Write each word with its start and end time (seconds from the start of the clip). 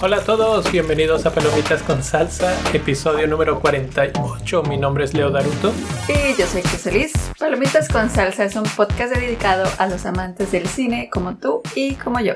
Hola 0.00 0.18
a 0.18 0.20
todos, 0.24 0.70
bienvenidos 0.70 1.26
a 1.26 1.34
Palomitas 1.34 1.82
con 1.82 2.02
Salsa, 2.02 2.54
episodio 2.72 3.26
número 3.26 3.60
48. 3.60 4.62
Mi 4.62 4.76
nombre 4.76 5.04
es 5.04 5.14
Leo 5.14 5.30
Daruto. 5.30 5.72
Y 6.08 6.38
yo 6.38 6.46
soy 6.46 6.62
Criseliz. 6.62 7.12
Palomitas 7.38 7.88
con 7.88 8.08
Salsa 8.08 8.44
es 8.44 8.54
un 8.54 8.64
podcast 8.64 9.14
dedicado 9.14 9.68
a 9.78 9.86
los 9.86 10.06
amantes 10.06 10.52
del 10.52 10.68
cine 10.68 11.10
como 11.10 11.36
tú 11.38 11.62
y 11.74 11.94
como 11.94 12.20
yo. 12.20 12.34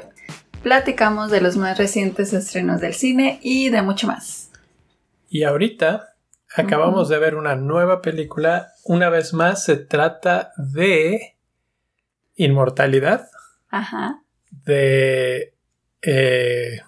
Platicamos 0.62 1.30
de 1.30 1.40
los 1.40 1.56
más 1.56 1.78
recientes 1.78 2.32
estrenos 2.32 2.80
del 2.80 2.94
cine 2.94 3.40
y 3.42 3.68
de 3.68 3.82
mucho 3.82 4.06
más. 4.06 4.50
Y 5.28 5.44
ahorita 5.44 6.11
acabamos 6.56 7.08
de 7.08 7.18
ver 7.18 7.34
una 7.34 7.54
nueva 7.54 8.02
película. 8.02 8.72
Una 8.84 9.08
vez 9.08 9.32
más 9.32 9.64
se 9.64 9.76
trata 9.76 10.52
de 10.56 11.36
inmortalidad. 12.34 13.28
Ajá. 13.68 14.22
De 14.50 15.54
eh, 16.02 16.80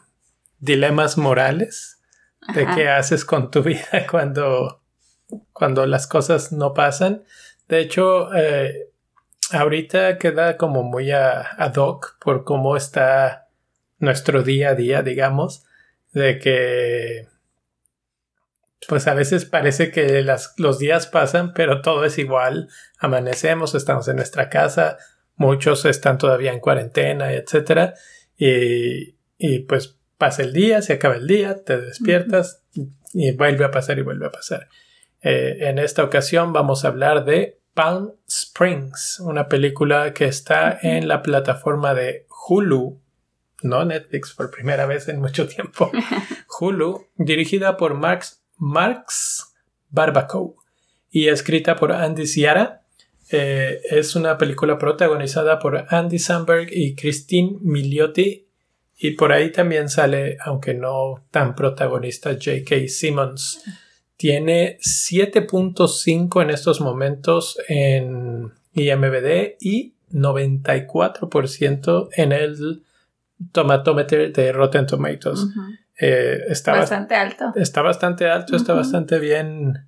dilemas 0.58 1.19
morales. 1.19 2.00
De 2.55 2.66
qué 2.74 2.91
haces 2.91 3.24
con 3.24 3.50
tu 3.50 3.62
vida 3.62 4.06
cuando, 4.10 4.82
cuando 5.52 5.86
las 5.86 6.06
cosas 6.06 6.52
no 6.52 6.74
pasan. 6.74 7.24
De 7.69 7.80
hecho, 7.80 8.34
eh, 8.34 8.91
ahorita 9.50 10.19
queda 10.19 10.58
como 10.58 10.83
muy 10.83 11.10
ad 11.10 11.74
hoc 11.77 12.19
por 12.20 12.44
cómo 12.44 12.77
está 12.77 13.48
nuestro 13.98 14.42
día 14.42 14.70
a 14.70 14.74
día, 14.74 15.02
digamos, 15.02 15.64
de 16.12 16.38
que 16.38 17.28
pues 18.88 19.06
a 19.06 19.14
veces 19.14 19.44
parece 19.44 19.90
que 19.90 20.22
las, 20.22 20.54
los 20.58 20.78
días 20.78 21.06
pasan, 21.06 21.52
pero 21.54 21.80
todo 21.80 22.04
es 22.04 22.18
igual. 22.18 22.68
Amanecemos, 22.98 23.74
estamos 23.74 24.08
en 24.08 24.16
nuestra 24.16 24.48
casa, 24.48 24.98
muchos 25.36 25.84
están 25.84 26.18
todavía 26.18 26.52
en 26.52 26.60
cuarentena, 26.60 27.32
etc. 27.32 27.94
Y, 28.36 29.16
y 29.38 29.60
pues 29.60 29.98
pasa 30.18 30.42
el 30.42 30.52
día, 30.52 30.82
se 30.82 30.94
acaba 30.94 31.16
el 31.16 31.26
día, 31.26 31.64
te 31.64 31.80
despiertas 31.80 32.62
y 33.12 33.32
vuelve 33.32 33.64
a 33.64 33.70
pasar 33.70 33.98
y 33.98 34.02
vuelve 34.02 34.26
a 34.26 34.32
pasar. 34.32 34.68
Eh, 35.22 35.69
en 35.69 35.78
esta 35.78 36.04
ocasión 36.04 36.52
vamos 36.52 36.84
a 36.84 36.88
hablar 36.88 37.24
de 37.24 37.60
Palm 37.74 38.12
Springs, 38.28 39.20
una 39.20 39.48
película 39.48 40.12
que 40.12 40.26
está 40.26 40.78
en 40.82 41.08
la 41.08 41.22
plataforma 41.22 41.94
de 41.94 42.26
Hulu, 42.46 43.00
no 43.62 43.84
Netflix 43.84 44.34
por 44.34 44.50
primera 44.50 44.86
vez 44.86 45.08
en 45.08 45.20
mucho 45.20 45.48
tiempo. 45.48 45.91
Hulu, 46.60 47.08
dirigida 47.16 47.76
por 47.76 47.94
Max 47.94 48.44
Marx 48.56 49.55
Barbacoa 49.91 50.55
y 51.10 51.28
escrita 51.28 51.77
por 51.77 51.92
Andy 51.92 52.27
Ciara. 52.27 52.83
Eh, 53.30 53.80
es 53.91 54.16
una 54.16 54.36
película 54.36 54.78
protagonizada 54.78 55.58
por 55.58 55.86
Andy 55.88 56.19
Samberg 56.19 56.69
y 56.70 56.94
Christine 56.94 57.58
Milioti 57.60 58.44
y 58.98 59.12
por 59.12 59.32
ahí 59.32 59.50
también 59.50 59.88
sale, 59.88 60.36
aunque 60.44 60.75
no 60.75 61.25
tan 61.30 61.55
protagonista, 61.55 62.32
J.K. 62.32 62.88
Simmons. 62.88 63.62
Tiene 64.16 64.78
7.5 64.78 66.42
en 66.42 66.50
estos 66.50 66.80
momentos 66.80 67.58
en 67.69 68.52
IMBD 68.72 69.56
y 69.60 69.94
94% 70.12 72.08
en 72.16 72.32
el 72.32 72.82
Tomatometer 73.52 74.32
de 74.32 74.52
Rotten 74.52 74.86
Tomatoes. 74.86 75.48
Eh, 75.98 76.45
está 76.48 76.73
bastante 76.73 77.14
alto. 77.14 77.53
Está 77.56 77.83
bastante 77.83 78.28
alto, 78.28 78.56
está 78.56 78.75
bastante 78.75 79.19
bien 79.19 79.87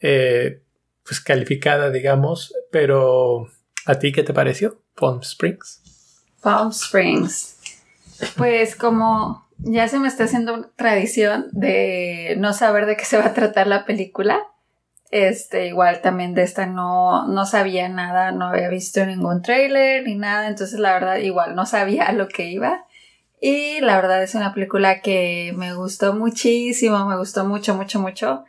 eh, 0.00 0.62
pues 1.04 1.20
calificada, 1.20 1.90
digamos. 1.90 2.54
Pero, 2.70 3.48
¿a 3.86 3.94
ti 3.98 4.12
qué 4.12 4.22
te 4.22 4.32
pareció? 4.32 4.82
Palm 4.94 5.20
Springs. 5.20 5.82
Palm 6.40 6.70
Springs. 6.70 7.56
Pues 8.36 8.76
como 8.76 9.46
ya 9.58 9.88
se 9.88 9.98
me 9.98 10.08
está 10.08 10.24
haciendo 10.24 10.70
tradición 10.76 11.48
de 11.52 12.34
no 12.38 12.52
saber 12.52 12.86
de 12.86 12.96
qué 12.96 13.04
se 13.04 13.18
va 13.18 13.26
a 13.26 13.34
tratar 13.34 13.66
la 13.66 13.84
película. 13.84 14.40
Este, 15.10 15.66
igual 15.66 16.00
también 16.00 16.34
de 16.34 16.42
esta 16.42 16.64
no, 16.64 17.28
no 17.28 17.44
sabía 17.44 17.88
nada, 17.90 18.32
no 18.32 18.46
había 18.46 18.70
visto 18.70 19.04
ningún 19.04 19.42
trailer 19.42 20.04
ni 20.04 20.14
nada, 20.14 20.48
entonces 20.48 20.80
la 20.80 20.94
verdad 20.94 21.16
igual 21.16 21.54
no 21.54 21.66
sabía 21.66 22.06
a 22.06 22.12
lo 22.12 22.28
que 22.28 22.46
iba. 22.46 22.86
Y 23.44 23.80
la 23.80 23.96
verdad 23.96 24.22
es 24.22 24.36
una 24.36 24.54
película 24.54 25.00
que 25.00 25.52
me 25.56 25.74
gustó 25.74 26.14
muchísimo, 26.14 27.08
me 27.08 27.18
gustó 27.18 27.44
mucho, 27.44 27.74
mucho, 27.74 27.98
mucho. 27.98 28.44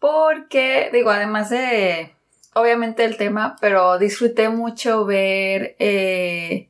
Porque, 0.00 0.90
digo, 0.92 1.10
además 1.10 1.50
de, 1.50 2.16
obviamente 2.52 3.04
el 3.04 3.16
tema, 3.16 3.54
pero 3.60 3.96
disfruté 3.96 4.48
mucho 4.48 5.04
ver 5.04 5.76
eh, 5.78 6.68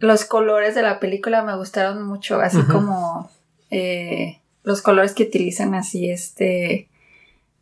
los 0.00 0.24
colores 0.24 0.74
de 0.74 0.80
la 0.80 0.98
película, 0.98 1.42
me 1.42 1.54
gustaron 1.56 2.02
mucho, 2.04 2.40
así 2.40 2.62
como 2.62 3.30
eh, 3.70 4.40
los 4.62 4.80
colores 4.80 5.12
que 5.12 5.24
utilizan 5.24 5.74
así, 5.74 6.08
este, 6.08 6.88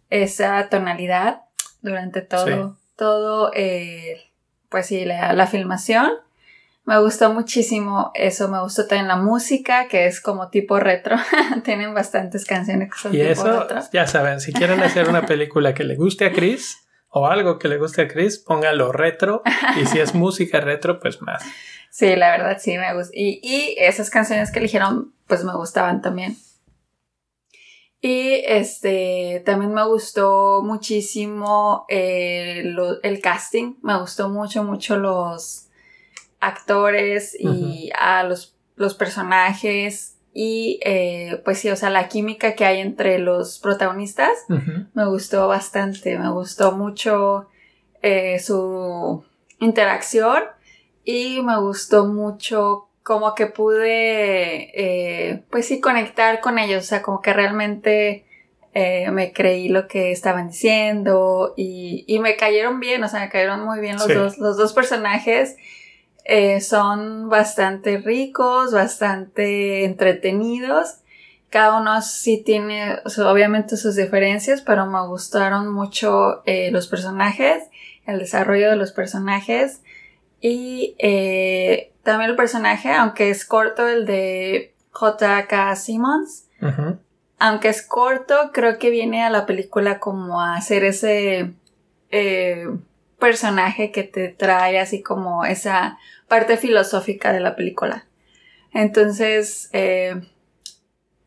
esa 0.08 0.68
tonalidad 0.68 1.42
durante 1.82 2.22
todo, 2.22 2.76
todo, 2.94 3.50
eh, 3.54 4.30
pues 4.68 4.86
sí, 4.86 5.04
la, 5.04 5.32
la 5.32 5.48
filmación. 5.48 6.12
Me 6.86 7.00
gustó 7.00 7.32
muchísimo 7.32 8.12
eso, 8.14 8.46
me 8.48 8.60
gustó 8.60 8.86
también 8.86 9.08
la 9.08 9.16
música, 9.16 9.88
que 9.88 10.06
es 10.06 10.20
como 10.20 10.50
tipo 10.50 10.78
retro. 10.78 11.16
Tienen 11.64 11.92
bastantes 11.94 12.44
canciones 12.44 12.92
que 12.92 12.98
son 12.98 13.12
y 13.12 13.20
eso, 13.20 13.66
Ya 13.92 14.06
saben, 14.06 14.40
si 14.40 14.52
quieren 14.52 14.80
hacer 14.80 15.08
una 15.08 15.26
película 15.26 15.74
que 15.74 15.82
le 15.82 15.96
guste 15.96 16.26
a 16.26 16.32
Chris 16.32 16.86
o 17.08 17.26
algo 17.26 17.58
que 17.58 17.66
le 17.66 17.78
guste 17.78 18.02
a 18.02 18.08
Chris, 18.08 18.38
póngalo 18.38 18.92
retro. 18.92 19.42
Y 19.82 19.86
si 19.86 19.98
es 19.98 20.14
música 20.14 20.60
retro, 20.60 21.00
pues 21.00 21.20
más. 21.22 21.42
Sí, 21.90 22.14
la 22.14 22.30
verdad 22.30 22.58
sí 22.60 22.78
me 22.78 22.94
gusta. 22.94 23.10
Y, 23.14 23.40
y 23.42 23.74
esas 23.78 24.08
canciones 24.08 24.52
que 24.52 24.60
eligieron, 24.60 25.12
pues 25.26 25.42
me 25.42 25.56
gustaban 25.56 26.02
también. 26.02 26.36
Y 28.00 28.44
este, 28.46 29.42
también 29.44 29.74
me 29.74 29.84
gustó 29.84 30.62
muchísimo 30.62 31.84
eh, 31.88 32.62
el 33.02 33.20
casting. 33.20 33.74
Me 33.82 33.98
gustó 33.98 34.28
mucho, 34.28 34.62
mucho 34.62 34.96
los 34.96 35.65
actores 36.40 37.36
y 37.38 37.90
a 37.98 38.22
los, 38.24 38.56
los, 38.76 38.94
personajes 38.94 40.16
y 40.32 40.80
eh, 40.84 41.40
pues 41.44 41.58
sí, 41.58 41.70
o 41.70 41.76
sea, 41.76 41.90
la 41.90 42.08
química 42.08 42.54
que 42.54 42.64
hay 42.64 42.80
entre 42.80 43.18
los 43.18 43.58
protagonistas 43.58 44.30
me 44.48 45.06
gustó 45.06 45.48
bastante, 45.48 46.18
me 46.18 46.30
gustó 46.30 46.72
mucho 46.72 47.48
eh, 48.02 48.38
su 48.38 49.24
interacción 49.60 50.42
y 51.04 51.40
me 51.42 51.58
gustó 51.58 52.06
mucho 52.06 52.88
como 53.02 53.34
que 53.34 53.46
pude 53.46 54.72
eh, 54.74 55.42
pues 55.50 55.66
sí 55.66 55.80
conectar 55.80 56.40
con 56.40 56.58
ellos, 56.58 56.84
o 56.84 56.86
sea, 56.86 57.02
como 57.02 57.20
que 57.22 57.32
realmente 57.32 58.24
me 59.10 59.32
creí 59.32 59.70
lo 59.70 59.88
que 59.88 60.12
estaban 60.12 60.48
diciendo 60.48 61.54
y, 61.56 62.04
y, 62.06 62.18
me 62.18 62.36
cayeron 62.36 62.78
bien, 62.78 63.02
o 63.02 63.08
sea, 63.08 63.20
me 63.20 63.30
cayeron 63.30 63.64
muy 63.64 63.80
bien 63.80 63.96
los, 63.96 64.06
dos, 64.06 64.36
los 64.36 64.58
dos 64.58 64.74
personajes 64.74 65.56
eh, 66.28 66.60
son 66.60 67.28
bastante 67.28 67.98
ricos, 67.98 68.72
bastante 68.72 69.84
entretenidos. 69.84 70.96
Cada 71.50 71.78
uno 71.78 72.02
sí 72.02 72.42
tiene 72.44 72.98
obviamente 73.04 73.76
sus 73.76 73.94
diferencias, 73.94 74.60
pero 74.60 74.86
me 74.86 75.06
gustaron 75.06 75.72
mucho 75.72 76.42
eh, 76.44 76.72
los 76.72 76.88
personajes, 76.88 77.62
el 78.06 78.18
desarrollo 78.18 78.70
de 78.70 78.76
los 78.76 78.90
personajes 78.90 79.82
y 80.40 80.96
eh, 80.98 81.92
también 82.02 82.30
el 82.30 82.36
personaje, 82.36 82.90
aunque 82.90 83.30
es 83.30 83.44
corto, 83.44 83.86
el 83.86 84.04
de 84.04 84.74
J.K. 84.90 85.76
Simmons. 85.76 86.48
Aunque 87.38 87.68
es 87.68 87.82
corto, 87.82 88.50
creo 88.52 88.78
que 88.78 88.90
viene 88.90 89.22
a 89.22 89.30
la 89.30 89.46
película 89.46 90.00
como 90.00 90.40
a 90.40 90.56
hacer 90.56 90.82
ese 90.82 91.54
personaje 93.18 93.92
que 93.92 94.02
te 94.02 94.28
trae 94.28 94.78
así 94.78 95.02
como 95.02 95.44
esa 95.44 95.98
parte 96.28 96.56
filosófica 96.56 97.32
de 97.32 97.40
la 97.40 97.56
película. 97.56 98.06
Entonces, 98.72 99.70
eh, 99.72 100.20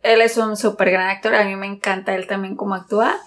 él 0.03 0.21
es 0.21 0.37
un 0.37 0.55
súper 0.55 0.91
gran 0.91 1.09
actor, 1.09 1.35
a 1.35 1.45
mí 1.45 1.55
me 1.55 1.67
encanta 1.67 2.15
él 2.15 2.27
también 2.27 2.55
como 2.55 2.75
actúa. 2.75 3.19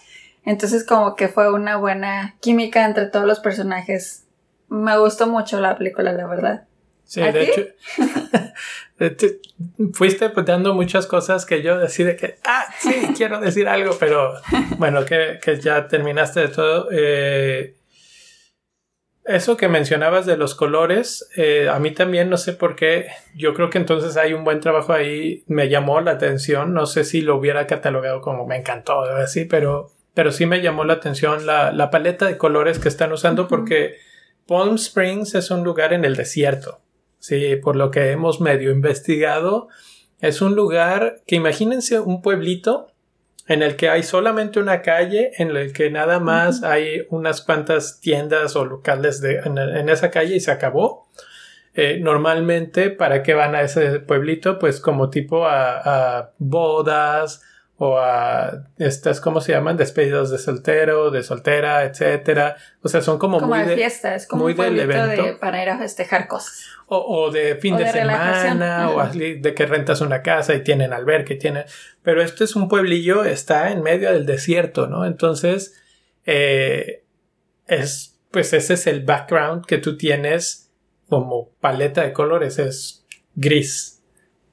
Entonces 0.45 0.85
como 0.85 1.15
que 1.15 1.29
fue 1.29 1.53
una 1.53 1.77
buena 1.77 2.37
química 2.41 2.85
entre 2.85 3.07
todos 3.07 3.27
los 3.27 3.41
personajes. 3.41 4.25
Me 4.69 4.99
gustó 4.99 5.27
mucho 5.27 5.61
la 5.61 5.77
película, 5.79 6.13
la 6.13 6.27
verdad. 6.27 6.65
Sí, 7.05 7.21
de 7.33 7.43
hecho, 7.43 9.27
fuiste 9.93 10.31
dando 10.45 10.75
muchas 10.75 11.07
cosas 11.07 11.45
que 11.45 11.63
yo 11.63 11.79
decidí 11.79 12.17
que, 12.17 12.39
ah, 12.45 12.65
sí, 12.79 13.13
quiero 13.17 13.39
decir 13.41 13.69
algo, 13.69 13.97
pero 14.01 14.35
bueno, 14.79 15.05
que, 15.05 15.39
que 15.43 15.61
ya 15.61 15.87
terminaste 15.89 16.41
de 16.41 16.49
todo. 16.49 16.89
Eh, 16.91 17.77
eso 19.25 19.57
que 19.57 19.69
mencionabas 19.69 20.27
de 20.27 20.37
los 20.37 20.55
colores, 20.55 21.29
eh, 21.37 21.69
a 21.69 21.79
mí 21.79 21.93
también 21.93 22.29
no 22.29 22.37
sé 22.37 22.53
por 22.53 22.75
qué, 22.75 23.07
yo 23.35 23.55
creo 23.55 23.71
que 23.71 23.79
entonces 23.79 24.17
hay 24.17 24.33
un 24.33 24.45
buen 24.45 24.61
trabajo 24.61 24.93
ahí, 24.93 25.45
me 25.47 25.69
llamó 25.69 26.01
la 26.01 26.13
atención, 26.13 26.75
no 26.75 26.87
sé 26.87 27.05
si 27.05 27.21
lo 27.21 27.37
hubiera 27.37 27.67
catalogado 27.67 28.21
como 28.21 28.47
me 28.47 28.57
encantó, 28.57 29.03
así, 29.03 29.45
pero 29.45 29.93
pero 30.15 30.31
sí 30.31 30.47
me 30.47 30.61
llamó 30.61 30.85
la 30.85 30.95
atención 30.95 31.47
la, 31.47 31.91
paleta 31.91 32.27
de 32.27 32.37
colores 32.37 32.79
que 32.79 32.89
están 32.89 33.13
usando 33.13 33.49
porque 33.49 33.97
Palm 34.47 34.75
Springs 34.75 35.35
es 35.35 35.51
un 35.51 35.65
lugar 35.65 35.93
en 35.93 36.05
el 36.05 36.17
desierto. 36.17 36.81
Sí, 37.19 37.57
por 37.57 37.77
lo 37.77 37.91
que 37.91 38.11
hemos 38.11 38.41
medio 38.41 38.73
investigado, 38.73 39.69
es 40.21 40.43
un 40.43 40.55
lugar 40.55 41.23
que 41.27 41.37
imagínense 41.37 42.01
un 42.01 42.21
pueblito 42.21 42.92
en 43.49 43.63
el 43.63 43.77
que 43.77 43.89
hay 43.89 44.03
solamente 44.03 44.61
una 44.61 44.83
calle, 44.83 45.33
en 45.39 45.51
el 45.57 45.73
que 45.73 45.91
nada 45.91 46.21
más 46.21 46.63
hay 46.63 47.07
unas 47.11 47.41
cuantas 47.43 48.01
tiendas 48.01 48.57
o 48.57 48.65
locales 48.65 49.21
de, 49.21 49.41
en, 49.41 49.89
esa 49.89 50.11
calle 50.11 50.37
y 50.37 50.41
se 50.41 50.51
acabó. 50.51 51.09
Eh, 51.75 51.99
normalmente, 52.01 52.91
¿para 52.91 53.23
qué 53.23 53.35
van 53.35 53.55
a 53.55 53.63
ese 53.63 54.01
pueblito? 54.01 54.59
Pues 54.59 54.81
como 54.81 55.11
tipo 55.11 55.47
a 55.47 56.33
bodas, 56.39 57.43
o 57.85 57.99
a 57.99 58.63
estas, 58.79 59.21
¿cómo 59.21 59.41
se 59.41 59.51
llaman? 59.51 59.77
Despedidos 59.77 60.31
de 60.31 60.39
soltero, 60.39 61.11
de 61.11 61.25
soltera, 61.25 61.83
etcétera. 61.83 62.57
O 62.81 62.89
sea, 62.89 63.01
son 63.01 63.19
como, 63.19 63.41
muy 63.41 63.59
de, 63.65 63.75
fiestas, 63.75 64.29
como 64.29 64.45
muy 64.45 64.53
un 64.53 64.59
del 64.59 64.79
evento. 64.79 65.41
para 65.41 65.61
ir 65.61 65.69
a 65.69 65.79
festejar 65.79 66.29
cosas. 66.29 66.65
O, 66.87 67.33
de 67.33 67.57
fin 67.57 67.77
de, 67.77 67.91
semana, 67.91 68.89
o 68.89 69.05
de 69.09 69.55
que 69.57 69.67
rentas 69.67 70.01
una 70.01 70.23
casa 70.23 70.55
y 70.55 70.63
tienen 70.63 70.93
albergue, 70.93 71.35
tienen... 71.35 71.65
Pero 72.05 72.23
este 72.23 72.45
es 72.45 72.55
un 72.55 72.69
pueblillo, 72.69 73.25
está 73.25 73.73
en 73.73 73.83
medio 73.83 74.13
del 74.13 74.27
desierto, 74.27 74.87
¿no? 74.87 75.05
Entonces, 75.05 75.75
eh, 76.25 77.03
es, 77.67 78.17
pues 78.31 78.53
ese 78.53 78.75
es 78.75 78.87
el 78.87 79.01
background 79.01 79.67
que 79.67 79.79
tú 79.79 79.97
tienes 79.97 80.71
como 81.09 81.49
paleta 81.61 82.03
de 82.03 82.13
colores, 82.13 82.61
es 82.61 83.05
gris. 83.35 84.05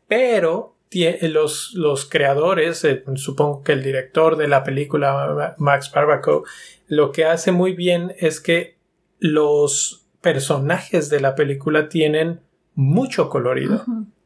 Pero 0.08 0.79
los, 0.92 1.74
los 1.76 2.06
creadores, 2.10 2.84
eh, 2.84 3.04
supongo 3.16 3.64
que 3.64 3.74
el 3.74 3.84
director 3.84 4.38
de 4.38 4.48
la 4.48 4.64
película, 4.64 5.56
Max 5.58 5.92
Barbaco, 5.94 6.44
lo 6.88 7.12
que 7.12 7.26
hace 7.26 7.52
muy 7.52 7.74
bien 7.74 8.14
es 8.18 8.42
que 8.42 8.78
los 9.20 10.08
personajes 10.22 11.10
de 11.10 11.20
la 11.20 11.36
película 11.36 11.90
tienen 11.90 12.42
mucho 12.74 13.30
colorido. 13.30 13.84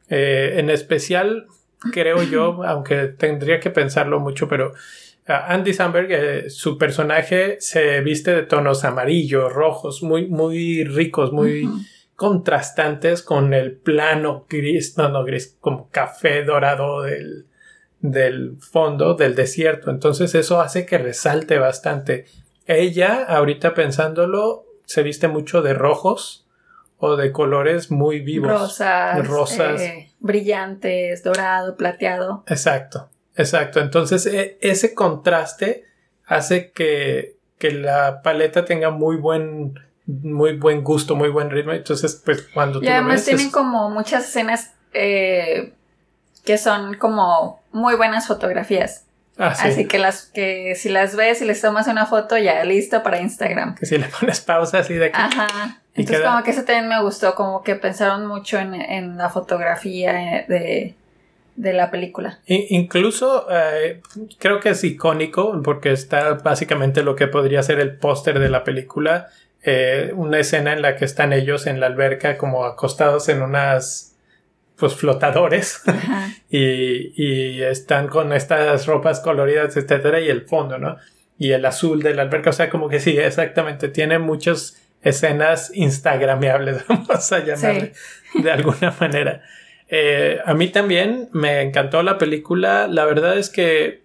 Eh, 0.08 0.54
en 0.56 0.70
especial, 0.70 1.46
creo 1.92 2.22
yo, 2.22 2.62
aunque 2.66 3.08
tendría 3.08 3.60
que 3.60 3.70
pensarlo 3.70 4.20
mucho, 4.20 4.48
pero 4.48 4.72
ah, 5.26 5.46
Andy 5.48 5.74
Samberg, 5.74 6.08
eh, 6.10 6.50
su 6.50 6.78
personaje 6.78 7.56
se 7.60 8.00
viste 8.00 8.34
de 8.34 8.42
tonos 8.42 8.84
amarillos, 8.84 9.52
rojos, 9.52 10.02
muy, 10.02 10.28
muy 10.28 10.84
ricos, 10.84 11.32
muy 11.32 11.68
contrastantes 12.16 13.22
con 13.22 13.54
el 13.54 13.72
plano 13.72 14.46
gris, 14.48 14.96
no, 14.96 15.08
no 15.08 15.24
gris, 15.24 15.56
como 15.60 15.88
café 15.90 16.44
dorado 16.44 17.02
del, 17.02 17.46
del 18.00 18.56
fondo 18.60 19.14
del 19.14 19.34
desierto. 19.34 19.90
Entonces 19.90 20.34
eso 20.34 20.60
hace 20.60 20.86
que 20.86 20.98
resalte 20.98 21.58
bastante. 21.58 22.26
Ella, 22.66 23.24
ahorita 23.24 23.74
pensándolo, 23.74 24.66
se 24.84 25.02
viste 25.02 25.28
mucho 25.28 25.62
de 25.62 25.74
rojos 25.74 26.46
o 26.98 27.16
de 27.16 27.32
colores 27.32 27.90
muy 27.90 28.20
vivos. 28.20 28.50
Rosas. 28.50 29.26
Rosas. 29.26 29.80
Eh, 29.80 30.12
brillantes, 30.20 31.22
dorado, 31.22 31.76
plateado. 31.76 32.44
Exacto, 32.46 33.10
exacto. 33.36 33.80
Entonces 33.80 34.26
e, 34.26 34.58
ese 34.60 34.94
contraste 34.94 35.84
hace 36.26 36.70
que, 36.70 37.36
que 37.58 37.72
la 37.72 38.22
paleta 38.22 38.64
tenga 38.64 38.90
muy 38.90 39.16
buen 39.16 39.74
muy 40.06 40.56
buen 40.56 40.82
gusto, 40.82 41.14
muy 41.14 41.30
buen 41.30 41.50
ritmo. 41.50 41.72
Entonces, 41.72 42.20
pues 42.24 42.42
cuando 42.52 42.80
tú 42.80 42.84
y 42.84 42.88
además 42.88 43.24
tienen 43.24 43.50
como 43.50 43.90
muchas 43.90 44.28
escenas 44.28 44.72
eh, 44.92 45.72
que 46.44 46.58
son 46.58 46.94
como 46.94 47.62
muy 47.72 47.96
buenas 47.96 48.26
fotografías. 48.26 49.04
Ah, 49.36 49.48
Así 49.48 49.88
que 49.88 49.98
las 49.98 50.26
que 50.26 50.76
si 50.76 50.88
las 50.88 51.16
ves 51.16 51.42
y 51.42 51.44
les 51.44 51.60
tomas 51.60 51.88
una 51.88 52.06
foto 52.06 52.38
ya 52.38 52.64
listo 52.64 53.02
para 53.02 53.20
Instagram. 53.20 53.74
Que 53.74 53.86
si 53.86 53.98
le 53.98 54.06
pones 54.06 54.40
pausa 54.40 54.78
así 54.78 54.94
de 54.94 55.06
aquí. 55.06 55.18
Ajá. 55.20 55.80
Entonces 55.94 56.24
como 56.24 56.42
que 56.42 56.50
eso 56.50 56.64
también 56.64 56.88
me 56.88 57.00
gustó, 57.02 57.34
como 57.34 57.62
que 57.62 57.74
pensaron 57.74 58.26
mucho 58.26 58.58
en, 58.58 59.16
la 59.16 59.30
fotografía 59.30 60.12
de, 60.48 60.94
de 61.56 61.72
la 61.72 61.90
película. 61.90 62.40
incluso 62.46 63.46
eh, 63.50 64.00
creo 64.38 64.60
que 64.60 64.70
es 64.70 64.82
icónico 64.82 65.60
porque 65.62 65.92
está 65.92 66.34
básicamente 66.34 67.02
lo 67.02 67.14
que 67.14 67.28
podría 67.28 67.62
ser 67.62 67.78
el 67.80 67.96
póster 67.96 68.40
de 68.40 68.48
la 68.48 68.64
película 68.64 69.28
eh, 69.64 70.12
una 70.14 70.38
escena 70.38 70.72
en 70.72 70.82
la 70.82 70.96
que 70.96 71.04
están 71.04 71.32
ellos 71.32 71.66
en 71.66 71.80
la 71.80 71.86
alberca 71.86 72.36
como 72.36 72.64
acostados 72.64 73.28
en 73.28 73.42
unas 73.42 74.16
pues 74.76 74.94
flotadores. 74.94 75.82
Y, 76.50 77.12
y, 77.16 77.62
están 77.64 78.06
con 78.06 78.32
estas 78.32 78.86
ropas 78.86 79.18
coloridas 79.18 79.76
etcétera 79.76 80.20
y 80.20 80.28
el 80.28 80.46
fondo 80.46 80.78
no 80.78 80.98
y 81.36 81.50
el 81.50 81.64
azul 81.64 82.00
de 82.00 82.14
la 82.14 82.22
alberca 82.22 82.50
o 82.50 82.52
sea 82.52 82.70
como 82.70 82.88
que 82.88 83.00
sí 83.00 83.18
exactamente 83.18 83.88
tiene 83.88 84.20
muchas 84.20 84.80
escenas 85.02 85.72
instagrameables 85.74 86.86
vamos 86.88 87.32
a 87.32 87.44
llamarle 87.44 87.92
de 88.34 88.50
alguna 88.50 88.94
manera. 89.00 89.42
Eh, 89.88 90.40
a 90.44 90.54
mí 90.54 90.68
también 90.68 91.28
me 91.32 91.60
encantó 91.60 92.02
la 92.02 92.18
película. 92.18 92.88
La 92.88 93.04
verdad 93.04 93.38
es 93.38 93.50
que 93.50 94.02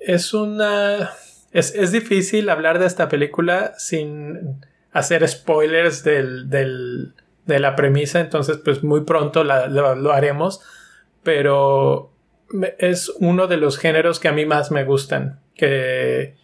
es 0.00 0.32
una 0.34 1.10
es, 1.52 1.92
difícil 1.92 2.48
hablar 2.48 2.78
de 2.78 2.86
esta 2.86 3.08
película 3.08 3.74
sin 3.76 4.64
hacer 4.92 5.26
spoilers 5.28 6.04
del, 6.04 6.48
del, 6.48 7.14
de 7.46 7.58
la 7.58 7.76
premisa, 7.76 8.20
entonces 8.20 8.58
pues 8.58 8.82
muy 8.82 9.02
pronto 9.02 9.44
lo, 9.44 10.12
haremos, 10.12 10.60
pero 11.22 12.12
es 12.78 13.08
uno 13.18 13.46
de 13.46 13.56
los 13.56 13.78
géneros 13.78 14.20
que 14.20 14.28
a 14.28 14.32
mí 14.32 14.46
más 14.46 14.70
me 14.70 14.84
gustan, 14.84 15.40
que 15.54 16.36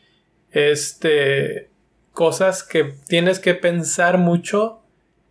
este 0.50 1.70
cosas 2.12 2.62
que 2.62 2.94
tienes 3.08 3.38
que 3.40 3.54
pensar 3.54 4.16
mucho 4.16 4.80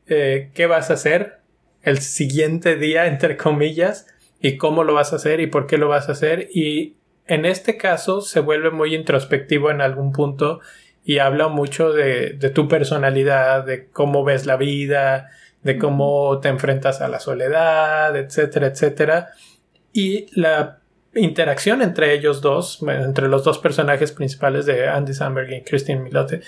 eh, 0.08 0.52
qué 0.54 0.68
vas 0.68 0.92
a 0.92 0.94
hacer 0.94 1.40
el 1.82 2.00
siguiente 2.00 2.76
día, 2.76 3.08
entre 3.08 3.38
comillas, 3.38 4.08
y 4.40 4.58
cómo 4.58 4.84
lo 4.84 4.94
vas 4.94 5.12
a 5.12 5.16
hacer 5.16 5.40
y 5.40 5.48
por 5.48 5.66
qué 5.66 5.78
lo 5.78 5.88
vas 5.88 6.10
a 6.10 6.12
hacer 6.12 6.50
y 6.54 6.98
en 7.28 7.46
este 7.46 7.78
caso 7.78 8.22
se 8.22 8.40
vuelve 8.40 8.72
muy 8.72 8.94
introspectivo 8.94 9.72
en 9.72 9.82
algún 9.82 10.12
punto 10.12 10.60
y 11.04 11.20
habla 11.20 11.48
mucho 11.48 11.92
de, 11.94 12.34
tu 12.54 12.68
personalidad, 12.68 13.64
de 13.64 13.88
cómo 13.88 14.24
ves 14.24 14.46
la 14.46 14.58
vida, 14.58 15.30
de 15.62 15.78
cómo 15.78 16.40
te 16.40 16.50
enfrentas 16.50 17.02
a 17.02 17.08
la 17.08 17.20
soledad, 17.20 18.16
etcétera, 18.16 18.68
etcétera. 18.68 19.30
Y 19.94 20.28
la 20.40 20.80
interacción 21.14 21.82
entre 21.82 22.14
ellos 22.14 22.42
dos, 22.42 22.84
entre 22.88 23.28
los 23.28 23.44
dos 23.44 23.60
personajes 23.60 24.12
principales 24.12 24.66
de 24.66 24.88
Andy 24.88 25.14
Samberg 25.14 25.52
y 25.52 25.64
Christine 25.64 26.02
Milote, 26.02 26.42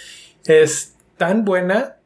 es 0.46 0.96
tan 1.18 1.46
buena 1.46 1.98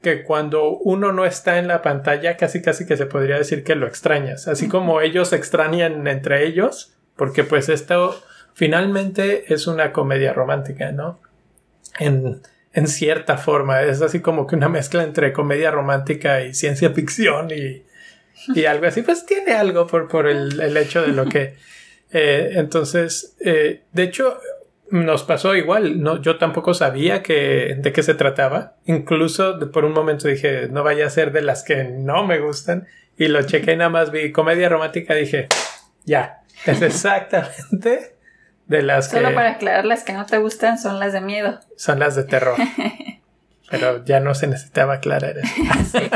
que 0.00 0.22
cuando 0.22 0.70
uno 0.70 1.12
no 1.12 1.24
está 1.24 1.58
en 1.58 1.66
la 1.66 1.82
pantalla, 1.82 2.36
casi 2.36 2.62
casi 2.62 2.86
que 2.86 2.96
se 2.96 3.06
podría 3.06 3.36
decir 3.36 3.64
que 3.64 3.74
lo 3.74 3.88
extrañas. 3.88 4.46
Así 4.46 4.68
como 4.68 5.00
ellos 5.00 5.32
extrañan 5.32 6.06
entre 6.06 6.46
ellos, 6.46 6.95
porque 7.16 7.44
pues 7.44 7.68
esto 7.68 8.20
finalmente 8.54 9.52
es 9.52 9.66
una 9.66 9.92
comedia 9.92 10.32
romántica, 10.32 10.92
¿no? 10.92 11.20
En, 11.98 12.40
en 12.72 12.86
cierta 12.88 13.38
forma, 13.38 13.82
es 13.82 14.02
así 14.02 14.20
como 14.20 14.46
que 14.46 14.56
una 14.56 14.68
mezcla 14.68 15.02
entre 15.02 15.32
comedia 15.32 15.70
romántica 15.70 16.42
y 16.42 16.54
ciencia 16.54 16.90
ficción 16.90 17.50
y, 17.50 17.84
y 18.54 18.64
algo 18.66 18.86
así, 18.86 19.02
pues 19.02 19.24
tiene 19.24 19.54
algo 19.54 19.86
por, 19.86 20.08
por 20.08 20.26
el, 20.26 20.60
el 20.60 20.76
hecho 20.76 21.02
de 21.02 21.08
lo 21.08 21.26
que... 21.26 21.54
Eh, 22.12 22.52
entonces, 22.54 23.36
eh, 23.40 23.82
de 23.92 24.02
hecho, 24.04 24.38
nos 24.90 25.24
pasó 25.24 25.56
igual, 25.56 26.00
no, 26.00 26.22
yo 26.22 26.38
tampoco 26.38 26.72
sabía 26.72 27.20
que, 27.20 27.76
de 27.76 27.92
qué 27.92 28.02
se 28.04 28.14
trataba. 28.14 28.76
Incluso 28.86 29.58
por 29.72 29.84
un 29.84 29.92
momento 29.92 30.28
dije, 30.28 30.68
no 30.68 30.84
vaya 30.84 31.06
a 31.06 31.10
ser 31.10 31.32
de 31.32 31.42
las 31.42 31.64
que 31.64 31.84
no 31.84 32.24
me 32.24 32.38
gustan. 32.38 32.86
Y 33.18 33.26
lo 33.26 33.42
chequé 33.42 33.76
nada 33.76 33.90
más, 33.90 34.12
vi 34.12 34.30
comedia 34.30 34.68
romántica, 34.68 35.14
dije, 35.14 35.48
ya, 36.04 36.42
es 36.64 36.82
exactamente 36.82 38.16
de 38.66 38.82
las 38.82 39.08
que... 39.08 39.16
Solo 39.16 39.34
para 39.34 39.52
aclarar, 39.52 39.84
las 39.84 40.02
que 40.04 40.12
no 40.12 40.26
te 40.26 40.38
gustan 40.38 40.78
son 40.78 40.98
las 40.98 41.12
de 41.12 41.20
miedo. 41.20 41.60
Son 41.76 41.98
las 41.98 42.16
de 42.16 42.24
terror. 42.24 42.56
Pero 43.70 44.04
ya 44.04 44.20
no 44.20 44.34
se 44.34 44.46
necesitaba 44.46 44.94
aclarar 44.94 45.38
eso. 45.38 45.54
sí. 45.92 45.98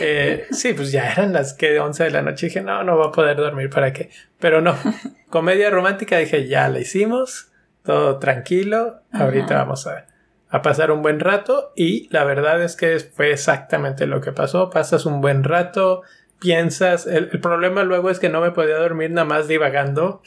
Eh, 0.00 0.46
sí, 0.50 0.72
pues 0.72 0.92
ya 0.92 1.10
eran 1.10 1.32
las 1.32 1.54
que 1.54 1.78
11 1.78 2.04
de 2.04 2.10
la 2.10 2.22
noche. 2.22 2.46
Dije, 2.46 2.60
no, 2.60 2.82
no 2.82 2.98
va 2.98 3.06
a 3.06 3.12
poder 3.12 3.36
dormir, 3.36 3.70
¿para 3.70 3.92
qué? 3.92 4.10
Pero 4.38 4.60
no, 4.60 4.76
comedia 5.30 5.70
romántica 5.70 6.18
dije, 6.18 6.48
ya 6.48 6.68
la 6.68 6.80
hicimos, 6.80 7.52
todo 7.84 8.18
tranquilo, 8.18 9.00
ahorita 9.12 9.54
vamos 9.54 9.86
a, 9.86 10.06
a 10.48 10.62
pasar 10.62 10.90
un 10.90 11.02
buen 11.02 11.20
rato. 11.20 11.72
Y 11.76 12.08
la 12.10 12.24
verdad 12.24 12.62
es 12.62 12.76
que 12.76 12.98
fue 12.98 13.32
exactamente 13.32 14.06
lo 14.06 14.20
que 14.20 14.32
pasó. 14.32 14.70
Pasas 14.70 15.06
un 15.06 15.20
buen 15.20 15.44
rato, 15.44 16.02
piensas, 16.40 17.06
el, 17.06 17.28
problema 17.40 17.82
luego 17.84 18.10
es 18.10 18.18
que 18.18 18.28
no 18.28 18.40
me 18.40 18.50
podía 18.50 18.76
dormir 18.76 19.10
nada 19.10 19.26
más 19.26 19.48
divagando. 19.48 20.22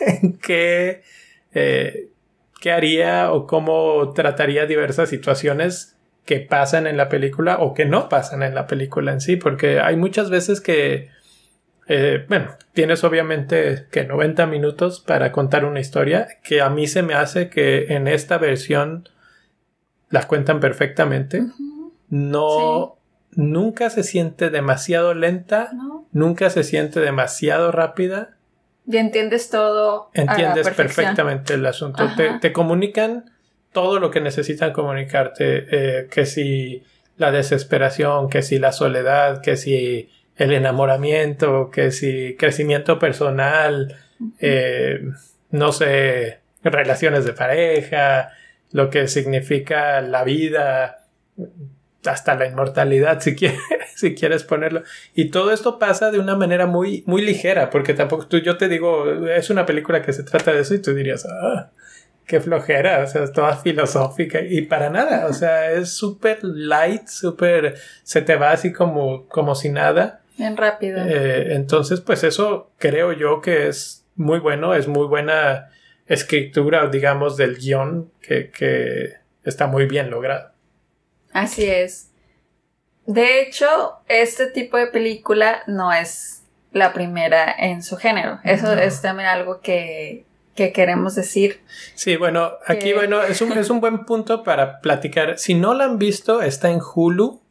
En 0.00 0.32
qué, 0.42 1.02
eh, 1.54 2.08
qué 2.60 2.72
haría 2.72 3.32
o 3.32 3.46
cómo 3.46 4.12
trataría 4.14 4.66
diversas 4.66 5.08
situaciones 5.08 5.96
que 6.24 6.40
pasan 6.40 6.86
en 6.86 6.96
la 6.96 7.08
película 7.08 7.56
o 7.58 7.74
que 7.74 7.84
no 7.84 8.08
pasan 8.08 8.42
en 8.42 8.54
la 8.54 8.66
película 8.66 9.12
en 9.12 9.20
sí, 9.20 9.36
porque 9.36 9.80
hay 9.80 9.96
muchas 9.96 10.30
veces 10.30 10.60
que 10.60 11.10
eh, 11.88 12.24
bueno, 12.28 12.50
tienes 12.72 13.02
obviamente 13.04 13.86
que 13.90 14.04
90 14.04 14.46
minutos 14.46 15.00
para 15.00 15.32
contar 15.32 15.64
una 15.64 15.80
historia 15.80 16.28
que 16.42 16.60
a 16.60 16.70
mí 16.70 16.86
se 16.86 17.02
me 17.02 17.14
hace 17.14 17.50
que 17.50 17.86
en 17.94 18.06
esta 18.06 18.38
versión 18.38 19.08
la 20.08 20.26
cuentan 20.28 20.60
perfectamente. 20.60 21.42
No, 22.08 22.98
nunca 23.34 23.90
se 23.90 24.02
siente 24.02 24.50
demasiado 24.50 25.14
lenta, 25.14 25.70
nunca 26.12 26.50
se 26.50 26.64
siente 26.64 27.00
demasiado 27.00 27.72
rápida. 27.72 28.36
Y 28.86 28.96
entiendes 28.96 29.50
todo. 29.50 30.10
Entiendes 30.14 30.68
perfectamente 30.70 31.54
el 31.54 31.64
asunto. 31.66 32.08
Te, 32.40 32.52
comunican 32.52 33.30
todo 33.72 33.98
lo 34.00 34.10
que 34.10 34.20
necesitan 34.20 34.72
comunicarte. 34.72 35.66
Eh, 35.70 36.08
que 36.10 36.26
si 36.26 36.82
la 37.16 37.30
desesperación, 37.30 38.28
que 38.28 38.42
si 38.42 38.58
la 38.58 38.72
soledad, 38.72 39.40
que 39.40 39.56
si 39.56 40.10
el 40.36 40.52
enamoramiento, 40.52 41.70
que 41.70 41.90
si 41.90 42.36
crecimiento 42.36 42.98
personal, 42.98 43.96
eh, 44.40 45.00
no 45.50 45.72
sé, 45.72 46.40
relaciones 46.64 47.24
de 47.24 47.32
pareja, 47.32 48.32
lo 48.72 48.90
que 48.90 49.06
significa 49.06 50.00
la 50.00 50.24
vida, 50.24 51.06
hasta 52.06 52.34
la 52.34 52.46
inmortalidad, 52.46 53.20
si 53.20 53.34
quieres, 53.34 53.60
si 53.94 54.14
quieres 54.14 54.44
ponerlo. 54.44 54.82
Y 55.14 55.30
todo 55.30 55.52
esto 55.52 55.78
pasa 55.78 56.10
de 56.10 56.18
una 56.18 56.36
manera 56.36 56.66
muy, 56.66 57.04
muy 57.06 57.22
ligera, 57.22 57.70
porque 57.70 57.94
tampoco 57.94 58.26
tú, 58.26 58.38
yo 58.38 58.56
te 58.56 58.68
digo, 58.68 59.26
es 59.28 59.50
una 59.50 59.66
película 59.66 60.02
que 60.02 60.12
se 60.12 60.22
trata 60.22 60.52
de 60.52 60.60
eso 60.60 60.74
y 60.74 60.82
tú 60.82 60.94
dirías, 60.94 61.26
ah, 61.26 61.70
qué 62.26 62.40
flojera, 62.40 63.02
o 63.02 63.06
sea, 63.06 63.24
es 63.24 63.32
toda 63.32 63.56
filosófica 63.56 64.40
y 64.40 64.62
para 64.62 64.90
nada, 64.90 65.26
o 65.26 65.32
sea, 65.32 65.72
es 65.72 65.90
súper 65.92 66.38
light, 66.42 67.06
súper, 67.06 67.76
se 68.02 68.22
te 68.22 68.36
va 68.36 68.52
así 68.52 68.72
como, 68.72 69.26
como 69.28 69.54
si 69.54 69.68
nada. 69.68 70.20
Bien 70.38 70.56
rápido. 70.56 71.04
Eh, 71.06 71.54
entonces, 71.54 72.00
pues 72.00 72.24
eso 72.24 72.70
creo 72.78 73.12
yo 73.12 73.40
que 73.40 73.68
es 73.68 74.06
muy 74.16 74.38
bueno, 74.38 74.74
es 74.74 74.88
muy 74.88 75.06
buena 75.06 75.68
escritura, 76.06 76.86
digamos, 76.88 77.36
del 77.36 77.56
guion 77.56 78.10
que, 78.20 78.50
que 78.50 79.14
está 79.44 79.66
muy 79.66 79.86
bien 79.86 80.10
logrado. 80.10 80.52
Así 81.32 81.64
es. 81.64 82.10
De 83.06 83.40
hecho, 83.40 83.66
este 84.08 84.46
tipo 84.46 84.76
de 84.76 84.86
película 84.86 85.62
no 85.66 85.92
es 85.92 86.42
la 86.72 86.92
primera 86.92 87.52
en 87.58 87.82
su 87.82 87.96
género. 87.96 88.38
Eso 88.44 88.72
es 88.72 89.02
también 89.02 89.28
algo 89.28 89.60
que, 89.60 90.24
que 90.54 90.72
queremos 90.72 91.14
decir. 91.14 91.60
Sí, 91.94 92.16
bueno, 92.16 92.52
aquí, 92.66 92.92
bueno, 92.92 93.22
es 93.22 93.42
un, 93.42 93.52
es 93.52 93.70
un 93.70 93.80
buen 93.80 94.04
punto 94.04 94.42
para 94.42 94.80
platicar. 94.80 95.38
Si 95.38 95.54
no 95.54 95.74
la 95.74 95.84
han 95.84 95.98
visto, 95.98 96.42
está 96.42 96.70
en 96.70 96.80
Hulu. 96.80 97.41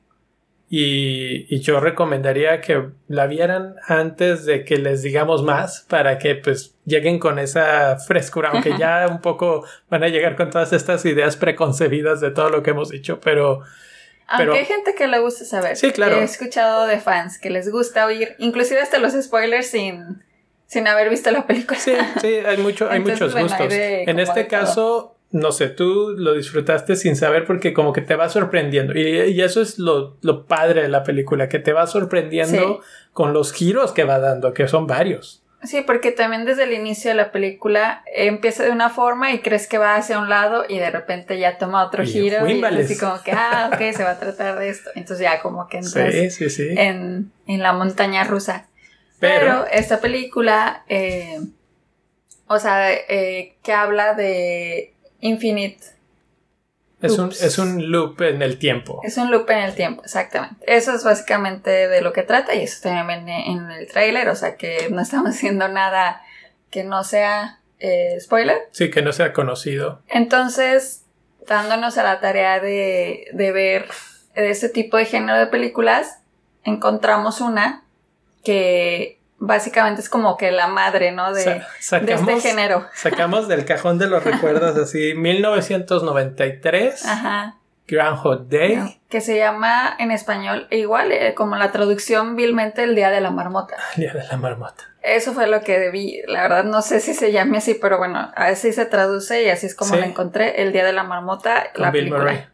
Y, 0.74 1.54
y, 1.54 1.60
yo 1.60 1.82
recomendaría 1.82 2.62
que 2.62 2.92
la 3.10 3.28
vieran 3.28 3.76
antes 3.90 4.46
de 4.46 4.64
que 4.64 4.78
les 4.78 5.02
digamos 5.02 5.44
más 5.44 5.86
para 5.90 6.18
que 6.18 6.36
pues 6.36 6.78
lleguen 6.86 7.20
con 7.20 7.40
esa 7.40 7.98
frescura, 7.98 8.52
aunque 8.54 8.78
ya 8.78 9.06
un 9.10 9.20
poco 9.20 9.66
van 9.90 10.06
a 10.06 10.08
llegar 10.08 10.38
con 10.38 10.50
todas 10.50 10.72
estas 10.72 11.04
ideas 11.04 11.36
preconcebidas 11.36 12.22
de 12.22 12.32
todo 12.32 12.50
lo 12.50 12.64
que 12.64 12.70
hemos 12.70 12.90
dicho, 12.90 13.20
pero... 13.20 13.64
Aunque 14.28 14.60
hay 14.60 14.66
gente 14.66 14.96
que 14.96 15.08
le 15.08 15.20
gusta 15.20 15.44
saber. 15.44 15.76
Sí, 15.76 15.92
claro. 15.92 16.16
He 16.16 16.24
escuchado 16.24 16.88
de 16.88 17.02
fans 17.02 17.38
que 17.38 17.50
les 17.50 17.70
gusta 17.70 18.06
oír, 18.06 18.36
inclusive 18.38 18.80
hasta 18.80 18.98
los 18.98 19.12
spoilers 19.12 19.68
sin, 19.68 20.24
sin 20.68 20.88
haber 20.88 21.10
visto 21.10 21.32
la 21.32 21.46
película. 21.46 21.78
Sí, 21.78 21.92
sí, 22.22 22.36
hay, 22.46 22.56
mucho, 22.60 22.90
hay 22.90 23.00
muchos 23.02 23.36
gustos. 23.36 23.68
En 23.70 24.22
este 24.22 24.48
caso, 24.48 25.18
no 25.32 25.52
sé, 25.52 25.70
tú 25.70 26.14
lo 26.18 26.34
disfrutaste 26.34 26.96
sin 26.96 27.16
saber 27.16 27.46
porque 27.46 27.74
como 27.74 27.94
que 27.94 28.02
te 28.02 28.16
va 28.16 28.30
sorprendiendo. 28.30 28.98
Y, 28.98 29.42
eso 29.42 29.62
es 29.62 29.80
lo, 29.80 30.18
padre 30.48 30.84
de 30.84 30.90
la 30.90 31.04
película, 31.04 31.48
que 31.48 31.60
te 31.60 31.74
va 31.74 31.88
sorprendiendo 31.88 32.82
con 33.14 33.34
los 33.34 33.54
giros 33.54 33.94
que 33.94 34.04
va 34.04 34.20
dando, 34.20 34.54
que 34.54 34.68
son 34.68 34.88
varios. 34.88 35.42
Sí, 35.64 35.84
porque 35.86 36.12
también 36.12 36.44
desde 36.44 36.64
el 36.64 36.74
inicio 36.74 37.12
de 37.12 37.16
la 37.16 37.32
película 37.32 38.04
empieza 38.14 38.64
de 38.64 38.72
una 38.72 38.90
forma 38.90 39.32
y 39.32 39.40
crees 39.40 39.68
que 39.68 39.78
va 39.78 39.96
hacia 39.96 40.18
un 40.18 40.28
lado 40.28 40.66
y 40.68 40.80
de 40.80 40.90
repente 40.90 41.38
ya 41.38 41.60
toma 41.60 41.86
otro 41.86 42.04
giro 42.04 42.48
y 42.50 42.64
así 42.64 42.98
como 42.98 43.22
que, 43.22 43.32
ah, 43.32 43.70
ok, 43.72 43.96
se 43.96 44.04
va 44.04 44.12
a 44.12 44.20
tratar 44.20 44.58
de 44.58 44.70
esto. 44.70 44.90
Entonces 44.96 45.24
ya 45.24 45.40
como 45.40 45.68
que 45.68 45.78
entras 45.78 46.14
En, 46.60 47.32
la 47.46 47.74
montaña 47.74 48.24
rusa. 48.24 48.68
Pero, 49.20 49.68
esta 49.72 50.02
película, 50.02 50.84
eh, 50.90 51.40
o 52.48 52.58
sea, 52.58 52.92
eh, 52.92 53.56
que 53.62 53.72
habla 53.72 54.16
de 54.16 54.91
Infinite. 55.22 55.80
Es 57.02 57.18
un, 57.18 57.30
es 57.32 57.58
un, 57.58 57.92
loop 57.92 58.22
en 58.22 58.44
el 58.44 58.60
tiempo. 58.60 59.02
Es 59.04 59.18
un 59.18 59.32
loop 59.32 59.50
en 59.50 59.58
el 59.60 59.74
tiempo, 59.74 60.04
exactamente. 60.04 60.64
Eso 60.68 60.94
es 60.94 61.04
básicamente 61.04 61.88
de 61.88 62.02
lo 62.02 62.14
que 62.14 62.22
trata 62.22 62.54
y 62.54 62.62
eso 62.62 62.80
también 62.84 63.26
viene 63.26 63.52
en 63.52 63.72
el 63.72 63.88
tráiler, 63.88 64.30
o 64.30 64.36
sea 64.36 64.56
que 64.56 64.88
no 64.92 65.02
estamos 65.02 65.32
haciendo 65.36 65.68
nada 65.68 66.22
que 66.70 66.84
no 66.84 67.04
sea 67.04 67.60
eh, 67.80 68.18
spoiler. 68.20 68.58
Sí, 68.72 68.92
que 68.92 69.02
no 69.02 69.14
sea 69.14 69.34
conocido. 69.34 70.02
Entonces, 70.10 71.04
dándonos 71.48 71.98
a 71.98 72.04
la 72.04 72.20
tarea 72.20 72.60
de, 72.60 73.26
de 73.34 73.52
ver 73.52 73.88
este 74.36 74.70
tipo 74.70 74.98
de 74.98 75.06
género 75.06 75.40
de 75.40 75.48
películas, 75.48 76.20
encontramos 76.64 77.42
una 77.42 77.84
que 78.44 79.21
básicamente 79.42 80.02
es 80.02 80.10
como 80.10 80.38
que 80.38 80.52
la 80.52 80.68
madre, 80.68 81.12
¿no? 81.12 81.34
De, 81.34 81.64
este 81.80 82.40
género. 82.40 82.86
Sacamos 82.94 83.48
del 83.48 83.66
cajón 83.66 83.98
de 83.98 84.08
los 84.08 84.24
recuerdos 84.24 84.78
así 84.78 85.14
1993. 85.18 87.06
Ajá. 87.06 87.58
Groundhog 87.88 88.48
Day. 88.48 89.02
Que 89.10 89.20
se 89.20 89.38
llama 89.38 89.98
en 90.00 90.12
español 90.12 90.68
igual, 90.70 91.12
eh, 91.12 91.34
como 91.34 91.58
la 91.58 91.72
traducción 91.72 92.38
vilmente 92.38 92.84
El 92.84 92.96
Día 92.96 93.10
de 93.10 93.20
la 93.20 93.32
Marmota. 93.32 93.76
El 93.96 94.04
Día 94.04 94.14
de 94.14 94.24
la 94.24 94.38
Marmota. 94.38 94.86
Eso 95.02 95.34
fue 95.34 95.48
lo 95.48 95.62
que 95.62 95.80
debí. 95.80 96.22
La 96.28 96.44
verdad 96.44 96.64
no 96.64 96.84
sé 96.84 97.02
si 97.02 97.14
se 97.14 97.32
llame 97.32 97.58
así, 97.58 97.74
pero 97.74 97.98
bueno, 97.98 98.32
así 98.36 98.72
se 98.72 98.86
traduce 98.86 99.44
y 99.44 99.50
así 99.50 99.66
es 99.66 99.76
como 99.76 99.96
la 99.96 100.06
encontré. 100.06 100.62
El 100.62 100.72
Día 100.72 100.86
de 100.86 100.94
la 100.94 101.04
Marmota. 101.04 101.72
Con 101.76 101.92
Bill 101.92 102.10
Murray. 102.12 102.46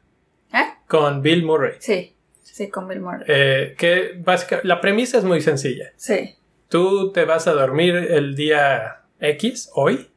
¿Eh? 0.54 0.66
Con 0.88 1.22
Bill 1.22 1.44
Murray. 1.46 1.74
Sí, 1.80 2.16
sí, 2.42 2.70
con 2.70 2.88
Bill 2.88 3.02
Murray. 3.02 3.26
Eh, 3.28 3.76
que 3.78 4.14
básicamente, 4.18 4.68
la 4.68 4.80
premisa 4.80 5.18
es 5.18 5.26
muy 5.26 5.42
sencilla. 5.42 5.92
Sí. 5.98 6.38
Tú 6.70 7.12
te 7.12 7.26
vas 7.26 7.48
a 7.48 7.54
dormir 7.54 7.96
el 7.96 8.36
día 8.36 9.04
X, 9.20 9.70
hoy, 9.74 10.12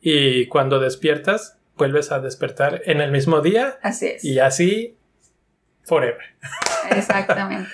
y 0.00 0.46
cuando 0.46 0.80
despiertas, 0.80 1.58
vuelves 1.76 2.10
a 2.10 2.20
despertar 2.20 2.82
en 2.86 3.00
el 3.00 3.10
mismo 3.10 3.40
día. 3.40 3.78
Así 3.82 4.06
es. 4.06 4.24
Y 4.24 4.38
así, 4.38 4.96
forever. 5.84 6.24
Exactamente. 6.90 7.68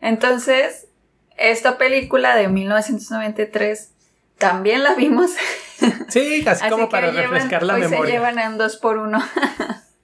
Entonces, 0.00 0.88
esta 1.36 1.78
película 1.78 2.36
de 2.36 2.48
1993 2.48 3.92
también 4.38 4.82
la 4.82 4.94
vimos. 4.94 5.32
Sí, 6.08 6.42
casi 6.44 6.68
como 6.68 6.88
para 6.88 7.10
refrescar 7.12 7.62
la 7.62 7.74
memoria. 7.74 8.04
Se 8.04 8.10
llevan 8.10 8.38
en 8.38 8.58
dos 8.58 8.76
por 8.76 8.98
uno. 8.98 9.22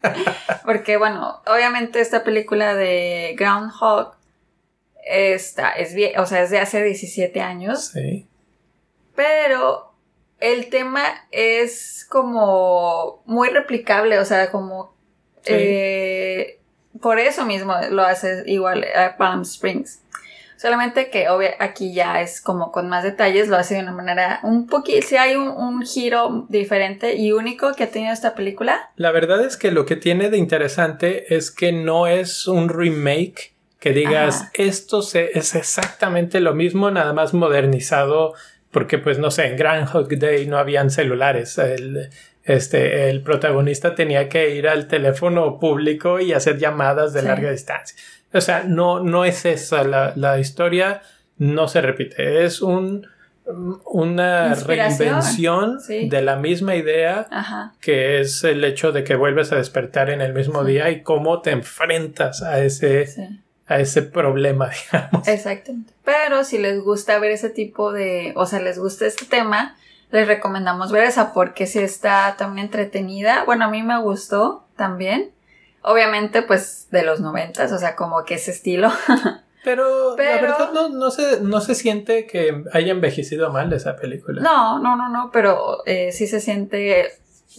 Porque, 0.64 0.96
bueno, 0.96 1.42
obviamente 1.46 2.00
esta 2.00 2.22
película 2.22 2.74
de 2.74 3.34
Groundhog 3.36 4.14
esta 5.06 5.70
es 5.70 5.94
bien, 5.94 6.18
o 6.18 6.26
sea, 6.26 6.42
es 6.42 6.50
de 6.50 6.58
hace 6.58 6.82
17 6.82 7.40
años. 7.40 7.88
Sí. 7.92 8.26
Pero 9.14 9.92
el 10.40 10.68
tema 10.68 11.02
es 11.30 12.06
como 12.08 13.22
muy 13.26 13.48
replicable, 13.48 14.18
o 14.18 14.24
sea, 14.24 14.50
como... 14.50 14.94
Eh, 15.46 16.58
por 17.00 17.18
eso 17.18 17.44
mismo 17.44 17.74
lo 17.90 18.02
hace 18.02 18.44
igual 18.46 18.84
a 18.94 19.16
Palm 19.16 19.42
Springs. 19.42 20.00
Solamente 20.56 21.10
que 21.10 21.28
obvio, 21.28 21.50
aquí 21.58 21.92
ya 21.92 22.22
es 22.22 22.40
como 22.40 22.72
con 22.72 22.88
más 22.88 23.04
detalles, 23.04 23.48
lo 23.48 23.56
hace 23.56 23.74
de 23.74 23.80
una 23.80 23.92
manera 23.92 24.40
un 24.42 24.66
poquito, 24.66 25.06
si 25.06 25.16
hay 25.16 25.34
un, 25.34 25.48
un, 25.48 25.84
giro 25.84 26.46
diferente 26.48 27.16
y 27.16 27.32
único 27.32 27.74
que 27.74 27.84
ha 27.84 27.90
tenido 27.90 28.12
esta 28.12 28.34
película. 28.34 28.90
La 28.96 29.10
verdad 29.10 29.44
es 29.44 29.58
que 29.58 29.70
lo 29.70 29.84
que 29.84 29.96
tiene 29.96 30.30
de 30.30 30.38
interesante 30.38 31.34
es 31.34 31.50
que 31.50 31.72
no 31.72 32.06
es 32.06 32.46
un 32.46 32.70
remake 32.70 33.53
que 33.84 33.92
digas, 33.92 34.48
esto 34.54 35.00
es 35.00 35.54
exactamente 35.54 36.40
lo 36.40 36.54
mismo, 36.54 36.90
nada 36.90 37.12
más 37.12 37.34
modernizado, 37.34 38.32
porque 38.70 38.96
pues 38.96 39.18
no 39.18 39.30
sé, 39.30 39.48
en 39.48 39.58
Groundhog 39.58 40.08
Day 40.16 40.46
no 40.46 40.56
habían 40.56 40.88
celulares. 40.88 41.58
El, 41.58 42.08
este, 42.44 43.10
el 43.10 43.20
protagonista 43.20 43.94
tenía 43.94 44.30
que 44.30 44.56
ir 44.56 44.68
al 44.68 44.88
teléfono 44.88 45.58
público 45.60 46.18
y 46.18 46.32
hacer 46.32 46.56
llamadas 46.56 47.12
de 47.12 47.24
larga 47.24 47.50
distancia. 47.50 47.94
O 48.32 48.40
sea, 48.40 48.64
no, 48.64 49.00
no 49.00 49.26
es 49.26 49.44
esa 49.44 49.84
la, 49.84 50.14
la 50.16 50.38
historia, 50.38 51.02
no 51.36 51.68
se 51.68 51.82
repite, 51.82 52.42
es 52.42 52.62
un, 52.62 53.06
una 53.84 54.54
reinvención 54.54 55.78
de 55.86 56.22
la 56.22 56.36
misma 56.36 56.74
idea 56.74 57.28
que 57.82 58.20
es 58.20 58.44
el 58.44 58.64
hecho 58.64 58.92
de 58.92 59.04
que 59.04 59.14
vuelves 59.14 59.52
a 59.52 59.56
despertar 59.56 60.08
en 60.08 60.22
el 60.22 60.32
mismo 60.32 60.64
día 60.64 60.88
y 60.88 61.02
cómo 61.02 61.42
te 61.42 61.50
enfrentas 61.50 62.40
a 62.40 62.64
ese 62.64 63.43
a 63.66 63.78
ese 63.78 64.02
problema, 64.02 64.70
digamos. 64.92 65.26
Exactamente. 65.28 65.92
Pero 66.04 66.44
si 66.44 66.58
les 66.58 66.82
gusta 66.82 67.18
ver 67.18 67.32
ese 67.32 67.50
tipo 67.50 67.92
de, 67.92 68.32
o 68.36 68.46
sea, 68.46 68.60
les 68.60 68.78
gusta 68.78 69.06
este 69.06 69.24
tema, 69.26 69.76
les 70.10 70.26
recomendamos 70.26 70.92
ver 70.92 71.04
esa 71.04 71.32
porque 71.32 71.66
si 71.66 71.80
está 71.80 72.36
también 72.38 72.66
entretenida. 72.66 73.44
Bueno, 73.44 73.64
a 73.64 73.68
mí 73.68 73.82
me 73.82 74.00
gustó 74.00 74.64
también. 74.76 75.30
Obviamente, 75.82 76.42
pues 76.42 76.88
de 76.90 77.02
los 77.02 77.20
noventas, 77.20 77.72
o 77.72 77.78
sea, 77.78 77.94
como 77.96 78.24
que 78.24 78.34
ese 78.34 78.52
estilo. 78.52 78.90
Pero, 79.64 80.14
la 80.16 80.40
verdad 80.42 80.72
no, 80.74 80.90
no, 80.90 81.10
se, 81.10 81.40
no 81.40 81.60
se 81.62 81.74
siente 81.74 82.26
que 82.26 82.64
haya 82.72 82.92
envejecido 82.92 83.50
mal 83.50 83.72
esa 83.72 83.96
película. 83.96 84.42
No, 84.42 84.78
no, 84.78 84.94
no, 84.94 85.08
no, 85.08 85.30
pero 85.32 85.78
eh, 85.86 86.12
sí 86.12 86.26
se 86.26 86.40
siente 86.40 87.12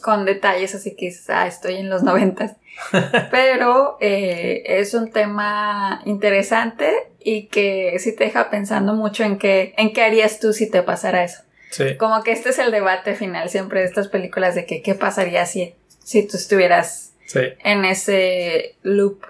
con 0.03 0.23
detalles, 0.23 0.75
así 0.75 0.95
que 0.95 1.11
ah, 1.29 1.47
estoy 1.47 1.77
en 1.77 1.89
los 1.89 2.03
noventas. 2.03 2.57
pero 3.31 3.97
eh, 3.99 4.63
es 4.65 4.93
un 4.93 5.11
tema 5.11 6.01
interesante 6.05 6.91
y 7.19 7.47
que 7.47 7.97
sí 7.99 8.15
te 8.15 8.25
deja 8.25 8.49
pensando 8.49 8.93
mucho 8.93 9.23
en 9.23 9.37
qué, 9.37 9.73
en 9.77 9.93
qué 9.93 10.03
harías 10.03 10.39
tú 10.39 10.53
si 10.53 10.69
te 10.69 10.83
pasara 10.83 11.23
eso. 11.23 11.41
Sí. 11.71 11.97
Como 11.97 12.23
que 12.23 12.31
este 12.31 12.49
es 12.49 12.59
el 12.59 12.71
debate 12.71 13.15
final 13.15 13.49
siempre 13.49 13.81
de 13.81 13.87
estas 13.87 14.07
películas 14.07 14.55
de 14.55 14.65
que 14.65 14.81
qué 14.81 14.95
pasaría 14.95 15.45
si, 15.45 15.75
si 16.03 16.27
tú 16.27 16.37
estuvieras 16.37 17.13
en 17.33 17.85
ese 17.85 18.75
loop 18.83 19.25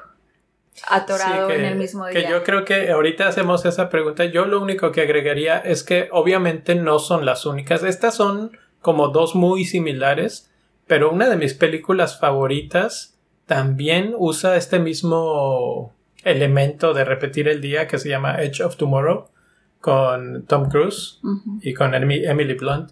atorado 0.88 1.50
en 1.50 1.66
el 1.66 1.76
mismo 1.76 2.06
día. 2.08 2.22
Que 2.22 2.30
yo 2.30 2.44
creo 2.44 2.66
que 2.66 2.92
ahorita 2.92 3.28
hacemos 3.28 3.66
esa 3.66 3.90
pregunta. 3.90 4.26
Yo 4.26 4.46
lo 4.46 4.62
único 4.62 4.92
que 4.92 5.02
agregaría 5.02 5.58
es 5.58 5.84
que 5.84 6.10
obviamente 6.12 6.76
no 6.76 7.00
son 7.00 7.26
las 7.26 7.46
únicas. 7.46 7.84
Estas 7.84 8.16
son 8.16 8.58
como 8.82 9.08
dos 9.08 9.36
muy 9.36 9.66
similares, 9.66 10.52
pero 10.86 11.12
una 11.12 11.30
de 11.30 11.38
mis 11.38 11.54
películas 11.54 12.20
favoritas 12.20 13.15
también 13.46 14.14
usa 14.18 14.56
este 14.58 14.80
mismo 14.80 15.94
elemento 16.24 16.94
de 16.94 17.06
repetir 17.06 17.48
el 17.48 17.62
día 17.62 17.88
que 17.88 18.00
se 18.00 18.10
llama 18.10 18.42
Edge 18.42 18.62
of 18.62 18.78
Tomorrow 18.78 19.30
con 19.80 20.46
Tom 20.48 20.70
Cruise 20.70 21.20
y 21.62 21.74
con 21.74 21.94
Emily 21.94 22.54
Blunt. 22.56 22.92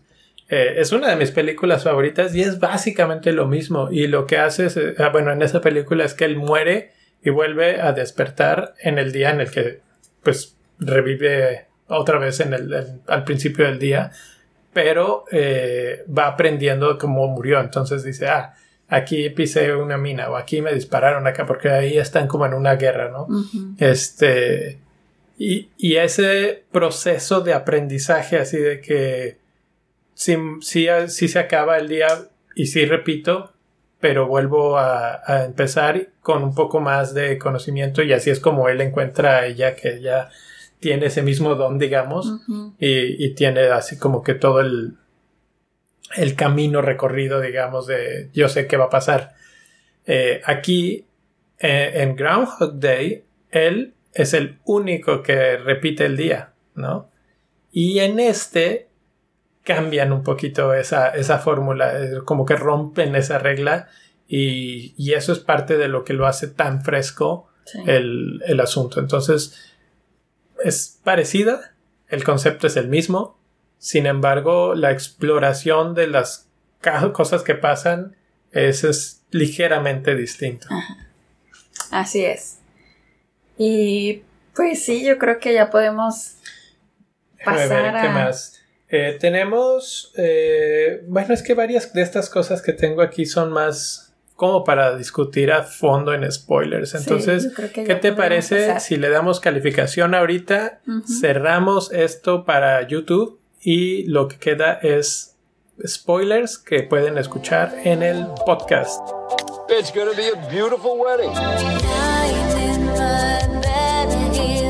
Eh, 0.50 0.75
es 0.77 0.91
una 0.91 1.10
de 1.10 1.15
mis 1.15 1.31
películas 1.31 1.83
favoritas 1.83 2.36
y 2.36 2.41
es 2.41 2.60
básicamente 2.60 3.31
lo 3.31 3.48
mismo. 3.48 3.89
Y 3.91 4.05
lo 4.07 4.27
que 4.27 4.38
hace, 4.38 4.67
es, 4.67 4.77
eh, 4.77 4.93
ah, 5.00 5.10
bueno, 5.10 5.31
en 5.31 5.41
esa 5.41 5.62
película 5.62 6.05
es 6.05 6.13
que 6.13 6.25
él 6.25 6.38
muere 6.38 6.91
y 7.24 7.31
vuelve 7.31 7.81
a 7.81 7.93
despertar 7.93 8.75
en 8.79 9.00
el 9.00 9.12
día 9.12 9.31
en 9.31 9.41
el 9.41 9.50
que 9.50 9.81
pues 10.22 10.55
revive 10.77 11.65
otra 11.88 12.19
vez 12.19 12.39
en 12.39 12.53
el, 12.53 13.01
al 13.07 13.24
principio 13.24 13.65
del 13.65 13.79
día, 13.79 14.12
pero 14.74 15.25
eh, 15.31 16.03
va 16.15 16.27
aprendiendo 16.27 16.98
cómo 16.98 17.27
murió, 17.27 17.60
entonces 17.60 18.03
dice, 18.03 18.27
ah, 18.27 18.53
aquí 18.93 19.27
pisé 19.31 19.73
una 19.73 19.97
mina 19.97 20.29
o 20.29 20.35
aquí 20.35 20.62
me 20.62 20.73
dispararon 20.73 21.25
acá 21.25 21.45
porque 21.47 21.69
ahí 21.69 21.97
están 21.97 22.27
como 22.27 22.45
en 22.45 22.53
una 22.53 22.75
guerra, 22.75 23.09
¿no? 23.09 23.27
Este, 23.79 24.77
y, 25.38 25.69
y, 25.77 25.95
ese 25.95 26.63
proceso 26.71 27.41
de 27.41 27.53
aprendizaje 27.53 28.38
así 28.38 28.57
de 28.57 28.81
que 28.81 29.38
si, 30.13 30.38
si, 30.62 30.88
si 31.07 31.27
se 31.27 31.39
acaba 31.39 31.77
el 31.77 31.88
día 31.88 32.07
y 32.55 32.67
si 32.67 32.85
repito, 32.85 33.51
pero 34.00 34.27
vuelvo 34.27 34.77
a, 34.77 35.21
empezar 35.43 36.09
con 36.21 36.43
un 36.43 36.53
poco 36.53 36.79
más 36.79 37.15
de 37.15 37.39
conocimiento 37.39 38.03
y 38.03 38.13
así 38.13 38.29
es 38.29 38.39
como 38.39 38.69
él 38.69 38.79
encuentra 38.81 39.38
a 39.38 39.45
ella 39.47 39.75
que 39.75 39.95
ella 39.95 40.29
tiene 40.79 41.07
ese 41.07 41.23
mismo 41.23 41.55
don, 41.55 41.79
digamos, 41.79 42.41
y, 42.77 43.29
tiene 43.31 43.62
así 43.69 43.97
como 43.97 44.21
que 44.21 44.35
todo 44.35 44.59
el, 44.59 44.97
el 46.15 46.36
camino 46.36 46.82
recorrido, 46.82 47.41
digamos, 47.41 47.88
de 47.88 48.29
yo 48.34 48.50
sé 48.50 48.67
qué 48.67 48.77
va 48.77 48.86
a 48.86 48.89
pasar. 48.89 49.34
Eh, 50.05 50.41
aquí, 50.46 51.05
eh, 51.60 51.91
en 51.96 52.15
Groundhog 52.15 52.79
Day, 52.79 53.24
él 53.51 53.93
es 54.13 54.34
el 54.34 54.60
único 54.65 55.24
que 55.24 55.58
repite 55.58 56.05
el 56.05 56.17
día, 56.17 56.53
¿no? 56.75 57.10
Y 57.72 58.00
en 58.00 58.20
este, 58.20 58.89
cambian 59.63 60.12
un 60.12 60.24
poquito 60.24 60.74
esa, 60.74 61.10
esa 61.10 61.39
fórmula, 61.39 61.93
como 62.25 62.46
que 62.46 62.55
rompen 62.55 63.15
esa 63.15 63.39
regla 63.39 63.88
y, 64.27 64.93
y, 64.98 65.13
eso 65.13 65.34
es 65.34 65.39
parte 65.39 65.77
de 65.77 65.88
lo 65.88 66.03
que 66.03 66.13
lo 66.13 66.27
hace 66.27 66.48
tan 66.48 66.84
fresco 66.84 67.50
el, 67.86 68.41
el, 68.46 68.60
asunto. 68.60 69.00
Entonces, 69.00 69.74
es 70.63 71.00
parecida, 71.03 71.74
el 72.08 72.24
concepto 72.24 72.67
es 72.67 72.77
el 72.77 72.88
mismo, 72.88 73.38
sin 73.83 74.05
embargo, 74.05 74.75
la 74.75 74.91
exploración 74.91 75.93
de 75.93 76.07
las 76.07 76.47
cosas 77.11 77.43
que 77.43 77.53
pasan 77.53 78.15
es, 78.53 78.85
es 78.85 79.23
ligeramente 79.29 80.15
distinto. 80.15 80.69
Así 81.91 82.23
es. 82.23 82.59
Y 83.58 84.23
pues 84.55 84.86
sí, 84.86 85.03
yo 85.03 85.17
creo 85.17 85.38
que 85.38 85.53
ya 85.53 85.69
podemos 85.69 86.38
pasar 87.43 87.93
a... 87.93 88.10
más? 88.13 88.62
Eh, 88.88 89.17
tenemos, 89.19 90.13
eh, 90.15 91.03
bueno, 91.10 91.34
es 91.34 91.43
que 91.43 91.53
varias 91.53 91.91
de 91.91 92.03
estas 92.03 92.29
cosas 92.29 92.62
que 92.62 92.71
tengo 92.71 93.01
aquí 93.01 93.25
son 93.25 93.51
más 93.51 94.15
como 94.38 94.63
para 94.63 94.95
discutir 94.95 95.51
a 95.51 95.63
fondo 95.63 96.13
en 96.13 96.31
spoilers. 96.31 96.95
Entonces, 96.95 97.51
¿qué 97.73 97.95
te 97.95 98.13
parece 98.13 98.79
si 98.79 98.95
le 98.95 99.10
damos 99.10 99.41
calificación 99.41 100.15
ahorita? 100.15 100.79
Cerramos 101.19 101.91
esto 101.91 102.45
para 102.45 102.88
YouTube 102.88 103.42
y 103.63 104.04
lo 104.08 104.28
que 104.28 104.38
queda 104.38 104.80
es 104.82 105.36
spoilers 105.86 106.58
que 106.58 106.84
pueden 106.84 107.17
escuchar 107.17 107.73
en 107.84 108.04
el 108.04 108.28
podcast. 108.45 109.02
It's 109.69 109.91
be 109.91 110.30
a 110.30 110.49
beautiful 110.49 110.97
wedding. 110.99 111.32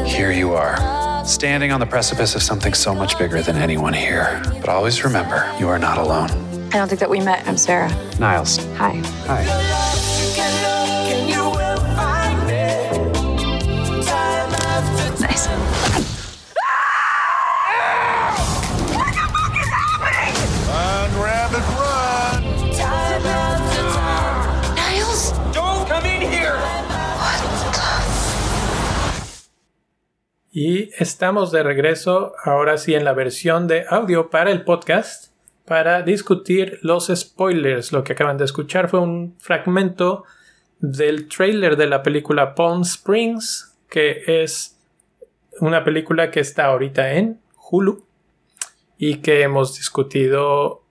Here 0.05 0.31
you 0.31 0.53
are. 0.53 1.03
standing 1.25 1.71
on 1.71 1.79
the 1.79 1.85
precipice 1.85 2.35
of 2.35 2.43
something 2.43 2.73
so 2.73 2.93
much 2.93 3.17
bigger 3.17 3.41
than 3.41 3.57
anyone 3.57 3.93
here. 3.93 4.41
But 4.59 4.69
always 4.69 5.03
remember, 5.03 5.49
you 5.59 5.69
are 5.69 5.79
not 5.79 5.97
alone. 5.97 6.29
I 6.73 6.77
don't 6.77 6.87
think 6.87 6.99
that 6.99 7.09
we 7.09 7.19
met. 7.19 7.47
I'm 7.47 7.57
Sarah. 7.57 7.91
Niles. 8.19 8.57
Hi. 8.75 9.01
Hi. 9.27 10.02
Y 30.55 30.91
estamos 30.99 31.51
de 31.51 31.63
regreso 31.63 32.33
ahora 32.43 32.77
sí 32.77 32.93
en 32.93 33.05
la 33.05 33.13
versión 33.13 33.65
de 33.65 33.85
audio 33.89 34.29
para 34.29 34.51
el 34.51 34.63
podcast 34.63 35.33
para 35.65 36.03
discutir 36.03 36.77
los 36.83 37.07
spoilers. 37.07 37.91
Lo 37.91 38.03
que 38.03 38.13
acaban 38.13 38.37
de 38.37 38.45
escuchar 38.45 38.87
fue 38.87 38.99
un 38.99 39.35
fragmento 39.39 40.25
del 40.79 41.27
trailer 41.27 41.75
de 41.75 41.87
la 41.87 42.03
película 42.03 42.53
Palm 42.53 42.83
Springs, 42.83 43.75
que 43.89 44.21
es 44.27 44.77
una 45.59 45.83
película 45.83 46.29
que 46.29 46.41
está 46.41 46.65
ahorita 46.65 47.13
en 47.13 47.39
Hulu 47.71 48.05
y 48.99 49.21
que 49.21 49.41
hemos 49.41 49.75
discutido 49.75 50.83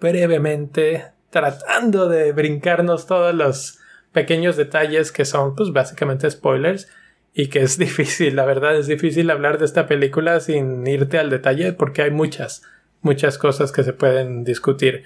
brevemente 0.00 1.08
tratando 1.28 2.08
de 2.08 2.32
brincarnos 2.32 3.06
todos 3.06 3.34
los 3.34 3.80
pequeños 4.12 4.56
detalles 4.56 5.12
que 5.12 5.26
son 5.26 5.54
pues 5.54 5.74
básicamente 5.74 6.30
spoilers 6.30 6.88
y 7.34 7.48
que 7.48 7.60
es 7.60 7.78
difícil, 7.78 8.36
la 8.36 8.44
verdad 8.44 8.76
es 8.76 8.86
difícil 8.86 9.30
hablar 9.30 9.58
de 9.58 9.64
esta 9.64 9.86
película 9.86 10.40
sin 10.40 10.86
irte 10.86 11.18
al 11.18 11.30
detalle 11.30 11.72
porque 11.72 12.02
hay 12.02 12.10
muchas, 12.10 12.62
muchas 13.02 13.38
cosas 13.38 13.72
que 13.72 13.84
se 13.84 13.92
pueden 13.92 14.44
discutir. 14.44 15.04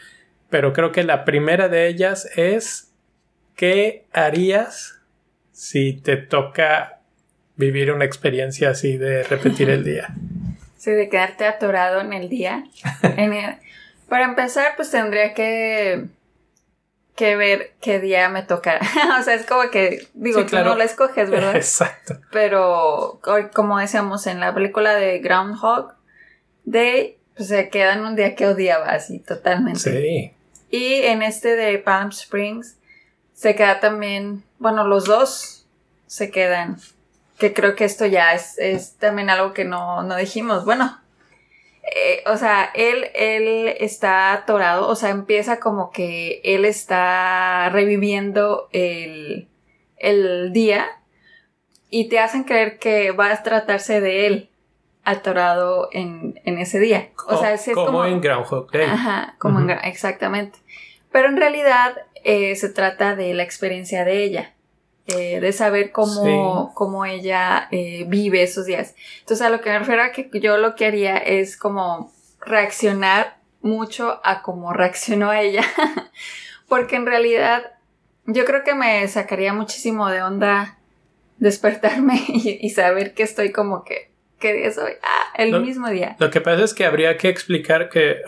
Pero 0.51 0.73
creo 0.73 0.93
que 0.93 1.05
la 1.05 1.25
primera 1.25 1.69
de 1.69 1.89
ellas 1.89 2.29
es 2.37 2.93
¿qué 3.57 4.05
harías 4.13 5.01
si 5.53 5.95
te 5.95 6.17
toca 6.17 7.01
vivir 7.57 7.93
una 7.93 8.05
experiencia 8.05 8.71
así 8.71 8.97
de 8.97 9.23
repetir 9.25 9.71
el 9.71 9.85
día? 9.85 10.15
Sí, 10.77 10.91
de 10.91 11.09
quedarte 11.09 11.47
atorado 11.47 12.03
en 12.03 12.13
el 12.13 12.29
día. 12.29 12.63
Para 14.11 14.25
empezar, 14.27 14.75
pues 14.77 14.91
tendría 14.91 15.33
que 15.33 16.09
que 17.15 17.37
ver 17.37 17.75
qué 17.81 18.01
día 18.01 18.29
me 18.29 18.43
tocará. 18.43 18.81
o 19.21 19.23
sea, 19.23 19.35
es 19.35 19.47
como 19.47 19.71
que, 19.71 20.09
digo, 20.15 20.45
tú 20.47 20.57
no 20.57 20.75
la 20.75 20.85
escoges, 20.85 21.31
¿verdad? 21.31 21.57
Exacto. 21.57 22.19
Pero, 22.31 23.21
como 23.53 23.79
decíamos 23.79 24.27
en 24.27 24.41
la 24.41 24.55
película 24.55 24.95
de 24.95 25.21
Groundhog 25.21 25.95
Day, 26.65 27.19
pues 27.37 27.49
se 27.49 27.69
queda 27.69 27.95
en 27.95 28.01
un 28.01 28.17
día 28.17 28.35
que 28.35 28.47
odiaba 28.47 28.91
así 28.91 29.19
totalmente. 29.21 29.81
Sí. 29.81 30.33
Y 30.71 31.03
en 31.03 31.23
este 31.23 31.57
de 31.57 31.79
Palm 31.79 32.09
Springs, 32.09 32.77
se 33.33 33.55
queda 33.55 33.81
también, 33.81 34.45
bueno, 34.59 34.87
los 34.87 35.05
dos 35.05 35.67
se 36.07 36.31
quedan. 36.31 36.79
Que 37.39 37.53
creo 37.53 37.75
que 37.75 37.85
esto 37.85 38.07
ya 38.07 38.33
es, 38.33 38.59
es 38.59 38.95
también 38.95 39.29
algo 39.29 39.53
que 39.53 39.65
no, 39.65 40.05
no 40.05 40.17
dijimos. 40.17 40.65
Bueno, 40.65 41.01
eh, 41.93 42.23
o 42.27 42.37
sea, 42.37 42.71
él, 42.75 43.11
él 43.15 43.75
está 43.79 44.33
atorado, 44.33 44.89
o 44.89 44.97
sea, 44.97 45.11
empieza 45.11 45.61
como 45.61 45.91
que 45.91 46.41
él 46.43 46.65
está 46.65 47.69
reviviendo 47.71 48.69
el, 48.73 49.49
el 49.99 50.53
día 50.53 50.87
y 51.91 52.09
te 52.09 52.19
hacen 52.19 52.45
creer 52.45 52.79
que 52.79 53.11
va 53.11 53.31
a 53.31 53.43
tratarse 53.43 54.01
de 54.01 54.27
él 54.27 54.51
atorado 55.05 55.91
en, 55.93 56.41
en 56.45 56.59
ese 56.59 56.81
día. 56.81 57.11
O 57.27 57.37
sea, 57.37 57.53
es 57.53 57.69
como, 57.75 57.87
como 57.87 58.05
en 58.07 58.21
Groundhog 58.21 58.71
Day. 58.71 58.87
Ajá, 58.87 59.35
como 59.39 59.61
en, 59.61 59.71
exactamente. 59.71 60.59
Pero 61.13 61.29
en 61.29 61.37
realidad 61.37 61.97
eh, 62.25 62.57
se 62.57 62.71
trata 62.71 63.15
de 63.15 63.35
la 63.35 63.43
experiencia 63.43 64.05
de 64.05 64.25
ella. 64.25 64.54
Eh, 65.07 65.39
de 65.41 65.53
saber 65.53 65.93
cómo, 65.93 66.73
cómo 66.75 67.05
ella 67.05 67.69
eh, 67.71 68.05
vive 68.09 68.43
esos 68.43 68.65
días. 68.65 68.95
Entonces 69.21 69.47
a 69.47 69.51
lo 69.51 69.61
que 69.61 69.71
me 69.71 69.79
refiero 69.79 70.03
a 70.03 70.13
que 70.13 70.31
yo 70.41 70.57
lo 70.57 70.75
que 70.75 70.87
haría 70.87 71.19
es 71.19 71.59
como 71.59 72.11
reaccionar 72.41 73.37
mucho 73.61 74.21
a 74.25 74.43
cómo 74.43 74.73
reaccionó 74.73 75.33
ella, 75.33 75.63
porque 76.69 76.97
en 76.97 77.07
realidad 77.07 77.73
yo 78.27 78.45
creo 78.45 78.65
que 78.65 78.75
me 78.75 79.07
sacaría 79.09 79.53
muchísimo 79.53 80.09
de 80.09 80.23
onda 80.23 80.79
despertarme 81.39 82.23
y, 82.29 82.71
saber 82.71 83.13
que 83.13 83.25
estoy 83.25 83.53
como 83.53 83.85
que, 83.85 84.11
¿qué 84.39 84.55
día 84.55 84.73
soy? 84.73 84.93
Ah, 85.03 85.35
el 85.37 85.61
mismo 85.61 85.89
día. 85.89 86.17
Lo 86.19 86.31
que 86.31 86.41
pasa 86.41 86.65
es 86.65 86.73
que 86.73 86.87
habría 86.87 87.19
que 87.19 87.29
explicar 87.29 87.91
que 87.91 88.23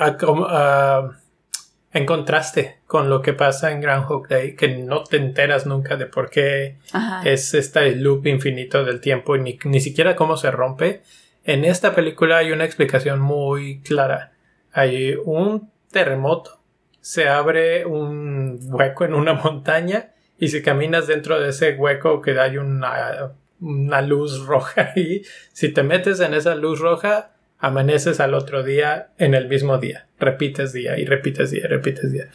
en 1.97 2.05
contraste 2.05 2.81
con 2.87 3.09
lo 3.09 3.23
que 3.23 3.33
pasa 3.33 3.73
en 3.73 3.81
Groundhog 3.81 4.29
Day, 4.29 4.55
que 4.55 4.69
no 4.77 5.03
te 5.03 5.17
enteras 5.17 5.65
nunca 5.65 5.97
de 5.97 6.05
por 6.05 6.29
qué 6.29 6.77
es 7.25 7.55
este 7.55 7.97
loop 7.97 8.27
infinito 8.27 8.85
del 8.85 9.01
tiempo 9.01 9.35
y 9.35 9.41
ni, 9.41 9.59
ni 9.65 9.81
siquiera 9.81 10.15
cómo 10.15 10.37
se 10.37 10.51
rompe. 10.51 11.03
En 11.43 11.65
esta 11.65 11.95
película 11.95 12.37
hay 12.37 12.53
una 12.53 12.67
explicación 12.67 13.21
muy 13.21 13.81
clara. 13.81 14.33
Hay 14.73 15.15
un 15.25 15.71
terremoto, 15.91 16.61
se 17.01 17.29
abre 17.29 17.87
un 17.87 18.59
hueco 18.65 19.07
en 19.07 19.15
una 19.15 19.33
montaña 19.45 20.11
y 20.39 20.49
si 20.49 20.61
caminas 20.61 21.07
dentro 21.07 21.41
de 21.41 21.49
ese 21.49 21.77
hueco 21.77 22.21
que 22.21 22.39
hay 22.39 22.59
una, 22.59 23.33
una 23.59 24.03
luz 24.03 24.45
roja 24.45 24.93
y 24.97 25.23
si 25.55 25.73
te 25.73 25.83
metes 25.83 26.21
en 26.21 26.35
esa 26.35 26.57
luz 26.57 26.79
roja 26.79 27.36
amaneces 27.59 28.21
al 28.21 28.35
otro 28.35 28.63
día 28.63 29.11
en 29.19 29.35
el 29.35 29.49
mismo 29.49 29.79
día. 29.79 30.07
Repites 30.19 30.73
día 30.73 30.99
y 30.99 31.05
repites 31.05 31.51
día 31.51 31.65
y 31.65 31.69
repites 31.69 32.13
día. 32.13 32.29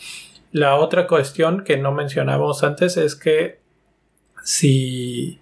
La 0.52 0.76
otra 0.76 1.08
cuestión 1.08 1.64
que 1.64 1.78
no 1.78 1.92
mencionábamos 1.92 2.64
antes 2.64 2.98
es 2.98 3.16
que 3.16 3.60
si 4.44 5.40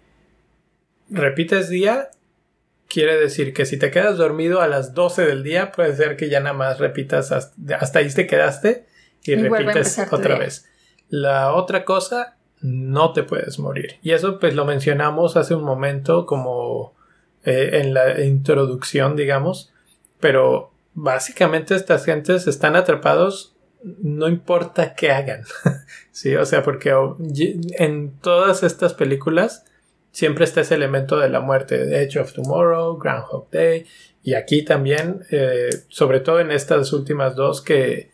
repites 1.10 1.70
día, 1.70 2.10
quiere 2.88 3.18
decir 3.18 3.54
que 3.54 3.66
si 3.66 3.78
te 3.78 3.92
quedas 3.92 4.18
dormido 4.18 4.62
a 4.62 4.68
las 4.68 4.94
12 4.94 5.26
del 5.26 5.44
día, 5.44 5.72
puede 5.72 5.96
ser 5.96 6.18
que 6.18 6.30
ya 6.30 6.40
nada 6.40 6.54
más 6.54 6.80
repitas 6.80 7.32
hasta, 7.32 8.00
ahí 8.00 8.14
te 8.14 8.28
quedaste 8.28 8.86
y, 9.24 9.36
repites 9.36 10.00
otra 10.12 10.38
vez. 10.38 10.70
La 11.08 11.54
otra 11.54 11.86
cosa, 11.86 12.38
no 12.62 13.14
te 13.14 13.24
puedes 13.24 13.58
morir. 13.58 13.96
Y 14.04 14.12
eso 14.12 14.40
pues 14.40 14.54
lo 14.54 14.66
mencionamos 14.66 15.38
hace 15.38 15.56
un 15.56 15.64
momento 15.64 16.26
como 16.26 16.94
eh, 17.50 17.80
en 17.80 17.94
la 17.94 18.22
introducción, 18.22 19.16
digamos, 19.16 19.74
pero 20.20 20.72
básicamente 20.94 21.76
estas 21.76 22.06
gentes 22.06 22.48
están 22.48 22.76
atrapados 22.76 23.56
no 23.82 24.28
importa 24.28 24.94
qué 24.94 25.12
hagan, 25.12 25.44
sí, 26.12 26.36
o 26.36 26.46
sea, 26.46 26.64
porque 26.64 26.94
en 27.78 28.12
todas 28.20 28.64
estas 28.64 28.94
películas 28.94 29.66
siempre 30.12 30.44
está 30.44 30.62
ese 30.62 30.76
elemento 30.76 31.18
de 31.18 31.30
la 31.30 31.40
muerte, 31.40 32.02
Edge 32.02 32.20
of 32.20 32.34
Tomorrow, 32.34 32.98
Groundhog 32.98 33.50
Day, 33.52 33.86
y 34.22 34.34
aquí 34.34 34.64
también, 34.64 35.26
eh, 35.32 35.70
sobre 35.88 36.20
todo 36.20 36.40
en 36.42 36.52
estas 36.52 36.92
últimas 36.92 37.36
dos 37.36 37.62
que 37.62 38.12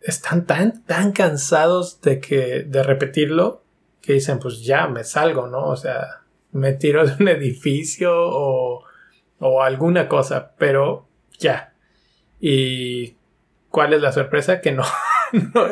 están 0.00 0.46
tan, 0.46 0.84
tan 0.84 1.12
cansados 1.12 2.00
de 2.00 2.20
que, 2.20 2.62
de 2.62 2.82
repetirlo, 2.82 3.62
que 4.00 4.14
dicen, 4.14 4.38
pues 4.38 4.62
ya 4.62 4.86
me 4.86 5.04
salgo, 5.04 5.46
¿no? 5.46 5.66
O 5.66 5.76
sea, 5.76 6.19
me 6.52 6.72
tiro 6.72 7.06
de 7.06 7.14
un 7.20 7.28
edificio 7.28 8.12
o, 8.14 8.84
o 9.38 9.62
alguna 9.62 10.08
cosa, 10.08 10.52
pero 10.58 11.08
ya. 11.38 11.72
¿Y 12.40 13.16
cuál 13.68 13.92
es 13.92 14.02
la 14.02 14.12
sorpresa? 14.12 14.60
Que 14.60 14.72
no, 14.72 14.84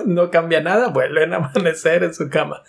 no, 0.07 0.31
cambia 0.31 0.61
nada, 0.61 0.89
vuelven 0.89 1.33
a 1.33 1.37
amanecer 1.37 2.05
en 2.05 2.15
su 2.15 2.29
cama. 2.29 2.63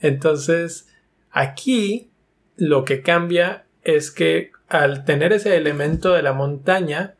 Entonces, 0.00 0.88
aquí 1.30 2.10
lo 2.56 2.84
que 2.84 3.02
cambia 3.02 3.66
es 3.82 4.10
que 4.10 4.52
al 4.68 5.04
tener 5.04 5.32
ese 5.32 5.56
elemento 5.56 6.12
de 6.12 6.22
la 6.22 6.32
montaña, 6.32 7.14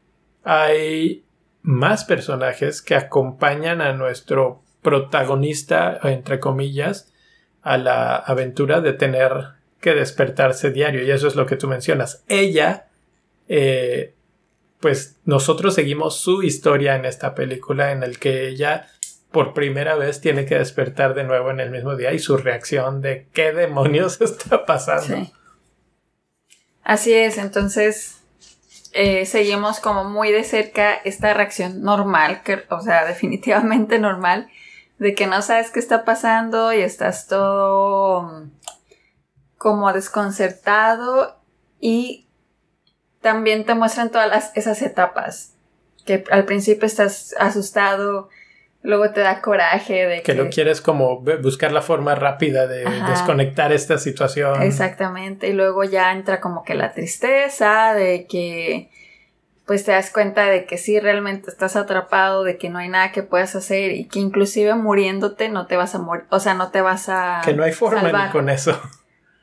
hay 0.45 1.25
más 1.63 2.05
personajes 2.05 2.81
que 2.81 2.95
acompañan 2.95 3.81
a 3.81 3.93
nuestro 3.93 4.63
protagonista, 4.83 5.99
entre 6.05 6.41
comillas, 6.41 7.13
a 7.63 7.77
la 7.77 8.17
aventura 8.17 8.81
de 8.81 8.93
tener 8.93 9.60
que 9.81 9.95
despertarse 9.95 10.71
diario. 10.71 11.03
Y 11.03 11.11
eso 11.11 11.27
es 11.27 11.37
lo 11.37 11.47
que 11.47 11.57
tú 11.57 11.69
mencionas. 11.69 12.25
Ella, 12.29 12.89
eh, 13.49 14.15
pues 14.81 15.17
nosotros 15.25 15.75
seguimos 15.75 16.21
su 16.21 16.43
historia 16.43 16.97
en 16.97 17.05
esta 17.05 17.35
película 17.35 17.93
en 17.93 18.03
el 18.03 18.19
que 18.19 18.49
ella 18.49 18.89
por 19.31 19.55
primera 19.55 19.95
vez 19.97 20.21
tiene 20.21 20.45
que 20.45 20.57
despertar 20.57 21.15
de 21.15 21.25
nuevo 21.25 21.51
en 21.51 21.61
el 21.61 21.71
mismo 21.71 21.97
día 21.97 22.13
y 22.13 22.19
su 22.19 22.37
reacción 22.37 23.01
de 23.01 23.29
qué 23.33 23.53
demonios 23.53 24.21
está 24.21 24.65
pasando. 24.67 25.31
Así 26.83 27.13
es, 27.13 27.39
entonces 27.39 28.21
eh, 28.93 29.25
seguimos 29.27 29.79
como 29.79 30.05
muy 30.05 30.33
de 30.33 30.43
cerca 30.43 30.95
esta 30.95 31.33
reacción 31.35 31.83
normal, 31.83 32.43
que, 32.43 32.65
o 32.71 32.81
sea, 32.81 33.05
definitivamente 33.07 33.99
normal, 33.99 34.49
de 34.99 35.15
que 35.15 35.27
no 35.27 35.41
sabes 35.43 35.71
qué 35.71 35.79
está 35.79 36.05
pasando 36.05 36.73
y 36.73 36.81
estás 36.81 37.27
todo 37.27 38.47
como 39.61 39.93
desconcertado 39.93 41.37
y 41.81 42.27
también 43.21 43.67
te 43.67 43.75
muestran 43.75 44.11
todas 44.11 44.53
esas 44.57 44.81
etapas. 44.81 45.53
Que 46.07 46.25
al 46.31 46.47
principio 46.47 46.87
estás 46.87 47.35
asustado, 47.39 48.31
luego 48.81 49.11
te 49.11 49.21
da 49.21 49.43
coraje 49.43 50.07
de 50.07 50.23
que... 50.23 50.35
no 50.35 50.49
quieres 50.49 50.81
como 50.81 51.21
buscar 51.43 51.73
la 51.73 51.83
forma 51.83 52.15
rápida 52.15 52.67
de 52.67 52.87
desconectar 53.07 53.71
esta 53.71 53.99
situación. 53.99 54.63
Exactamente, 54.63 55.49
y 55.49 55.53
luego 55.53 55.85
ya 55.85 56.11
entra 56.11 56.41
como 56.41 56.65
que 56.65 56.75
la 56.75 56.93
tristeza 56.93 57.93
de 57.93 58.27
que 58.27 58.89
pues 59.67 59.85
te 59.85 59.93
das 59.93 60.11
cuenta 60.11 60.47
de 60.47 60.65
que 60.65 60.79
sí 60.79 60.99
realmente 60.99 61.51
estás 61.51 61.77
atrapado, 61.77 62.45
de 62.45 62.57
que 62.57 62.71
no 62.71 62.79
hay 62.79 62.89
nada 62.89 63.13
que 63.13 63.23
puedas 63.23 63.55
hacer 63.55 63.93
y 63.93 64.07
que 64.07 64.21
inclusive 64.21 64.75
muriéndote 64.75 65.51
no 65.51 65.67
te 65.67 65.77
vas 65.77 65.95
a 65.95 65.99
morir, 65.99 66.25
o 66.31 66.41
sea, 66.41 66.55
no 66.55 66.71
te 66.71 66.81
vas 66.81 67.11
a... 67.11 67.43
Que 67.45 67.53
no 67.53 67.63
hay 67.63 67.73
forma 67.73 68.33
con 68.33 68.49
eso. 68.49 68.81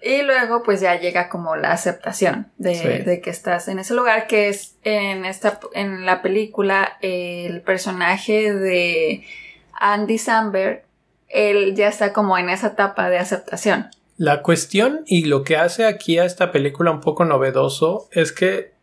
Y 0.02 0.22
luego 0.22 0.62
pues 0.64 0.80
ya 0.80 1.00
llega 1.00 1.28
como 1.28 1.56
la 1.56 1.72
aceptación 1.72 2.52
de, 2.58 3.20
que 3.24 3.30
estás 3.30 3.68
en 3.68 3.80
ese 3.80 3.96
lugar, 3.96 4.28
que 4.28 4.50
es 4.50 4.76
en, 4.84 5.26
esta, 5.26 5.60
en 5.74 6.06
la 6.06 6.22
película 6.22 6.98
el 7.02 7.62
personaje 7.62 8.54
de 8.54 9.26
Andy 9.74 10.18
Samberg, 10.18 10.84
él 11.30 11.76
ya 11.76 11.88
está 11.88 12.14
como 12.14 12.38
en 12.38 12.50
esa 12.50 12.68
etapa 12.68 13.10
de 13.10 13.18
aceptación. 13.18 13.90
La 14.18 14.44
cuestión 14.44 15.02
y 15.08 15.26
lo 15.26 15.44
que 15.44 15.58
hace 15.58 15.86
aquí 15.86 16.20
a 16.20 16.26
esta 16.26 16.52
película 16.52 16.92
un 16.92 17.02
poco 17.02 17.26
novedoso 17.26 18.08
es 18.12 18.32
que 18.32 18.74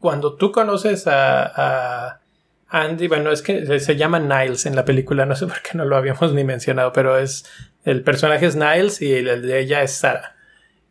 cuando 0.00 0.36
tú 0.36 0.52
conoces 0.52 1.06
a, 1.06 1.44
a 1.44 2.20
Andy, 2.68 3.08
bueno, 3.08 3.30
es 3.30 3.42
que 3.42 3.80
se 3.80 3.96
llama 3.96 4.18
Niles 4.18 4.66
en 4.66 4.76
la 4.76 4.84
película, 4.84 5.24
no 5.24 5.36
sé 5.36 5.46
por 5.46 5.62
qué 5.62 5.76
no 5.78 5.84
lo 5.84 5.96
habíamos 5.96 6.32
ni 6.32 6.44
mencionado, 6.44 6.92
pero 6.92 7.18
es 7.18 7.44
el 7.86 8.02
personaje 8.02 8.46
es 8.46 8.56
Niles 8.56 9.00
y 9.00 9.12
el 9.12 9.42
de 9.42 9.60
ella 9.60 9.82
es 9.82 9.92
Sarah. 9.92 10.34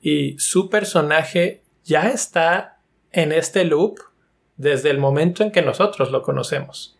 Y 0.01 0.37
su 0.39 0.69
personaje 0.69 1.61
ya 1.83 2.09
está 2.09 2.79
en 3.11 3.33
este 3.33 3.65
loop 3.65 3.99
desde 4.55 4.91
el 4.91 4.97
momento 4.97 5.43
en 5.43 5.51
que 5.51 5.61
nosotros 5.61 6.09
lo 6.09 6.21
conocemos. 6.21 6.97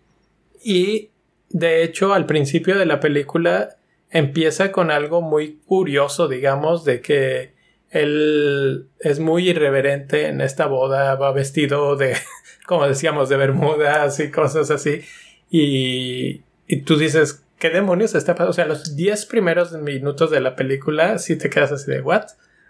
Y 0.61 1.11
de 1.49 1.83
hecho, 1.83 2.13
al 2.13 2.25
principio 2.25 2.77
de 2.77 2.85
la 2.85 2.99
película 2.99 3.77
empieza 4.09 4.73
con 4.73 4.91
algo 4.91 5.21
muy 5.21 5.59
curioso, 5.65 6.27
digamos, 6.27 6.83
de 6.83 6.99
que 6.99 7.53
él 7.89 8.89
es 8.99 9.21
muy 9.21 9.49
irreverente 9.49 10.27
en 10.27 10.41
esta 10.41 10.65
boda, 10.65 11.15
va 11.15 11.31
vestido 11.31 11.95
de, 11.95 12.17
como 12.67 12.85
decíamos, 12.85 13.29
de 13.29 13.37
bermudas 13.37 14.19
y 14.19 14.29
cosas 14.29 14.71
así. 14.71 15.03
Y, 15.49 16.41
y 16.67 16.81
tú 16.81 16.97
dices, 16.97 17.44
¿qué 17.59 17.69
demonios 17.69 18.15
está 18.15 18.33
pasando? 18.33 18.51
O 18.51 18.53
sea, 18.53 18.65
los 18.65 18.95
10 18.95 19.25
primeros 19.25 19.71
minutos 19.73 20.31
de 20.31 20.39
la 20.39 20.55
película 20.55 21.17
si 21.19 21.37
te 21.37 21.49
quedas 21.49 21.71
así 21.71 21.91
de, 21.91 22.01
¿what? 22.01 22.25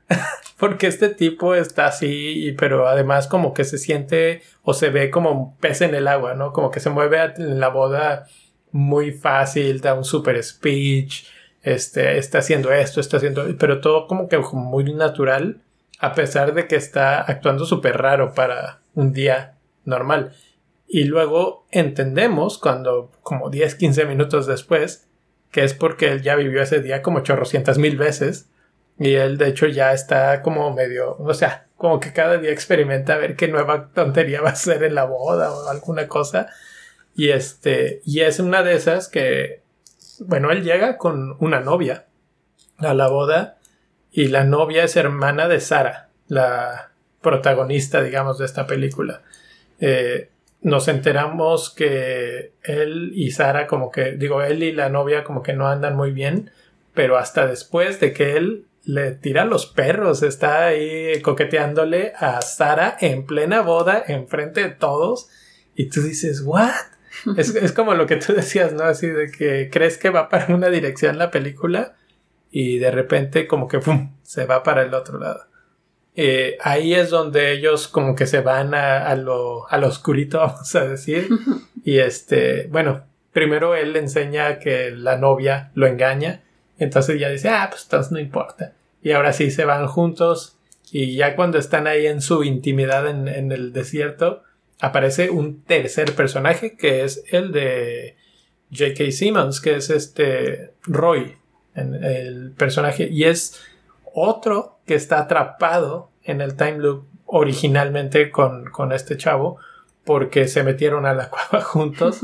Porque 0.58 0.88
este 0.88 1.10
tipo 1.10 1.56
está 1.56 1.88
así, 1.88 2.56
pero 2.58 2.88
además 2.88 3.28
como 3.28 3.54
que 3.54 3.64
se 3.64 3.78
siente 3.78 4.42
o 4.64 4.74
se 4.74 4.90
ve 4.90 5.10
como 5.10 5.32
un 5.32 5.58
pez 5.58 5.82
en 5.82 5.96
el 5.96 6.08
agua, 6.08 6.34
¿no? 6.34 6.54
Como 6.54 6.72
que 6.72 6.80
se 6.80 6.90
mueve 6.90 7.20
en 7.38 7.60
la 7.60 7.70
boda 7.70 8.28
muy 8.72 9.12
fácil, 9.12 9.82
da 9.82 9.94
un 9.94 10.04
super 10.04 10.42
speech, 10.44 11.26
este, 11.64 12.18
está 12.18 12.40
haciendo 12.40 12.72
esto, 12.72 13.00
está 13.00 13.18
haciendo, 13.18 13.46
pero 13.58 13.82
todo 13.82 14.08
como 14.08 14.28
que 14.30 14.38
muy 14.38 14.94
natural, 14.94 15.62
a 16.00 16.14
pesar 16.14 16.54
de 16.54 16.68
que 16.68 16.76
está 16.76 17.22
actuando 17.22 17.66
súper 17.66 17.98
raro 17.98 18.34
para 18.34 18.82
un 18.94 19.14
día 19.14 19.56
normal. 19.86 20.34
Y 20.88 21.06
luego 21.06 21.66
entendemos 21.72 22.58
cuando, 22.58 23.12
como 23.22 23.50
10, 23.50 23.76
15 23.76 24.06
minutos 24.06 24.48
después, 24.48 25.08
que 25.52 25.64
es 25.64 25.74
porque 25.74 26.12
él 26.12 26.22
ya 26.22 26.36
vivió 26.36 26.62
ese 26.62 26.82
día 26.82 27.02
como 27.02 27.22
chorrocientas 27.22 27.78
mil 27.78 27.98
veces. 27.98 28.50
Y 29.00 29.16
él, 29.16 29.38
de 29.38 29.48
hecho, 29.48 29.68
ya 29.68 29.94
está 29.94 30.42
como 30.42 30.74
medio, 30.74 31.18
o 31.18 31.34
sea, 31.34 31.68
como 31.76 32.00
que 32.00 32.14
cada 32.14 32.38
día 32.38 32.52
experimenta 32.52 33.14
a 33.14 33.18
ver 33.18 33.36
qué 33.36 33.48
nueva 33.48 33.90
tontería 33.94 34.42
va 34.42 34.52
a 34.52 34.56
ser 34.56 34.84
en 34.84 34.96
la 34.96 35.06
boda 35.06 35.52
o 35.52 35.70
alguna 35.70 36.08
cosa. 36.08 36.48
Y 37.16 37.30
este, 37.30 38.02
y 38.06 38.22
es 38.22 38.40
una 38.40 38.64
de 38.64 38.76
esas 38.76 39.08
que, 39.08 39.62
bueno, 40.20 40.52
él 40.52 40.64
llega 40.64 40.98
con 40.98 41.36
una 41.40 41.60
novia 41.60 42.06
a 42.78 42.94
la 42.94 43.08
boda 43.08 43.58
y 44.12 44.28
la 44.28 44.44
novia 44.44 44.84
es 44.84 44.96
hermana 44.96 45.48
de 45.48 45.60
Sara, 45.60 46.10
la 46.28 46.92
protagonista, 47.22 48.02
digamos, 48.02 48.38
de 48.38 48.46
esta 48.46 48.68
película. 48.68 49.22
Eh, 49.80 50.30
nos 50.66 50.88
enteramos 50.88 51.70
que 51.70 52.54
él 52.64 53.12
y 53.14 53.30
Sara 53.30 53.68
como 53.68 53.92
que, 53.92 54.14
digo, 54.14 54.42
él 54.42 54.64
y 54.64 54.72
la 54.72 54.90
novia 54.90 55.24
como 55.24 55.44
que 55.44 55.54
no 55.54 55.68
andan 55.68 55.96
muy 55.96 56.10
bien, 56.10 56.50
pero 56.96 57.20
hasta 57.20 57.46
después 57.46 58.00
de 58.00 58.14
que 58.14 58.36
él 58.36 58.66
le 58.84 59.12
tira 59.12 59.46
los 59.46 59.68
perros, 59.68 60.24
está 60.24 60.66
ahí 60.66 61.22
coqueteándole 61.22 62.14
a 62.18 62.42
Sara 62.42 62.98
en 63.00 63.28
plena 63.28 63.62
boda, 63.62 64.04
enfrente 64.08 64.64
de 64.64 64.72
todos, 64.72 65.30
y 65.76 65.90
tú 65.90 66.02
dices, 66.02 66.42
¿what? 66.44 66.72
es, 67.38 67.72
como 67.72 67.94
lo 67.94 68.08
que 68.08 68.16
tú 68.16 68.34
decías, 68.34 68.74
¿no? 68.74 68.86
Así 68.86 69.06
de 69.06 69.30
que 69.30 69.70
crees 69.72 70.00
que 70.00 70.10
va 70.10 70.30
para 70.30 70.56
una 70.56 70.70
dirección 70.70 71.20
la 71.20 71.30
película 71.30 71.94
y 72.50 72.80
de 72.80 72.90
repente 72.90 73.46
como 73.46 73.68
que 73.68 73.80
se 74.24 74.46
va 74.48 74.64
para 74.64 74.82
el 74.82 74.96
otro 74.96 75.20
lado. 75.20 75.46
Eh, 76.16 76.58
ahí 76.62 76.94
es 76.94 77.10
donde 77.10 77.52
ellos 77.52 77.88
como 77.88 78.16
que 78.16 78.26
se 78.26 78.42
van 78.42 78.74
a, 78.74 79.06
a, 79.06 79.16
lo, 79.16 79.70
a 79.70 79.78
lo 79.78 79.88
oscurito, 79.88 80.40
vamos 80.40 80.74
a 80.76 80.86
decir. 80.86 81.30
y 81.84 82.00
este, 82.00 82.68
bueno, 82.68 83.04
primero 83.34 83.76
él 83.76 83.94
le 83.94 84.00
enseña 84.00 84.60
que 84.60 84.92
la 84.92 85.18
novia 85.18 85.72
lo 85.76 85.88
engaña. 85.88 86.44
Entonces 86.78 87.20
ya 87.20 87.30
dice, 87.30 87.50
ah, 87.50 87.68
pues 87.70 87.84
entonces 87.84 88.12
no 88.12 88.20
importa. 88.20 88.74
Y 89.02 89.12
ahora 89.12 89.34
sí 89.34 89.52
se 89.52 89.66
van 89.66 89.88
juntos. 89.88 90.58
Y 90.92 91.16
ya 91.16 91.36
cuando 91.36 91.58
están 91.58 91.88
ahí 91.88 92.08
en 92.08 92.22
su 92.22 92.44
intimidad 92.44 93.08
en, 93.08 93.28
en 93.28 93.52
el 93.52 93.74
desierto, 93.74 94.44
aparece 94.80 95.30
un 95.30 95.64
tercer 95.64 96.14
personaje 96.14 96.76
que 96.76 97.04
es 97.04 97.24
el 97.32 97.52
de 97.52 98.16
J.K. 98.72 99.12
Simmons, 99.12 99.62
que 99.62 99.76
es 99.76 99.90
este 99.90 100.72
Roy, 100.84 101.36
el 101.76 102.52
personaje, 102.58 103.08
y 103.12 103.26
es 103.26 103.62
otro 104.16 104.80
que 104.86 104.96
está 104.96 105.20
atrapado 105.20 106.10
en 106.24 106.42
el 106.42 106.56
time 106.56 106.80
loop 106.80 107.06
originalmente 107.26 108.32
con, 108.32 108.66
con 108.72 108.94
este 108.94 109.18
chavo 109.18 109.58
porque 110.06 110.48
se 110.48 110.64
metieron 110.64 111.06
a 111.06 111.14
la 111.14 111.30
cueva 111.50 111.64
juntos. 111.64 112.22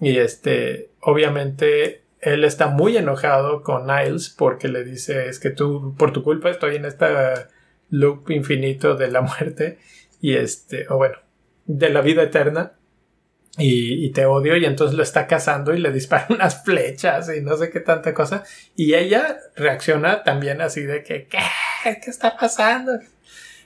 Y 0.00 0.16
este 0.16 0.90
obviamente 1.00 2.02
él 2.20 2.44
está 2.44 2.68
muy 2.68 2.96
enojado 2.96 3.62
con 3.62 3.86
Niles 3.86 4.30
porque 4.30 4.68
le 4.68 4.82
dice 4.82 5.28
es 5.28 5.38
que 5.38 5.50
tú 5.50 5.94
por 5.98 6.12
tu 6.12 6.22
culpa 6.22 6.50
estoy 6.50 6.76
en 6.76 6.86
esta 6.86 7.48
loop 7.90 8.30
infinito 8.30 8.96
de 8.96 9.10
la 9.10 9.20
muerte 9.20 9.78
y 10.20 10.34
este 10.34 10.86
o 10.88 10.96
bueno 10.96 11.18
de 11.66 11.90
la 11.90 12.00
vida 12.00 12.22
eterna 12.22 12.72
y, 13.58 14.10
te 14.10 14.26
odio 14.26 14.56
y 14.56 14.64
entonces 14.64 14.96
lo 14.96 15.02
está 15.02 15.26
cazando 15.26 15.74
y 15.74 15.78
le 15.78 15.90
dispara 15.90 16.26
unas 16.30 16.62
flechas 16.64 17.30
y 17.34 17.40
no 17.40 17.56
sé 17.56 17.70
qué 17.70 17.80
tanta 17.80 18.12
cosa 18.12 18.44
y 18.74 18.94
ella 18.94 19.38
reacciona 19.56 20.22
también 20.22 20.60
así 20.60 20.82
de 20.82 21.02
que 21.02 21.26
¿qué? 21.26 21.38
¿qué 22.02 22.10
está 22.10 22.36
pasando? 22.36 22.92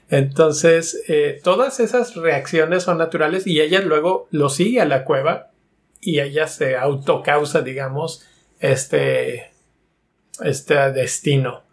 Entonces 0.09 1.03
eh, 1.07 1.39
todas 1.43 1.79
esas 1.79 2.15
reacciones 2.15 2.83
son 2.83 2.97
naturales 2.97 3.45
y 3.47 3.61
ella 3.61 3.81
luego 3.81 4.27
lo 4.31 4.49
sigue 4.49 4.81
a 4.81 4.85
la 4.85 5.03
cueva 5.03 5.51
y 5.99 6.19
ella 6.19 6.47
se 6.47 6.77
autocausa 6.77 7.61
digamos 7.61 8.27
este 8.59 9.51
este 10.41 10.75
destino 10.91 11.63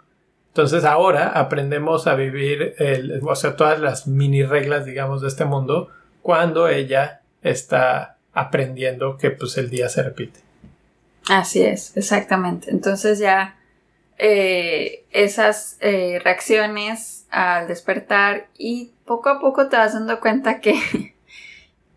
entonces 0.58 0.84
ahora 0.84 1.28
aprendemos 1.38 2.08
a 2.08 2.16
vivir 2.16 2.74
el, 2.78 3.20
o 3.22 3.36
sea, 3.36 3.54
todas 3.54 3.78
las 3.78 4.08
mini 4.08 4.42
reglas, 4.42 4.84
digamos, 4.84 5.22
de 5.22 5.28
este 5.28 5.44
mundo 5.44 5.88
cuando 6.20 6.66
ella 6.68 7.22
está 7.42 8.18
aprendiendo 8.32 9.16
que 9.16 9.30
pues 9.30 9.56
el 9.58 9.70
día 9.70 9.88
se 9.88 10.02
repite. 10.02 10.40
Así 11.28 11.62
es, 11.62 11.96
exactamente. 11.96 12.70
Entonces 12.70 13.18
ya 13.18 13.56
eh, 14.16 15.04
esas 15.10 15.76
eh, 15.80 16.20
reacciones 16.24 17.26
al 17.30 17.68
despertar 17.68 18.48
y 18.56 18.92
poco 19.04 19.28
a 19.28 19.40
poco 19.40 19.68
te 19.68 19.76
vas 19.76 19.94
dando 19.94 20.20
cuenta 20.20 20.60
que 20.60 20.74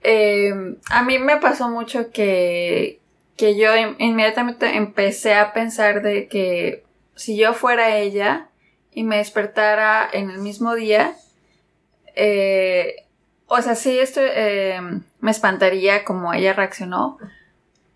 em, 0.04 0.78
a 0.90 1.04
mí 1.04 1.18
me 1.20 1.38
pasó 1.38 1.70
mucho 1.70 2.12
que, 2.12 3.00
que 3.38 3.58
yo 3.58 3.72
inmediatamente 3.98 4.76
empecé 4.76 5.34
a 5.34 5.54
pensar 5.54 6.02
de 6.02 6.28
que 6.28 6.84
si 7.16 7.38
yo 7.38 7.54
fuera 7.54 7.98
ella 7.98 8.50
y 8.94 9.04
me 9.04 9.18
despertara 9.18 10.08
en 10.12 10.30
el 10.30 10.40
mismo 10.40 10.76
día, 10.76 11.16
eh, 12.16 13.06
o 13.52 13.62
sea, 13.62 13.76
sí, 13.76 14.00
esto 14.00 14.22
eh, 14.24 14.80
me 15.20 15.32
espantaría 15.32 16.06
como 16.06 16.34
ella 16.34 16.54
reaccionó, 16.54 17.18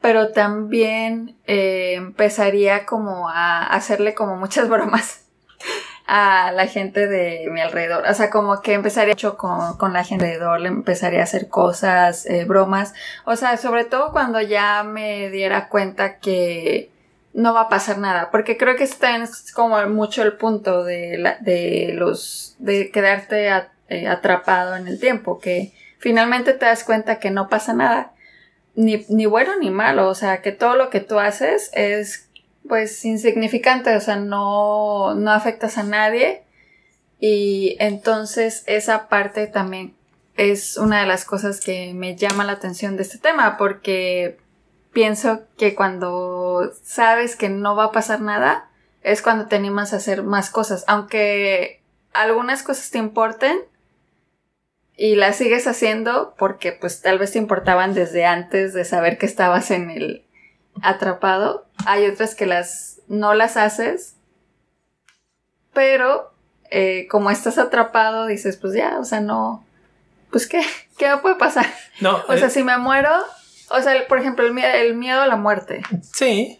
pero 0.01 0.33
también 0.33 1.37
eh, 1.47 1.93
empezaría 1.95 2.85
como 2.85 3.29
a 3.29 3.65
hacerle 3.65 4.13
como 4.13 4.35
muchas 4.35 4.67
bromas 4.69 5.21
a 6.07 6.51
la 6.51 6.67
gente 6.67 7.07
de 7.07 7.47
mi 7.51 7.61
alrededor. 7.61 8.03
O 8.05 8.13
sea, 8.13 8.29
como 8.29 8.61
que 8.61 8.73
empezaría 8.73 9.13
mucho 9.13 9.37
con, 9.37 9.77
con 9.77 9.93
la 9.93 10.03
gente 10.03 10.25
alrededor, 10.25 10.59
le 10.59 10.67
empezaría 10.67 11.21
a 11.21 11.23
hacer 11.23 11.47
cosas, 11.47 12.25
eh, 12.25 12.43
bromas. 12.43 12.93
O 13.23 13.37
sea, 13.37 13.55
sobre 13.55 13.85
todo 13.85 14.11
cuando 14.11 14.41
ya 14.41 14.83
me 14.83 15.29
diera 15.29 15.69
cuenta 15.69 16.17
que 16.19 16.91
no 17.33 17.53
va 17.53 17.61
a 17.61 17.69
pasar 17.69 17.97
nada. 17.97 18.29
Porque 18.29 18.57
creo 18.57 18.75
que 18.75 18.83
este 18.83 18.97
también 18.97 19.23
es 19.23 19.53
como 19.53 19.81
mucho 19.87 20.21
el 20.21 20.33
punto 20.33 20.83
de, 20.83 21.17
la, 21.17 21.37
de 21.39 21.93
los, 21.93 22.55
de 22.59 22.91
quedarte 22.91 23.49
a 23.49 23.71
eh, 23.89 24.07
atrapado 24.07 24.75
en 24.75 24.87
el 24.87 24.99
tiempo, 24.99 25.39
que 25.39 25.73
finalmente 25.99 26.53
te 26.53 26.65
das 26.65 26.83
cuenta 26.83 27.19
que 27.19 27.31
no 27.31 27.49
pasa 27.49 27.73
nada, 27.73 28.13
ni, 28.75 29.05
ni 29.09 29.25
bueno 29.25 29.57
ni 29.59 29.69
malo, 29.69 30.09
o 30.09 30.15
sea, 30.15 30.41
que 30.41 30.51
todo 30.51 30.75
lo 30.75 30.89
que 30.89 30.99
tú 30.99 31.19
haces 31.19 31.71
es 31.73 32.29
pues 32.67 33.05
insignificante, 33.05 33.95
o 33.95 34.01
sea, 34.01 34.15
no, 34.15 35.13
no 35.15 35.31
afectas 35.31 35.77
a 35.77 35.83
nadie. 35.83 36.43
Y 37.19 37.77
entonces 37.79 38.63
esa 38.67 39.07
parte 39.07 39.47
también 39.47 39.95
es 40.35 40.77
una 40.77 41.01
de 41.01 41.07
las 41.07 41.25
cosas 41.25 41.61
que 41.61 41.93
me 41.93 42.15
llama 42.15 42.43
la 42.43 42.53
atención 42.53 42.97
de 42.97 43.03
este 43.03 43.17
tema 43.17 43.57
porque 43.57 44.37
pienso 44.91 45.43
que 45.57 45.75
cuando 45.75 46.71
sabes 46.83 47.35
que 47.35 47.49
no 47.49 47.75
va 47.75 47.85
a 47.85 47.91
pasar 47.91 48.21
nada 48.21 48.69
es 49.01 49.21
cuando 49.21 49.45
te 49.45 49.55
animas 49.55 49.93
a 49.93 49.97
hacer 49.97 50.23
más 50.23 50.49
cosas, 50.49 50.83
aunque 50.87 51.81
algunas 52.11 52.63
cosas 52.63 52.89
te 52.89 52.97
importen, 52.97 53.59
y 54.97 55.15
las 55.15 55.35
sigues 55.35 55.67
haciendo 55.67 56.35
porque 56.37 56.71
pues 56.71 57.01
tal 57.01 57.19
vez 57.19 57.33
te 57.33 57.39
importaban 57.39 57.93
desde 57.93 58.25
antes 58.25 58.73
de 58.73 58.85
saber 58.85 59.17
que 59.17 59.25
estabas 59.25 59.71
en 59.71 59.89
el 59.89 60.25
atrapado. 60.81 61.65
Hay 61.85 62.05
otras 62.05 62.35
que 62.35 62.45
las 62.45 63.01
no 63.07 63.33
las 63.33 63.57
haces, 63.57 64.15
pero 65.73 66.33
eh, 66.71 67.07
como 67.09 67.29
estás 67.29 67.57
atrapado 67.57 68.25
dices 68.25 68.57
pues 68.57 68.73
ya, 68.73 68.97
o 68.99 69.03
sea, 69.03 69.19
no, 69.19 69.65
pues 70.31 70.47
qué, 70.47 70.61
qué 70.97 71.07
puede 71.21 71.35
pasar. 71.35 71.65
No, 71.99 72.21
o 72.27 72.37
sea, 72.37 72.47
eh, 72.47 72.49
si 72.51 72.63
me 72.63 72.77
muero, 72.77 73.11
o 73.69 73.81
sea, 73.81 74.07
por 74.07 74.19
ejemplo, 74.19 74.45
el 74.45 74.57
el 74.57 74.95
miedo 74.95 75.21
a 75.21 75.27
la 75.27 75.35
muerte. 75.35 75.81
Sí. 76.13 76.59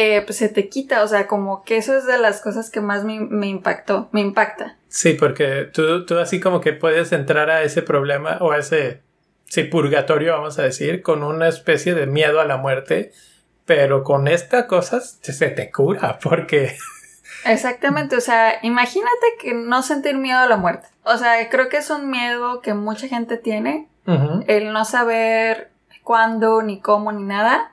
Eh, 0.00 0.22
pues 0.24 0.38
se 0.38 0.48
te 0.48 0.68
quita, 0.68 1.02
o 1.02 1.08
sea, 1.08 1.26
como 1.26 1.64
que 1.64 1.76
eso 1.76 1.98
es 1.98 2.06
de 2.06 2.18
las 2.18 2.40
cosas 2.40 2.70
que 2.70 2.80
más 2.80 3.02
me, 3.02 3.18
me 3.18 3.48
impactó, 3.48 4.08
me 4.12 4.20
impacta. 4.20 4.76
Sí, 4.86 5.14
porque 5.14 5.68
tú, 5.72 6.06
tú 6.06 6.20
así 6.20 6.38
como 6.38 6.60
que 6.60 6.72
puedes 6.72 7.10
entrar 7.10 7.50
a 7.50 7.64
ese 7.64 7.82
problema 7.82 8.38
o 8.40 8.52
a 8.52 8.58
ese 8.58 9.02
sí, 9.46 9.64
purgatorio, 9.64 10.34
vamos 10.34 10.56
a 10.60 10.62
decir, 10.62 11.02
con 11.02 11.24
una 11.24 11.48
especie 11.48 11.96
de 11.96 12.06
miedo 12.06 12.40
a 12.40 12.44
la 12.44 12.58
muerte, 12.58 13.10
pero 13.64 14.04
con 14.04 14.28
esta 14.28 14.68
cosa 14.68 15.00
se 15.00 15.48
te 15.50 15.72
cura, 15.72 16.20
porque... 16.22 16.76
Exactamente, 17.44 18.14
o 18.14 18.20
sea, 18.20 18.60
imagínate 18.62 19.26
que 19.40 19.52
no 19.52 19.82
sentir 19.82 20.16
miedo 20.16 20.38
a 20.38 20.46
la 20.46 20.58
muerte. 20.58 20.86
O 21.02 21.16
sea, 21.16 21.48
creo 21.48 21.68
que 21.68 21.78
es 21.78 21.90
un 21.90 22.08
miedo 22.08 22.60
que 22.60 22.72
mucha 22.72 23.08
gente 23.08 23.36
tiene, 23.36 23.88
el 24.46 24.72
no 24.72 24.84
saber 24.84 25.72
cuándo, 26.04 26.62
ni 26.62 26.80
cómo, 26.80 27.10
ni 27.10 27.24
nada. 27.24 27.72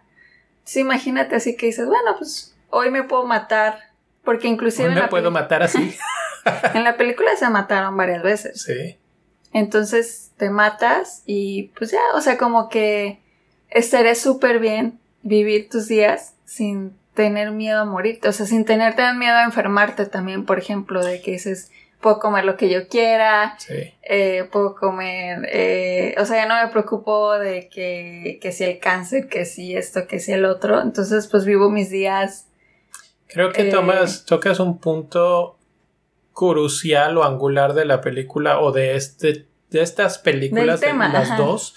Sí, 0.66 0.82
imagínate 0.82 1.36
así 1.36 1.56
que 1.56 1.68
dices, 1.68 1.86
bueno, 1.86 2.16
pues 2.18 2.56
hoy 2.70 2.90
me 2.90 3.04
puedo 3.04 3.26
matar, 3.26 3.80
porque 4.24 4.48
inclusive... 4.48 4.90
Hoy 4.90 4.96
me 4.96 5.08
puedo 5.08 5.32
matar 5.32 5.64
así. 5.64 5.96
en 6.74 6.84
la 6.84 6.98
película 6.98 7.36
se 7.38 7.50
mataron 7.50 7.96
varias 7.96 8.24
veces. 8.24 8.64
Sí. 8.64 8.98
Entonces 9.54 10.32
te 10.38 10.50
matas 10.50 11.24
y 11.26 11.72
pues 11.78 11.92
ya, 11.92 12.02
o 12.16 12.22
sea, 12.22 12.38
como 12.38 12.68
que 12.68 13.22
estaría 13.70 14.16
súper 14.16 14.60
bien 14.60 15.00
vivir 15.22 15.70
tus 15.70 15.88
días 15.88 16.34
sin 16.44 16.94
tener 17.14 17.52
miedo 17.52 17.82
a 17.82 17.86
morirte, 17.86 18.28
o 18.28 18.34
sea, 18.34 18.46
sin 18.46 18.66
tener 18.66 18.96
miedo 19.16 19.36
a 19.36 19.44
enfermarte 19.44 20.06
también, 20.06 20.46
por 20.46 20.60
ejemplo, 20.60 21.04
de 21.04 21.22
que 21.22 21.32
dices, 21.32 21.72
puedo 22.06 22.20
comer 22.20 22.46
lo 22.46 22.56
que 22.56 22.70
yo 22.70 22.88
quiera, 22.88 23.56
sí. 23.58 23.74
eh, 24.04 24.48
puedo 24.52 24.76
comer, 24.76 25.40
eh, 25.52 26.14
o 26.20 26.26
sea, 26.26 26.44
ya 26.44 26.46
no 26.48 26.64
me 26.64 26.72
preocupo 26.72 27.34
de 27.34 27.68
que, 27.68 28.38
que 28.40 28.52
si 28.52 28.64
el 28.64 28.78
cáncer, 28.78 29.28
que 29.28 29.44
si 29.44 29.76
esto, 29.76 30.06
que 30.06 30.20
si 30.20 30.32
el 30.32 30.46
otro, 30.46 30.84
entonces 30.84 31.28
pues 31.28 31.46
vivo 31.46 31.72
mis 31.72 31.90
días. 31.90 32.46
Creo 33.28 33.52
que 33.52 33.64
tomas, 33.72 34.20
eh, 34.20 34.24
tocas 34.28 34.60
un 34.60 34.78
punto 34.78 35.58
crucial 36.32 37.18
o 37.18 37.24
angular 37.24 37.74
de 37.74 37.86
la 37.86 38.02
película 38.02 38.60
o 38.60 38.72
de 38.72 38.96
este 38.96 39.48
de 39.72 39.82
estas 39.82 40.20
películas 40.20 40.82
las 41.12 41.38
dos 41.40 41.74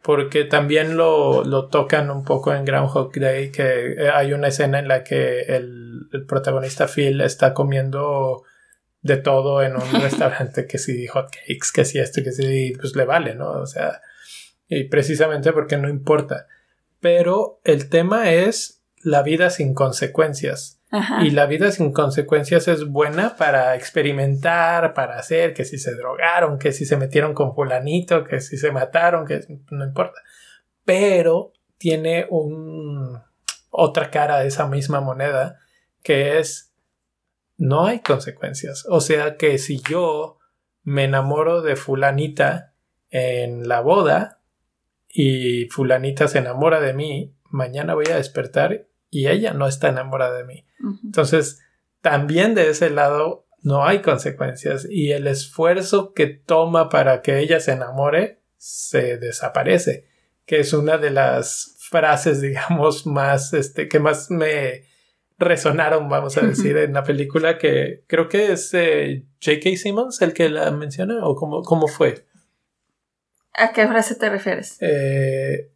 porque 0.00 0.44
también 0.44 0.96
lo, 0.96 1.42
lo, 1.42 1.66
tocan 1.66 2.08
un 2.10 2.24
poco 2.24 2.54
en 2.54 2.64
Groundhog 2.64 3.12
Day 3.14 3.50
que 3.50 3.94
eh, 3.94 4.10
hay 4.14 4.32
una 4.32 4.46
escena 4.46 4.78
en 4.78 4.86
la 4.86 5.02
que 5.02 5.40
el, 5.40 6.08
el 6.12 6.24
protagonista 6.24 6.86
Phil 6.86 7.20
está 7.20 7.52
comiendo 7.52 8.44
de 9.02 9.16
todo 9.16 9.62
en 9.62 9.76
un 9.76 9.92
restaurante, 10.02 10.66
que 10.66 10.78
si 10.78 11.06
hotcakes, 11.06 11.72
que 11.74 11.84
si 11.84 11.98
esto, 11.98 12.22
que 12.22 12.32
si, 12.32 12.72
pues 12.80 12.96
le 12.96 13.04
vale, 13.04 13.34
¿no? 13.34 13.50
O 13.50 13.66
sea, 13.66 14.00
y 14.68 14.84
precisamente 14.84 15.52
porque 15.52 15.76
no 15.76 15.88
importa. 15.88 16.46
Pero 17.00 17.60
el 17.64 17.88
tema 17.88 18.30
es 18.30 18.82
la 19.02 19.22
vida 19.22 19.50
sin 19.50 19.74
consecuencias. 19.74 20.78
Y 21.22 21.30
la 21.30 21.46
vida 21.46 21.72
sin 21.72 21.90
consecuencias 21.90 22.68
es 22.68 22.86
buena 22.86 23.36
para 23.38 23.76
experimentar, 23.76 24.92
para 24.92 25.18
hacer, 25.18 25.54
que 25.54 25.64
si 25.64 25.78
se 25.78 25.94
drogaron, 25.94 26.58
que 26.58 26.70
si 26.70 26.84
se 26.84 26.98
metieron 26.98 27.32
con 27.32 27.54
fulanito, 27.54 28.24
que 28.24 28.42
si 28.42 28.58
se 28.58 28.72
mataron, 28.72 29.24
que 29.24 29.40
no 29.70 29.86
importa. 29.86 30.20
Pero 30.84 31.54
tiene 31.78 32.26
un 32.28 33.22
otra 33.70 34.10
cara 34.10 34.40
de 34.40 34.48
esa 34.48 34.66
misma 34.66 35.00
moneda 35.00 35.58
que 36.02 36.38
es 36.38 36.71
no 37.62 37.86
hay 37.86 38.00
consecuencias. 38.00 38.84
O 38.88 39.00
sea 39.00 39.36
que 39.36 39.56
si 39.58 39.80
yo 39.88 40.40
me 40.82 41.04
enamoro 41.04 41.62
de 41.62 41.76
fulanita 41.76 42.74
en 43.08 43.68
la 43.68 43.80
boda 43.80 44.40
y 45.08 45.66
fulanita 45.66 46.26
se 46.26 46.38
enamora 46.38 46.80
de 46.80 46.92
mí, 46.92 47.36
mañana 47.50 47.94
voy 47.94 48.06
a 48.10 48.16
despertar 48.16 48.88
y 49.10 49.28
ella 49.28 49.52
no 49.52 49.68
está 49.68 49.90
enamorada 49.90 50.38
de 50.38 50.44
mí. 50.44 50.66
Entonces, 51.04 51.60
también 52.00 52.56
de 52.56 52.68
ese 52.68 52.90
lado 52.90 53.46
no 53.62 53.86
hay 53.86 54.02
consecuencias 54.02 54.84
y 54.90 55.12
el 55.12 55.28
esfuerzo 55.28 56.14
que 56.14 56.26
toma 56.26 56.88
para 56.88 57.22
que 57.22 57.38
ella 57.38 57.60
se 57.60 57.72
enamore 57.72 58.42
se 58.56 59.18
desaparece, 59.18 60.08
que 60.46 60.58
es 60.58 60.72
una 60.72 60.98
de 60.98 61.10
las 61.10 61.76
frases, 61.78 62.40
digamos, 62.42 63.06
más, 63.06 63.52
este, 63.52 63.86
que 63.86 64.00
más 64.00 64.32
me 64.32 64.90
resonaron, 65.42 66.08
vamos 66.08 66.36
a 66.36 66.40
decir, 66.40 66.76
en 66.76 66.94
la 66.94 67.04
película, 67.04 67.58
que 67.58 68.04
creo 68.06 68.28
que 68.28 68.52
es 68.52 68.72
eh, 68.74 69.24
J.K. 69.44 69.76
Simmons 69.76 70.22
el 70.22 70.32
que 70.32 70.48
la 70.48 70.70
menciona, 70.70 71.26
o 71.26 71.34
cómo, 71.34 71.62
cómo 71.62 71.88
fue. 71.88 72.26
¿A 73.54 73.72
qué 73.72 73.86
frase 73.86 74.14
te 74.14 74.30
refieres? 74.30 74.78
Eh, 74.80 75.70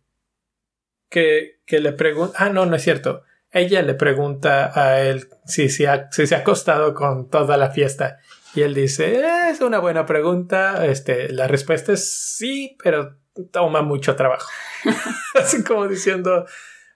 que, 1.09 1.61
que 1.67 1.81
le 1.81 1.93
pregunta, 1.93 2.37
ah, 2.39 2.49
no, 2.49 2.67
no 2.67 2.77
es 2.77 2.83
cierto. 2.83 3.23
Ella 3.51 3.83
le 3.83 3.95
pregunta 3.95 4.73
a 4.75 5.01
él 5.01 5.29
si, 5.45 5.69
si, 5.69 5.85
si 6.11 6.27
se 6.27 6.35
ha 6.35 6.39
acostado 6.39 6.95
con 6.95 7.29
toda 7.29 7.57
la 7.57 7.71
fiesta. 7.71 8.19
Y 8.55 8.63
él 8.63 8.75
dice, 8.75 9.23
es 9.51 9.61
una 9.61 9.79
buena 9.79 10.07
pregunta. 10.07 10.87
Este, 10.87 11.31
la 11.31 11.47
respuesta 11.47 11.93
es 11.93 12.11
sí, 12.37 12.77
pero 12.83 13.19
toma 13.53 13.83
mucho 13.83 14.17
trabajo. 14.17 14.49
Así 15.35 15.63
como 15.63 15.87
diciendo, 15.87 16.47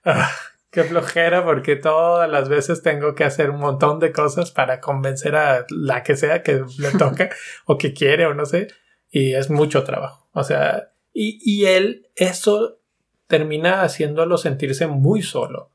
ah, 0.03 0.31
qué 0.71 0.83
flojera, 0.83 1.43
porque 1.43 1.75
todas 1.75 2.29
las 2.29 2.49
veces 2.49 2.81
tengo 2.81 3.13
que 3.13 3.23
hacer 3.23 3.49
un 3.49 3.59
montón 3.59 3.99
de 3.99 4.11
cosas 4.11 4.51
para 4.51 4.79
convencer 4.79 5.35
a 5.35 5.65
la 5.69 6.01
que 6.01 6.15
sea 6.15 6.41
que 6.41 6.63
le 6.79 6.91
toca 6.97 7.29
o 7.65 7.77
que 7.77 7.93
quiere 7.93 8.25
o 8.25 8.33
no 8.33 8.45
sé. 8.45 8.67
Y 9.09 9.33
es 9.33 9.49
mucho 9.49 9.83
trabajo. 9.83 10.29
O 10.33 10.43
sea, 10.43 10.93
y, 11.13 11.39
y 11.43 11.65
él, 11.65 12.09
eso 12.15 12.81
termina 13.27 13.83
haciéndolo 13.83 14.37
sentirse 14.37 14.87
muy 14.87 15.21
solo. 15.21 15.71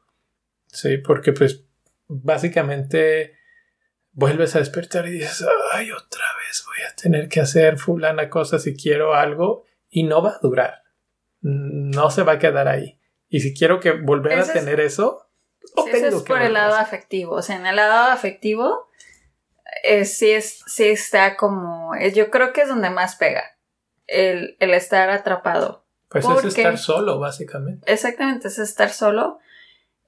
Sí, 0.67 0.99
porque 0.99 1.33
pues 1.33 1.65
básicamente 2.09 3.37
vuelves 4.13 4.57
a 4.57 4.61
despertar 4.61 5.07
y 5.07 5.13
dices, 5.13 5.47
ay, 5.73 5.91
otra 5.93 6.25
vez 6.47 6.65
voy 6.67 6.79
a 6.91 6.95
tener 6.97 7.29
que 7.29 7.41
hacer 7.41 7.79
fulana 7.79 8.31
cosa 8.31 8.59
si 8.59 8.75
quiero 8.75 9.15
algo 9.15 9.65
y 9.91 10.05
no 10.05 10.23
va 10.23 10.31
a 10.31 10.39
durar. 10.43 10.83
No 11.41 12.11
se 12.11 12.23
va 12.23 12.33
a 12.33 12.39
quedar 12.39 12.67
ahí. 12.67 12.96
Y 13.29 13.41
si 13.41 13.55
quiero 13.55 13.81
que 13.81 13.93
volver 13.93 14.39
a 14.39 14.53
tener 14.53 14.81
eso, 14.81 15.27
eso 15.87 16.07
es 16.07 16.23
por 16.23 16.43
el 16.43 16.55
lado 16.55 16.75
afectivo. 16.75 17.35
O 17.35 17.43
sea, 17.43 17.57
en 17.57 17.67
el 17.67 17.77
lado 17.77 18.13
afectivo, 18.13 18.89
eh, 19.83 20.05
sí, 20.05 20.31
es, 20.31 20.63
sí 20.67 20.85
está 20.85 21.37
como. 21.37 21.93
yo 22.15 22.31
creo 22.31 22.53
que 22.53 22.63
es 22.63 22.69
donde 22.69 22.91
más 22.91 23.17
pega. 23.17 23.43
El, 24.07 24.57
estar 24.61 25.11
atrapado. 25.11 25.85
Pues 26.09 26.25
es 26.25 26.57
estar 26.57 26.79
solo, 26.79 27.19
básicamente. 27.19 27.93
Exactamente, 27.93 28.49
es 28.49 28.59
estar 28.59 28.91
solo. 28.91 29.41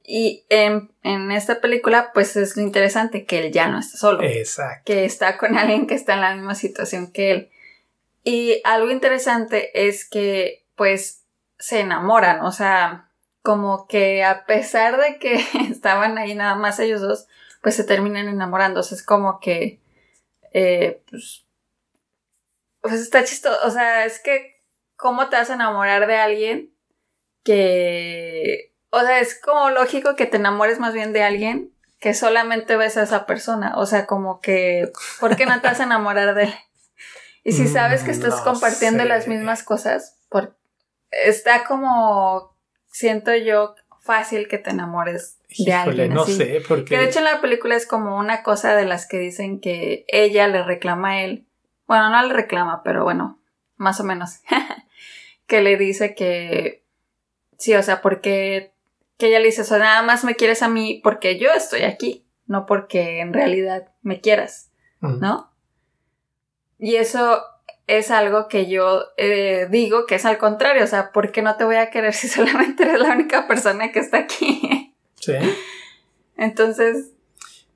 Y 0.04 0.46
en, 0.48 0.92
en, 1.02 1.32
esta 1.32 1.60
película, 1.60 2.12
pues 2.14 2.36
es 2.36 2.56
lo 2.56 2.62
interesante 2.62 3.26
que 3.26 3.40
él 3.40 3.52
ya 3.52 3.68
no 3.68 3.78
está 3.78 3.98
solo. 3.98 4.22
Exacto. 4.22 4.84
Que 4.86 5.04
está 5.04 5.36
con 5.36 5.58
alguien 5.58 5.86
que 5.86 5.94
está 5.94 6.14
en 6.14 6.20
la 6.20 6.34
misma 6.34 6.54
situación 6.54 7.12
que 7.12 7.32
él. 7.32 7.50
Y 8.24 8.60
algo 8.64 8.90
interesante 8.90 9.86
es 9.86 10.08
que 10.08 10.64
pues 10.76 11.24
se 11.58 11.80
enamoran, 11.80 12.40
o 12.42 12.52
sea, 12.52 13.07
como 13.42 13.86
que 13.86 14.24
a 14.24 14.44
pesar 14.46 15.00
de 15.00 15.18
que 15.18 15.34
estaban 15.70 16.18
ahí 16.18 16.34
nada 16.34 16.54
más 16.54 16.78
ellos 16.78 17.00
dos, 17.00 17.26
pues 17.62 17.74
se 17.74 17.84
terminan 17.84 18.28
enamorándose. 18.28 18.94
Es 18.94 19.02
como 19.02 19.40
que, 19.40 19.80
eh, 20.52 21.02
pues, 21.10 21.46
pues 22.80 22.94
está 22.94 23.24
chistoso, 23.24 23.58
o 23.66 23.70
sea, 23.70 24.04
es 24.04 24.20
que, 24.20 24.62
¿cómo 24.96 25.28
te 25.28 25.36
vas 25.36 25.50
a 25.50 25.54
enamorar 25.54 26.06
de 26.06 26.16
alguien 26.16 26.74
que, 27.44 28.74
o 28.90 29.00
sea, 29.00 29.20
es 29.20 29.38
como 29.40 29.70
lógico 29.70 30.16
que 30.16 30.26
te 30.26 30.36
enamores 30.36 30.78
más 30.78 30.94
bien 30.94 31.12
de 31.12 31.22
alguien 31.22 31.72
que 31.98 32.14
solamente 32.14 32.76
ves 32.76 32.96
a 32.96 33.02
esa 33.02 33.26
persona, 33.26 33.74
o 33.76 33.86
sea, 33.86 34.06
como 34.06 34.40
que, 34.40 34.92
¿por 35.18 35.36
qué 35.36 35.46
no 35.46 35.60
te 35.60 35.66
vas 35.66 35.80
a 35.80 35.84
enamorar 35.84 36.34
de 36.34 36.44
él? 36.44 36.54
Y 37.44 37.52
si 37.52 37.66
sabes 37.66 38.02
que 38.02 38.10
estás 38.10 38.42
compartiendo 38.42 39.04
las 39.04 39.26
mismas 39.26 39.62
cosas, 39.62 40.18
por, 40.28 40.58
está 41.10 41.64
como, 41.64 42.54
siento 42.98 43.34
yo, 43.36 43.76
fácil 44.00 44.48
que 44.48 44.58
te 44.58 44.70
enamores 44.70 45.38
de 45.64 45.72
alguien. 45.72 46.12
No 46.12 46.24
sé, 46.24 46.62
porque. 46.66 46.84
Que 46.84 46.98
de 46.98 47.04
hecho 47.04 47.20
en 47.20 47.26
la 47.26 47.40
película 47.40 47.76
es 47.76 47.86
como 47.86 48.18
una 48.18 48.42
cosa 48.42 48.74
de 48.74 48.84
las 48.84 49.06
que 49.06 49.18
dicen 49.18 49.60
que 49.60 50.04
ella 50.08 50.48
le 50.48 50.64
reclama 50.64 51.10
a 51.10 51.22
él. 51.22 51.46
Bueno, 51.86 52.10
no 52.10 52.22
le 52.26 52.34
reclama, 52.34 52.82
pero 52.82 53.04
bueno, 53.04 53.40
más 53.76 54.00
o 54.00 54.04
menos. 54.04 54.40
que 55.46 55.62
le 55.62 55.76
dice 55.76 56.14
que. 56.14 56.84
Sí, 57.56 57.74
o 57.74 57.82
sea, 57.82 58.02
porque. 58.02 58.72
Que 59.16 59.28
ella 59.28 59.40
le 59.40 59.46
dice, 59.46 59.62
o 59.62 59.64
sea, 59.64 59.78
nada 59.78 60.02
más 60.02 60.24
me 60.24 60.36
quieres 60.36 60.62
a 60.62 60.68
mí 60.68 61.00
porque 61.02 61.38
yo 61.38 61.50
estoy 61.52 61.82
aquí, 61.82 62.24
no 62.46 62.66
porque 62.66 63.20
en 63.20 63.32
realidad 63.32 63.88
me 64.02 64.20
quieras, 64.20 64.70
¿no? 65.00 65.52
Y 66.78 66.94
eso 66.96 67.42
es 67.88 68.10
algo 68.10 68.48
que 68.48 68.68
yo 68.68 69.06
eh, 69.16 69.66
digo 69.70 70.04
que 70.06 70.16
es 70.16 70.26
al 70.26 70.36
contrario, 70.36 70.84
o 70.84 70.86
sea, 70.86 71.10
¿por 71.10 71.32
qué 71.32 71.40
no 71.40 71.56
te 71.56 71.64
voy 71.64 71.76
a 71.76 71.90
querer 71.90 72.12
si 72.12 72.28
solamente 72.28 72.84
eres 72.84 73.00
la 73.00 73.14
única 73.14 73.48
persona 73.48 73.90
que 73.90 73.98
está 73.98 74.18
aquí? 74.18 74.94
Sí. 75.16 75.34
Entonces... 76.36 77.12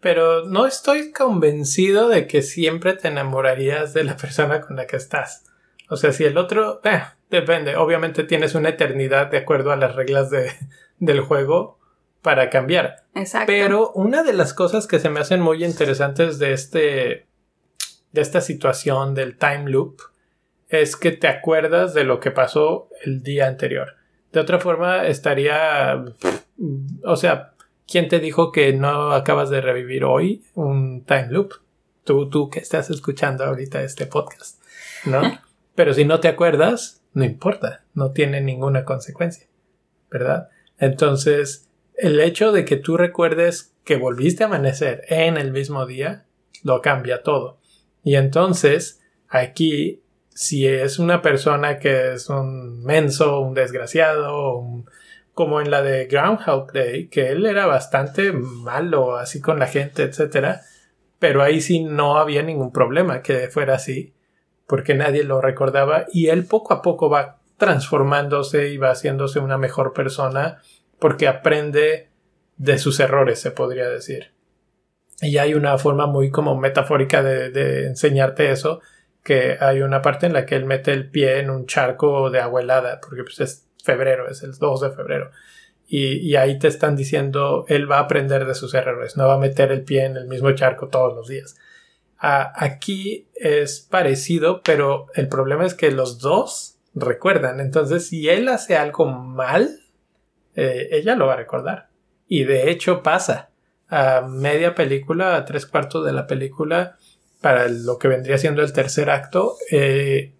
Pero 0.00 0.44
no 0.44 0.66
estoy 0.66 1.12
convencido 1.12 2.08
de 2.08 2.26
que 2.26 2.42
siempre 2.42 2.92
te 2.94 3.08
enamorarías 3.08 3.94
de 3.94 4.04
la 4.04 4.16
persona 4.16 4.60
con 4.60 4.76
la 4.76 4.86
que 4.86 4.96
estás. 4.96 5.44
O 5.88 5.96
sea, 5.96 6.12
si 6.12 6.24
el 6.24 6.36
otro... 6.36 6.80
Eh, 6.84 7.02
depende. 7.30 7.76
Obviamente 7.76 8.24
tienes 8.24 8.54
una 8.54 8.70
eternidad 8.70 9.28
de 9.28 9.38
acuerdo 9.38 9.72
a 9.72 9.76
las 9.76 9.94
reglas 9.94 10.28
de, 10.28 10.50
del 10.98 11.20
juego 11.20 11.78
para 12.20 12.50
cambiar. 12.50 13.04
Exacto. 13.14 13.46
Pero 13.46 13.92
una 13.92 14.22
de 14.24 14.32
las 14.32 14.54
cosas 14.54 14.86
que 14.86 14.98
se 14.98 15.08
me 15.08 15.20
hacen 15.20 15.40
muy 15.40 15.64
interesantes 15.64 16.38
de 16.38 16.52
este 16.52 17.26
de 18.12 18.20
esta 18.20 18.40
situación 18.40 19.14
del 19.14 19.36
time 19.36 19.70
loop 19.70 20.00
es 20.68 20.96
que 20.96 21.12
te 21.12 21.28
acuerdas 21.28 21.92
de 21.94 22.04
lo 22.04 22.20
que 22.20 22.30
pasó 22.30 22.88
el 23.04 23.22
día 23.22 23.46
anterior. 23.46 23.96
De 24.32 24.40
otra 24.40 24.58
forma, 24.58 25.06
estaría... 25.06 26.02
O 27.04 27.16
sea, 27.16 27.52
¿quién 27.86 28.08
te 28.08 28.20
dijo 28.20 28.52
que 28.52 28.72
no 28.72 29.12
acabas 29.12 29.50
de 29.50 29.60
revivir 29.60 30.04
hoy 30.04 30.44
un 30.54 31.04
time 31.04 31.28
loop? 31.30 31.54
Tú, 32.04 32.28
tú 32.30 32.48
que 32.48 32.60
estás 32.60 32.90
escuchando 32.90 33.44
ahorita 33.44 33.82
este 33.82 34.06
podcast, 34.06 34.62
¿no? 35.04 35.20
Pero 35.74 35.94
si 35.94 36.04
no 36.04 36.20
te 36.20 36.28
acuerdas, 36.28 37.02
no 37.12 37.24
importa, 37.24 37.84
no 37.94 38.12
tiene 38.12 38.40
ninguna 38.40 38.84
consecuencia, 38.84 39.46
¿verdad? 40.10 40.48
Entonces, 40.78 41.68
el 41.96 42.18
hecho 42.20 42.52
de 42.52 42.64
que 42.64 42.76
tú 42.76 42.96
recuerdes 42.96 43.74
que 43.84 43.96
volviste 43.96 44.42
a 44.42 44.46
amanecer 44.46 45.04
en 45.08 45.36
el 45.36 45.52
mismo 45.52 45.86
día, 45.86 46.24
lo 46.62 46.80
cambia 46.80 47.22
todo. 47.22 47.58
Y 48.02 48.16
entonces, 48.16 49.00
aquí, 49.28 50.02
si 50.30 50.66
es 50.66 50.98
una 50.98 51.22
persona 51.22 51.78
que 51.78 52.14
es 52.14 52.28
un 52.28 52.82
menso, 52.82 53.40
un 53.40 53.54
desgraciado, 53.54 54.84
como 55.34 55.60
en 55.60 55.70
la 55.70 55.82
de 55.82 56.06
Groundhog 56.06 56.72
Day, 56.72 57.08
que 57.08 57.30
él 57.30 57.46
era 57.46 57.66
bastante 57.66 58.32
malo 58.32 59.16
así 59.16 59.40
con 59.40 59.58
la 59.58 59.66
gente, 59.66 60.02
etcétera, 60.02 60.62
pero 61.18 61.42
ahí 61.42 61.60
sí 61.60 61.84
no 61.84 62.18
había 62.18 62.42
ningún 62.42 62.72
problema 62.72 63.22
que 63.22 63.48
fuera 63.48 63.76
así, 63.76 64.12
porque 64.66 64.94
nadie 64.94 65.24
lo 65.24 65.40
recordaba 65.40 66.06
y 66.12 66.28
él 66.28 66.44
poco 66.44 66.74
a 66.74 66.82
poco 66.82 67.08
va 67.08 67.38
transformándose 67.56 68.70
y 68.70 68.76
va 68.76 68.90
haciéndose 68.90 69.38
una 69.38 69.56
mejor 69.56 69.92
persona 69.92 70.60
porque 70.98 71.28
aprende 71.28 72.10
de 72.56 72.78
sus 72.78 73.00
errores, 73.00 73.40
se 73.40 73.50
podría 73.50 73.88
decir. 73.88 74.32
Y 75.22 75.38
hay 75.38 75.54
una 75.54 75.78
forma 75.78 76.06
muy 76.06 76.30
como 76.30 76.58
metafórica 76.58 77.22
de, 77.22 77.86
enseñarte 77.86 78.50
eso, 78.50 78.80
que 79.22 79.56
hay 79.60 79.80
una 79.82 80.02
parte 80.02 80.26
en 80.26 80.32
la 80.32 80.44
que 80.44 80.56
él 80.56 80.64
mete 80.64 80.92
el 80.92 81.08
pie 81.08 81.38
en 81.38 81.48
un 81.48 81.66
charco 81.66 82.28
de 82.28 82.40
agua 82.40 82.60
helada, 82.60 83.00
porque 83.00 83.22
pues 83.22 83.40
es 83.40 83.68
febrero, 83.82 84.28
es 84.28 84.42
el 84.42 84.52
2 84.52 84.80
de 84.80 84.90
febrero. 84.90 85.30
Y, 85.86 86.14
y, 86.18 86.36
ahí 86.36 86.58
te 86.58 86.68
están 86.68 86.96
diciendo, 86.96 87.64
él 87.68 87.90
va 87.90 87.98
a 87.98 88.02
aprender 88.02 88.46
de 88.46 88.54
sus 88.54 88.74
errores, 88.74 89.16
no 89.16 89.28
va 89.28 89.34
a 89.34 89.38
meter 89.38 89.70
el 89.70 89.82
pie 89.82 90.06
en 90.06 90.16
el 90.16 90.26
mismo 90.26 90.50
charco 90.52 90.88
todos 90.88 91.14
los 91.14 91.28
días. 91.28 91.56
aquí 92.18 93.28
es 93.34 93.80
parecido, 93.80 94.62
pero 94.62 95.06
el 95.14 95.28
problema 95.28 95.66
es 95.66 95.74
que 95.74 95.90
los 95.90 96.18
dos 96.18 96.78
recuerdan. 96.94 97.60
Entonces, 97.60 98.08
si 98.08 98.28
él 98.28 98.48
hace 98.48 98.76
algo 98.76 99.06
mal, 99.06 99.80
eh, 100.54 100.88
ella 100.92 101.14
lo 101.14 101.26
va 101.26 101.34
a 101.34 101.36
recordar. 101.36 101.88
Y 102.26 102.44
de 102.44 102.70
hecho 102.70 103.02
pasa. 103.02 103.51
A 103.94 104.22
media 104.22 104.74
película, 104.74 105.36
a 105.36 105.44
tres 105.44 105.66
cuartos 105.66 106.04
de 106.06 106.12
la 106.12 106.26
película, 106.26 106.96
para 107.42 107.68
lo 107.68 107.98
que 107.98 108.08
vendría 108.08 108.38
siendo 108.38 108.62
el 108.62 108.72
tercer 108.72 109.10
acto, 109.10 109.56
eh, 109.70 110.32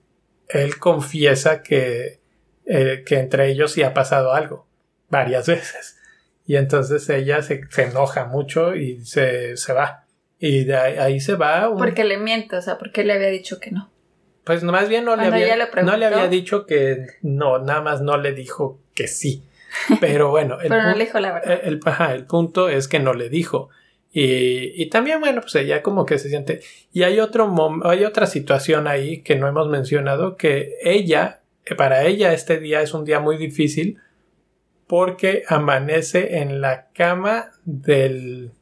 él 0.48 0.78
confiesa 0.78 1.62
que, 1.62 2.20
eh, 2.64 3.02
que 3.04 3.18
entre 3.18 3.50
ellos 3.50 3.72
sí 3.72 3.82
ha 3.82 3.92
pasado 3.92 4.32
algo. 4.32 4.66
Varias 5.10 5.46
veces. 5.48 5.98
Y 6.46 6.56
entonces 6.56 7.08
ella 7.10 7.42
se, 7.42 7.60
enoja 7.76 8.24
mucho 8.24 8.74
y 8.74 9.04
se, 9.04 9.56
se 9.56 9.72
va. 9.72 10.06
Y 10.38 10.64
de 10.64 10.76
ahí, 10.76 11.20
se 11.20 11.34
va. 11.34 11.72
Porque 11.76 12.04
le 12.04 12.18
miente, 12.18 12.56
o 12.56 12.62
sea, 12.62 12.78
porque 12.78 13.04
le 13.04 13.12
había 13.12 13.28
dicho 13.28 13.60
que 13.60 13.70
no. 13.70 13.90
Pues 14.44 14.64
más 14.64 14.88
bien 14.88 15.04
no 15.04 15.14
le, 15.14 15.26
había, 15.26 15.56
no 15.84 15.96
le 15.96 16.06
había 16.06 16.26
dicho 16.26 16.66
que 16.66 17.06
no, 17.22 17.60
nada 17.60 17.80
más 17.80 18.00
no 18.00 18.16
le 18.16 18.32
dijo 18.32 18.80
que 18.92 19.06
sí. 19.06 19.44
Pero 20.00 20.30
bueno, 20.30 20.60
el, 20.60 20.68
Pero 20.68 20.82
no 20.82 20.94
le 20.94 21.04
dijo 21.04 21.20
la 21.20 21.32
verdad. 21.32 21.60
El, 21.62 21.80
el, 22.10 22.26
punto 22.26 22.68
es 22.68 22.88
que 22.88 22.98
no 22.98 23.14
le 23.14 23.28
dijo. 23.28 23.70
Y, 24.12 24.82
y, 24.82 24.90
también, 24.90 25.20
bueno, 25.20 25.40
pues 25.40 25.54
ella 25.54 25.82
como 25.82 26.04
que 26.04 26.18
se 26.18 26.28
siente. 26.28 26.60
Y 26.92 27.02
hay 27.02 27.18
otro 27.18 27.52
hay 27.84 28.04
otra 28.04 28.26
situación 28.26 28.86
ahí 28.86 29.22
que 29.22 29.36
no 29.36 29.48
hemos 29.48 29.68
mencionado, 29.68 30.36
que 30.36 30.74
ella, 30.82 31.40
para 31.76 32.04
ella 32.04 32.32
este 32.34 32.58
día 32.60 32.82
es 32.82 32.92
un 32.92 33.04
día 33.04 33.20
muy 33.20 33.38
difícil 33.38 33.98
porque 34.86 35.44
amanece 35.48 36.38
en 36.40 36.60
la 36.60 36.88
cama 36.92 37.52
del 37.64 38.52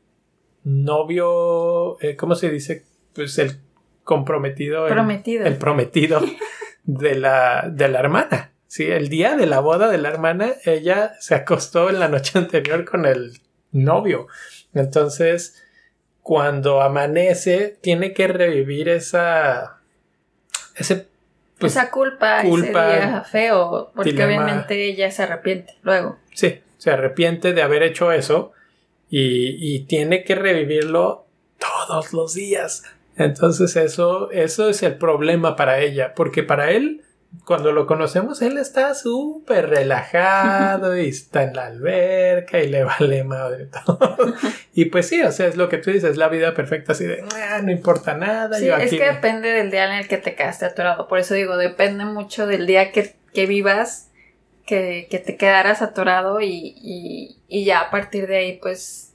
novio, 0.63 2.01
eh, 2.01 2.15
¿cómo 2.15 2.37
se 2.37 2.51
dice? 2.51 2.85
Pues 3.15 3.39
el 3.39 3.59
comprometido. 4.05 4.87
Prometido. 4.87 5.45
El, 5.47 5.57
prometido 5.57 6.21
de 6.85 7.15
la, 7.17 7.69
de 7.69 7.89
la 7.89 7.99
hermana. 7.99 8.50
Sí, 8.71 8.87
el 8.87 9.09
día 9.09 9.35
de 9.35 9.47
la 9.47 9.59
boda 9.59 9.89
de 9.89 9.99
la 9.99 10.11
hermana, 10.11 10.53
ella 10.65 11.15
se 11.19 11.35
acostó 11.35 11.91
en 11.91 11.99
la 11.99 12.07
noche 12.07 12.39
anterior 12.39 12.85
con 12.85 13.05
el 13.05 13.41
novio. 13.73 14.29
Entonces, 14.73 15.61
cuando 16.23 16.81
amanece, 16.81 17.77
tiene 17.81 18.13
que 18.13 18.29
revivir 18.29 18.89
esa. 18.89 19.81
Ese, 20.77 21.09
pues, 21.59 21.73
esa 21.73 21.91
culpa, 21.91 22.45
culpa, 22.45 22.97
ese 22.97 23.07
día 23.07 23.25
feo, 23.25 23.91
porque 23.93 24.25
obviamente 24.25 24.81
ella 24.87 25.11
se 25.11 25.25
arrepiente 25.25 25.75
luego. 25.83 26.21
Sí, 26.33 26.61
se 26.79 26.93
arrepiente 26.93 27.53
de 27.53 27.63
haber 27.63 27.83
hecho 27.83 28.13
eso 28.13 28.53
y, 29.09 29.81
tiene 29.87 30.23
que 30.23 30.37
revivirlo 30.37 31.27
todos 31.59 32.13
los 32.13 32.35
días. 32.35 32.85
Entonces 33.17 33.75
eso, 33.75 34.31
eso 34.31 34.69
es 34.69 34.85
el 34.85 34.97
problema 34.97 35.57
para 35.57 35.81
ella, 35.81 36.15
porque 36.15 36.45
para 36.45 36.71
él, 36.71 37.03
cuando 37.45 37.73
lo 37.73 37.87
conocemos, 37.87 38.43
él 38.43 38.59
está 38.59 38.95
súper 38.95 39.71
relajado 39.71 40.97
y 40.97 41.09
está 41.09 41.45
en 41.45 41.55
la 41.55 41.67
alberca 41.67 42.61
y 42.61 42.69
le 42.69 42.85
vale 42.85 43.25
madre 43.25 43.67
todo. 43.67 44.17
y 44.75 44.87
pues 44.87 45.09
sí, 45.09 45.23
o 45.23 45.33
sea, 45.33 45.47
es 45.47 45.57
lo 45.57 45.69
que 45.69 45.79
tú 45.79 45.91
dices, 45.91 46.17
la 46.17 46.29
vida 46.29 46.55
perfecta 46.55 46.93
así 46.93 47.05
de, 47.05 47.25
ah, 47.35 47.61
no 47.63 47.71
importa 47.71 48.17
nada. 48.17 48.59
Sí, 48.59 48.69
es 48.69 48.91
que 48.91 49.05
depende 49.05 49.49
del 49.49 49.71
día 49.71 49.87
en 49.87 49.99
el 49.99 50.09
que 50.09 50.19
te 50.19 50.35
quedaste 50.35 50.65
atorado. 50.65 51.09
Por 51.09 51.19
eso 51.19 51.35
digo, 51.35 51.57
depende 51.57 52.05
mucho 52.05 52.47
del 52.47 52.67
día 52.67 52.93
que, 52.93 53.15
que 53.33 53.47
vivas 53.47 54.11
que, 54.71 55.23
te 55.25 55.37
quedaras 55.37 55.83
atorado 55.83 56.41
y, 56.41 57.37
ya 57.49 57.81
a 57.81 57.91
partir 57.91 58.27
de 58.27 58.37
ahí 58.37 58.59
pues 58.63 59.15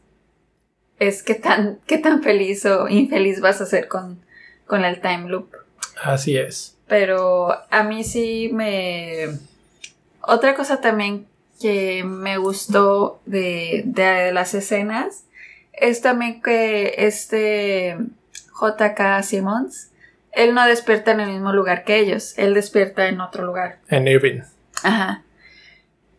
es 0.99 1.24
que 1.24 1.36
tan, 1.36 1.80
qué 1.88 1.97
tan 1.97 2.24
feliz 2.24 2.66
o 2.66 2.88
infeliz 2.89 3.39
vas 3.39 3.61
a 3.61 3.66
ser 3.66 3.88
con, 3.88 4.22
con 4.66 4.84
el 4.84 4.99
time 5.01 5.30
loop. 5.30 5.53
Así 6.02 6.38
es. 6.38 6.78
Pero 6.88 7.50
a 7.70 7.84
mí 7.84 8.04
sí 8.04 8.50
me... 8.54 9.30
Otra 10.22 10.56
cosa 10.56 10.82
también 10.82 11.28
que 11.62 12.04
me 12.04 12.38
gustó 12.38 13.22
de, 13.26 13.84
de 13.86 14.32
las 14.32 14.54
escenas 14.54 15.24
es 15.74 16.02
también 16.02 16.41
que 16.41 16.96
este 16.98 17.98
JK 18.60 19.24
Simmons, 19.24 19.91
él 20.32 20.54
no 20.54 20.66
despierta 20.66 21.12
en 21.12 21.20
el 21.22 21.32
mismo 21.32 21.54
lugar 21.54 21.84
que 21.84 22.00
ellos, 22.00 22.34
él 22.38 22.54
despierta 22.54 23.08
en 23.08 23.22
otro 23.22 23.46
lugar. 23.46 23.80
En 23.89 24.08
Irving. 24.08 24.41
Ajá 24.84 25.26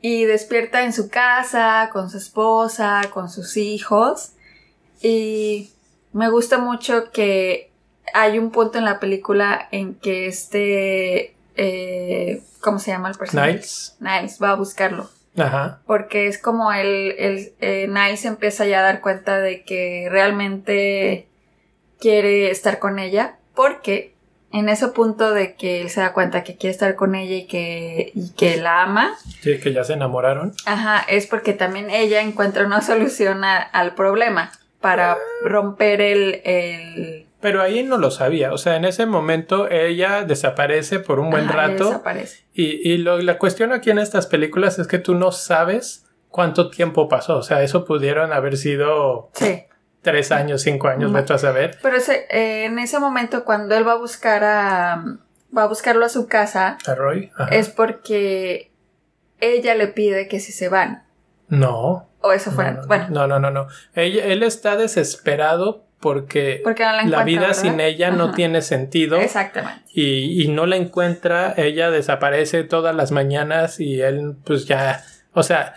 y 0.08 0.24
despierta 0.24 0.84
en 0.84 0.92
su 0.92 1.08
casa, 1.08 1.90
con 1.92 2.10
su 2.10 2.18
esposa, 2.18 3.10
con 3.12 3.28
sus 3.28 3.56
hijos. 3.56 4.34
Y 5.02 5.70
me 6.12 6.30
gusta 6.30 6.58
mucho 6.58 7.10
que 7.10 7.65
hay 8.14 8.38
un 8.38 8.50
punto 8.50 8.78
en 8.78 8.84
la 8.84 9.00
película 9.00 9.68
en 9.70 9.94
que 9.94 10.26
este, 10.26 11.34
eh, 11.56 12.42
¿cómo 12.60 12.78
se 12.78 12.90
llama 12.90 13.08
el 13.08 13.16
personaje? 13.16 13.52
Niles. 13.52 13.96
Niles 14.00 14.38
va 14.42 14.50
a 14.50 14.54
buscarlo. 14.54 15.10
Ajá. 15.36 15.80
Porque 15.86 16.28
es 16.28 16.38
como 16.38 16.72
él, 16.72 17.14
el, 17.18 17.52
eh, 17.60 17.86
Niles 17.88 18.24
empieza 18.24 18.64
ya 18.66 18.80
a 18.80 18.82
dar 18.82 19.00
cuenta 19.00 19.38
de 19.38 19.62
que 19.64 20.08
realmente 20.10 21.28
quiere 22.00 22.50
estar 22.50 22.78
con 22.78 22.98
ella 22.98 23.36
porque 23.54 24.14
en 24.52 24.68
ese 24.68 24.88
punto 24.88 25.32
de 25.32 25.54
que 25.54 25.82
él 25.82 25.90
se 25.90 26.00
da 26.00 26.12
cuenta 26.12 26.42
que 26.42 26.56
quiere 26.56 26.72
estar 26.72 26.94
con 26.94 27.14
ella 27.14 27.34
y 27.34 27.46
que, 27.46 28.12
y 28.14 28.30
que 28.30 28.56
la 28.56 28.82
ama. 28.82 29.14
Sí, 29.42 29.58
que 29.58 29.72
ya 29.72 29.84
se 29.84 29.94
enamoraron. 29.94 30.54
Ajá, 30.64 31.04
es 31.08 31.26
porque 31.26 31.52
también 31.52 31.90
ella 31.90 32.22
encuentra 32.22 32.64
una 32.64 32.80
solución 32.80 33.44
al 33.44 33.94
problema 33.94 34.52
para 34.80 35.18
romper 35.42 36.00
el, 36.00 36.40
el, 36.44 37.25
Pero 37.40 37.62
ahí 37.62 37.82
no 37.82 37.98
lo 37.98 38.10
sabía, 38.10 38.52
o 38.52 38.58
sea, 38.58 38.76
en 38.76 38.84
ese 38.84 39.04
momento 39.06 39.68
ella 39.68 40.24
desaparece 40.24 41.00
por 41.00 41.20
un 41.20 41.30
buen 41.30 41.48
rato. 41.48 41.86
Desaparece. 41.86 42.44
Y, 42.54 42.90
y 42.90 42.98
lo, 42.98 43.18
la 43.20 43.38
cuestión 43.38 43.72
aquí 43.72 43.90
en 43.90 43.98
estas 43.98 44.26
películas 44.26 44.78
es 44.78 44.86
que 44.86 44.98
tú 44.98 45.14
no 45.14 45.32
sabes 45.32 46.06
cuánto 46.28 46.70
tiempo 46.70 47.08
pasó, 47.08 47.38
o 47.38 47.42
sea, 47.42 47.62
eso 47.62 47.84
pudieron 47.84 48.32
haber 48.32 48.56
sido... 48.56 49.30
Sí 49.34 49.64
tres 50.06 50.30
años, 50.30 50.62
cinco 50.62 50.86
años, 50.86 51.10
me 51.10 51.18
a 51.18 51.38
saber. 51.38 51.78
Pero 51.82 51.96
ese, 51.96 52.28
eh, 52.30 52.66
en 52.66 52.78
ese 52.78 53.00
momento, 53.00 53.44
cuando 53.44 53.74
él 53.74 53.86
va 53.86 53.92
a 53.92 53.98
buscar 53.98 54.44
a. 54.44 55.04
va 55.56 55.64
a 55.64 55.66
buscarlo 55.66 56.04
a 56.04 56.08
su 56.08 56.28
casa. 56.28 56.78
A 56.86 56.94
Roy. 56.94 57.32
Es 57.50 57.70
porque 57.70 58.70
ella 59.40 59.74
le 59.74 59.88
pide 59.88 60.28
que 60.28 60.38
si 60.38 60.52
se 60.52 60.68
van. 60.68 61.02
No. 61.48 62.08
O 62.20 62.30
eso 62.30 62.52
fue. 62.52 62.70
No, 62.70 62.86
bueno. 62.86 63.06
No, 63.10 63.26
no, 63.26 63.40
no, 63.40 63.50
no. 63.50 63.66
él 63.94 64.44
está 64.44 64.76
desesperado 64.76 65.84
porque, 66.06 66.62
la, 67.08 67.24
vida 67.24 67.52
sin 67.52 67.80
ella 67.80 68.12
no 68.12 68.30
tiene 68.30 68.62
sentido. 68.62 69.16
Exactamente. 69.16 69.82
Y, 69.92 70.40
y 70.40 70.46
no 70.46 70.64
la 70.64 70.76
encuentra, 70.76 71.52
ella 71.56 71.90
desaparece 71.90 72.62
todas 72.62 72.94
las 72.94 73.10
mañanas 73.10 73.80
y 73.80 74.00
él 74.00 74.36
pues 74.44 74.66
ya, 74.66 75.02
o 75.32 75.42
sea, 75.42 75.74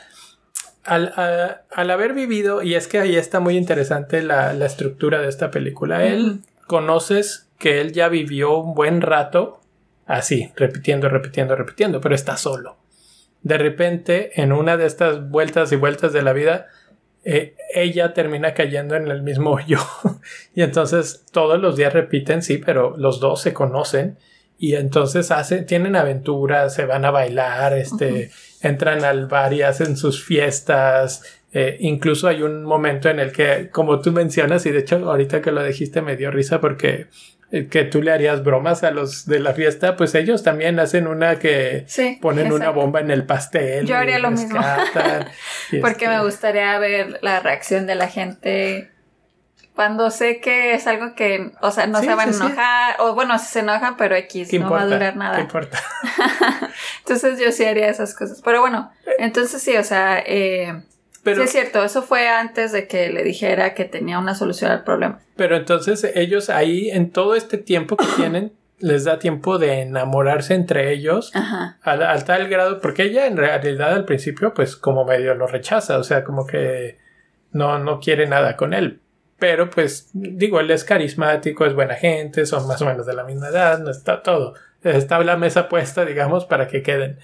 al, 0.84 1.64
al, 1.72 1.90
haber 1.90 2.14
vivido, 2.14 2.62
y 2.62 2.76
es 2.76 2.88
que 2.88 3.00
ahí 3.00 3.16
está 3.16 3.40
muy 3.40 3.58
interesante 3.58 4.22
la, 4.22 4.54
la 4.54 4.68
estructura 4.68 5.20
de 5.20 5.30
esta 5.30 5.50
película, 5.50 6.04
él 6.04 6.42
conoces 6.68 7.50
que 7.58 7.82
él 7.82 7.92
ya 7.92 8.08
vivió 8.08 8.56
un 8.60 8.76
buen 8.76 9.02
rato 9.02 9.62
así, 10.06 10.52
repitiendo, 10.56 11.10
repitiendo, 11.10 11.56
repitiendo, 11.56 12.02
pero 12.02 12.14
está 12.14 12.38
solo. 12.38 12.78
De 13.42 13.58
repente, 13.58 14.40
en 14.40 14.52
una 14.52 14.78
de 14.78 14.86
estas 14.86 15.28
vueltas 15.28 15.72
y 15.72 15.76
vueltas 15.76 16.14
de 16.14 16.22
la 16.22 16.34
vida, 16.34 16.68
eh, 17.24 17.55
ella 17.74 18.13
termina 18.13 18.53
cayendo 18.53 18.95
en 18.95 19.07
el 19.07 19.22
mismo 19.22 19.59
yo. 19.59 19.80
y 20.55 20.61
entonces 20.61 21.26
todos 21.32 21.59
los 21.59 21.76
días 21.76 21.93
repiten, 21.93 22.41
sí, 22.41 22.57
pero 22.57 22.95
los 22.97 23.20
dos 23.20 23.41
se 23.41 23.53
conocen 23.53 24.17
y 24.57 24.76
entonces 24.76 25.32
hacen, 25.32 25.65
tienen 25.65 25.95
aventuras, 25.95 26.74
se 26.74 26.86
van 26.86 27.05
a 27.05 27.11
bailar, 27.11 27.74
este, 27.74 28.30
entran 28.61 29.05
al 29.05 29.28
bar 29.28 29.53
y 29.53 29.61
hacen 29.61 29.95
sus 29.95 30.24
fiestas. 30.24 31.24
Eh, 31.53 31.78
incluso 31.80 32.28
hay 32.28 32.43
un 32.43 32.65
momento 32.65 33.09
en 33.09 33.20
el 33.20 33.32
que, 33.32 33.70
como 33.72 34.01
tú 34.01 34.11
mencionas, 34.11 34.65
y 34.65 34.72
de 34.72 34.80
hecho 34.80 34.97
ahorita 34.97 35.41
que 35.41 35.51
lo 35.51 35.63
dijiste 35.63 36.01
me 36.01 36.17
dio 36.17 36.30
risa 36.30 36.59
porque 36.59 37.07
que 37.50 37.84
tú 37.84 38.02
le 38.02 38.12
harías 38.12 38.43
bromas 38.43 38.84
a 38.84 38.91
los 38.91 39.26
de 39.26 39.39
la 39.39 39.54
fiesta, 39.54 39.95
pues 39.95 40.14
ellos 40.14 40.43
también 40.43 40.80
hacen 40.80 41.08
una 41.08 41.39
que 41.39 41.86
ponen 42.22 42.52
una 42.52 42.70
bomba 42.70 43.00
en 43.00 43.10
el 43.10 43.26
pastel. 43.26 43.88
Yo 43.88 43.97
haría 43.97 44.20
lo 44.20 44.32
mismo. 44.32 44.60
porque 45.82 46.08
me 46.08 46.16
este 46.16 46.26
gustaría 46.26 46.78
ver 46.78 47.20
la 47.22 47.39
reacción 47.39 47.88
de 47.88 47.95
la 47.95 48.08
gente 48.08 48.91
cuando 49.80 50.12
sé 50.12 50.41
que 50.41 50.74
es 50.74 50.88
algo 50.88 51.16
que, 51.16 51.54
o 51.62 51.72
sea, 51.72 51.88
no 51.88 52.02
se 52.02 52.14
van 52.14 52.34
a 52.34 52.36
enojar, 52.36 52.95
o 53.00 53.16
bueno, 53.16 53.39
se 53.39 53.60
enojan, 53.60 53.95
pero 53.95 54.14
X, 54.18 54.52
no 54.56 54.70
va 54.70 54.82
a 54.82 54.86
durar 54.86 55.16
nada. 55.16 55.38
¿Qué 55.38 55.43
importa? 55.43 55.80
entonces 57.00 57.39
yo 57.39 57.54
sí 57.54 57.64
haría 57.64 57.88
esas 57.88 58.14
cosas. 58.14 58.41
Pero 58.43 58.60
bueno, 58.60 58.91
entonces 59.20 59.62
sí, 59.62 59.78
o 59.78 59.84
sea, 59.86 60.20
eh, 60.20 60.84
sí 61.24 61.41
es 61.41 61.51
cierto, 61.51 61.84
eso 61.84 62.01
fue 62.01 62.28
antes 62.28 62.72
de 62.72 62.88
que 62.88 63.09
le 63.09 63.24
dijera 63.24 63.74
que 63.74 63.86
tenía 63.86 64.20
una 64.20 64.36
solución 64.36 64.72
al 64.72 64.84
problema. 64.84 65.20
Pero 65.36 65.55
entonces 65.55 66.09
ellos 66.15 66.49
ahí, 66.49 66.89
en 66.89 67.11
todo 67.11 67.36
este 67.36 67.57
tiempo 67.57 67.97
que 67.97 68.05
tienen, 68.15 68.53
les 68.80 69.03
da 69.03 69.20
tiempo 69.20 69.57
de 69.57 69.82
enamorarse 69.82 70.53
entre 70.53 70.93
ellos 70.93 71.34
Al, 71.82 72.01
al, 72.01 72.24
tal 72.24 72.47
grado, 72.47 72.80
porque 72.80 73.03
ella 73.03 73.28
en 73.28 73.36
realidad 73.36 73.93
al 73.93 74.05
principio, 74.05 74.53
pues 74.53 74.76
como 74.78 75.03
medio 75.03 75.36
lo 75.36 75.47
rechaza, 75.47 75.97
o 75.97 76.03
sea, 76.03 76.24
como 76.24 76.47
que 76.47 76.97
no, 77.51 77.80
no 77.80 77.99
quiere 77.99 78.26
nada 78.26 78.55
con 78.55 78.74
él 78.74 79.01
pero 79.39 79.70
pues 79.70 80.09
digo, 80.13 80.59
él 80.59 80.70
es 80.70 80.84
carismático, 80.84 81.65
es 81.65 81.74
buena 81.74 81.95
gente, 81.95 82.45
son 82.45 82.67
más 82.67 82.82
o 82.82 82.86
menos 82.86 83.05
de 83.05 83.13
la 83.13 83.24
misma 83.24 83.47
edad, 83.47 83.80
no 83.80 83.89
está 83.89 84.22
todo. 84.22 84.53
Está 84.84 85.24
la 85.24 85.38
mesa 85.38 85.70
puesta, 85.70 86.05
digamos, 86.05 86.45
para 86.45 86.67
que 86.67 86.84
queden. 86.84 87.20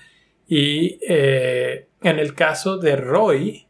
Y 0.47 0.99
eh, 1.07 1.89
en 2.01 2.19
el 2.19 2.33
caso 2.33 2.77
de 2.77 2.95
Roy, 2.95 3.67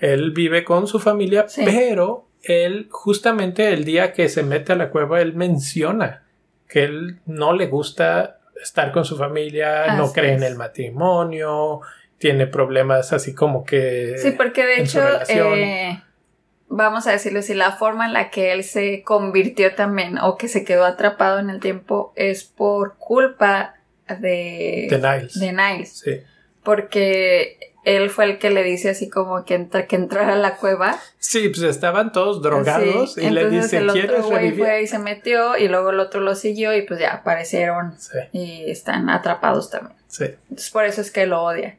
él 0.00 0.32
vive 0.32 0.64
con 0.64 0.86
su 0.86 0.98
familia, 0.98 1.46
pero 1.64 2.26
él 2.42 2.88
justamente 2.90 3.68
el 3.68 3.84
día 3.84 4.12
que 4.12 4.28
se 4.28 4.42
mete 4.42 4.72
a 4.72 4.76
la 4.76 4.90
cueva, 4.90 5.20
él 5.20 5.34
menciona 5.34 6.24
que 6.68 6.84
él 6.84 7.20
no 7.26 7.52
le 7.52 7.66
gusta 7.66 8.38
estar 8.62 8.92
con 8.92 9.04
su 9.04 9.16
familia, 9.16 9.94
no 9.96 10.12
cree 10.12 10.34
en 10.34 10.42
el 10.42 10.56
matrimonio, 10.56 11.80
tiene 12.18 12.46
problemas 12.46 13.12
así 13.12 13.34
como 13.34 13.64
que... 13.64 14.16
Sí, 14.18 14.32
porque 14.32 14.64
de 14.64 14.80
hecho, 14.80 15.00
eh, 15.28 16.02
vamos 16.68 17.06
a 17.06 17.12
decirlo 17.12 17.40
así, 17.40 17.54
la 17.54 17.72
forma 17.72 18.06
en 18.06 18.12
la 18.12 18.30
que 18.30 18.52
él 18.52 18.64
se 18.64 19.02
convirtió 19.02 19.74
también 19.74 20.18
o 20.18 20.36
que 20.36 20.48
se 20.48 20.64
quedó 20.64 20.84
atrapado 20.84 21.38
en 21.38 21.50
el 21.50 21.60
tiempo 21.60 22.12
es 22.16 22.44
por 22.44 22.96
culpa 22.96 23.76
de... 24.08 24.86
De 24.90 24.98
Niles. 24.98 25.40
De 25.40 25.52
Niles. 25.52 25.98
Sí. 25.98 26.20
Porque 26.62 27.69
él 27.84 28.10
fue 28.10 28.26
el 28.26 28.38
que 28.38 28.50
le 28.50 28.62
dice 28.62 28.90
así 28.90 29.08
como 29.08 29.44
que, 29.44 29.54
entra, 29.54 29.86
que 29.86 29.96
entrara 29.96 30.34
a 30.34 30.36
la 30.36 30.56
cueva. 30.56 30.98
Sí, 31.18 31.48
pues 31.48 31.62
estaban 31.62 32.12
todos 32.12 32.42
drogados 32.42 33.16
y 33.16 33.30
le 33.30 33.48
dice, 33.48 33.78
el 33.78 33.90
otro 33.90 34.22
güey 34.24 34.52
fue 34.52 34.82
y 34.82 34.86
se 34.86 34.98
metió 34.98 35.56
y 35.56 35.68
luego 35.68 35.90
el 35.90 36.00
otro 36.00 36.20
lo 36.20 36.34
siguió 36.34 36.74
y 36.76 36.82
pues 36.82 37.00
ya 37.00 37.14
aparecieron 37.14 37.96
y 38.32 38.70
están 38.70 39.08
atrapados 39.08 39.70
también. 39.70 39.96
Sí. 40.08 40.24
Entonces 40.24 40.70
por 40.70 40.84
eso 40.84 41.00
es 41.00 41.10
que 41.10 41.26
lo 41.26 41.42
odia. 41.42 41.78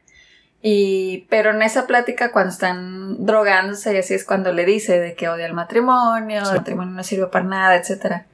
Y, 0.64 1.26
pero 1.28 1.50
en 1.50 1.60
esa 1.62 1.86
plática 1.88 2.30
cuando 2.30 2.52
están 2.52 3.24
drogándose 3.26 3.94
y 3.94 3.98
así 3.98 4.14
es 4.14 4.24
cuando 4.24 4.52
le 4.52 4.64
dice 4.64 5.00
de 5.00 5.14
que 5.14 5.28
odia 5.28 5.46
el 5.46 5.54
matrimonio, 5.54 6.38
el 6.38 6.56
matrimonio 6.56 6.94
no 6.94 7.02
sirve 7.02 7.26
para 7.26 7.44
nada, 7.44 7.76
etcétera. 7.76 8.26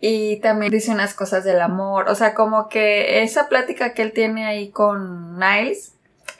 Y 0.00 0.38
también 0.38 0.72
dice 0.72 0.90
unas 0.90 1.14
cosas 1.14 1.44
del 1.44 1.60
amor, 1.60 2.08
o 2.08 2.14
sea, 2.16 2.34
como 2.34 2.68
que 2.68 3.22
esa 3.22 3.48
plática 3.48 3.94
que 3.94 4.02
él 4.02 4.12
tiene 4.12 4.46
ahí 4.46 4.70
con 4.70 5.38
Niles, 5.38 5.92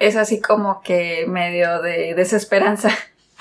es 0.02 0.16
así 0.16 0.40
como 0.40 0.82
que 0.82 1.26
medio 1.28 1.80
de 1.80 2.14
desesperanza. 2.14 2.90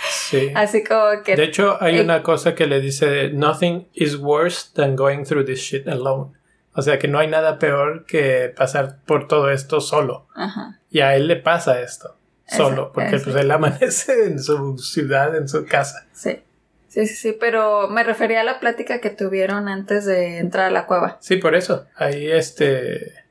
Sí. 0.09 0.51
Así 0.55 0.84
como 0.84 1.22
que... 1.24 1.36
De 1.36 1.43
hecho, 1.43 1.78
hay 1.82 1.99
una 1.99 2.24
cosa 2.24 2.55
que 2.55 2.66
le 2.66 2.80
dice, 2.82 3.30
nothing 3.30 3.88
is 3.93 4.16
worse 4.16 4.70
than 4.74 4.95
going 4.95 5.24
through 5.26 5.45
this 5.45 5.59
shit 5.59 5.88
alone. 5.88 6.32
O 6.74 6.82
sea, 6.82 6.97
que 6.97 7.07
no 7.07 7.20
hay 7.20 7.28
nada 7.28 7.59
peor 7.59 8.05
que 8.05 8.51
pasar 8.55 8.97
por 9.05 9.28
todo 9.28 9.51
esto 9.51 9.82
solo. 9.82 10.28
Ajá. 10.36 10.80
Y 10.89 11.01
a 11.01 11.16
él 11.16 11.28
le 11.28 11.36
pasa 11.36 11.82
esto, 11.82 12.18
solo, 12.47 12.91
porque 12.93 13.20
pues 13.20 13.36
él 13.36 13.51
amanece 13.51 14.26
en 14.26 14.41
su 14.41 14.78
ciudad, 14.78 15.36
en 15.36 15.47
su 15.47 15.66
casa. 15.66 16.07
Sí. 16.14 16.41
Sí, 16.88 17.07
sí, 17.07 17.16
sí, 17.16 17.38
pero 17.39 17.88
me 17.88 18.03
refería 18.03 18.41
a 18.41 18.43
la 18.43 18.59
plática 18.59 18.99
que 18.99 19.09
tuvieron 19.09 19.70
antes 19.70 20.05
de 20.05 20.39
entrar 20.39 20.66
a 20.66 20.72
la 20.72 20.88
cueva. 20.88 21.18
Sí, 21.22 21.38
por 21.38 21.55
eso. 21.55 21.86
Ahí 21.95 22.30
este 22.30 23.22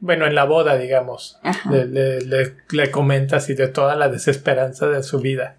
bueno, 0.00 0.26
en 0.26 0.34
la 0.34 0.44
boda, 0.44 0.76
digamos, 0.76 1.38
le, 1.70 1.86
le, 1.86 2.56
le, 2.70 2.90
comenta 2.90 3.36
así 3.36 3.54
de 3.54 3.68
toda 3.68 3.94
la 3.96 4.08
desesperanza 4.08 4.86
de 4.86 5.02
su 5.02 5.20
vida. 5.20 5.56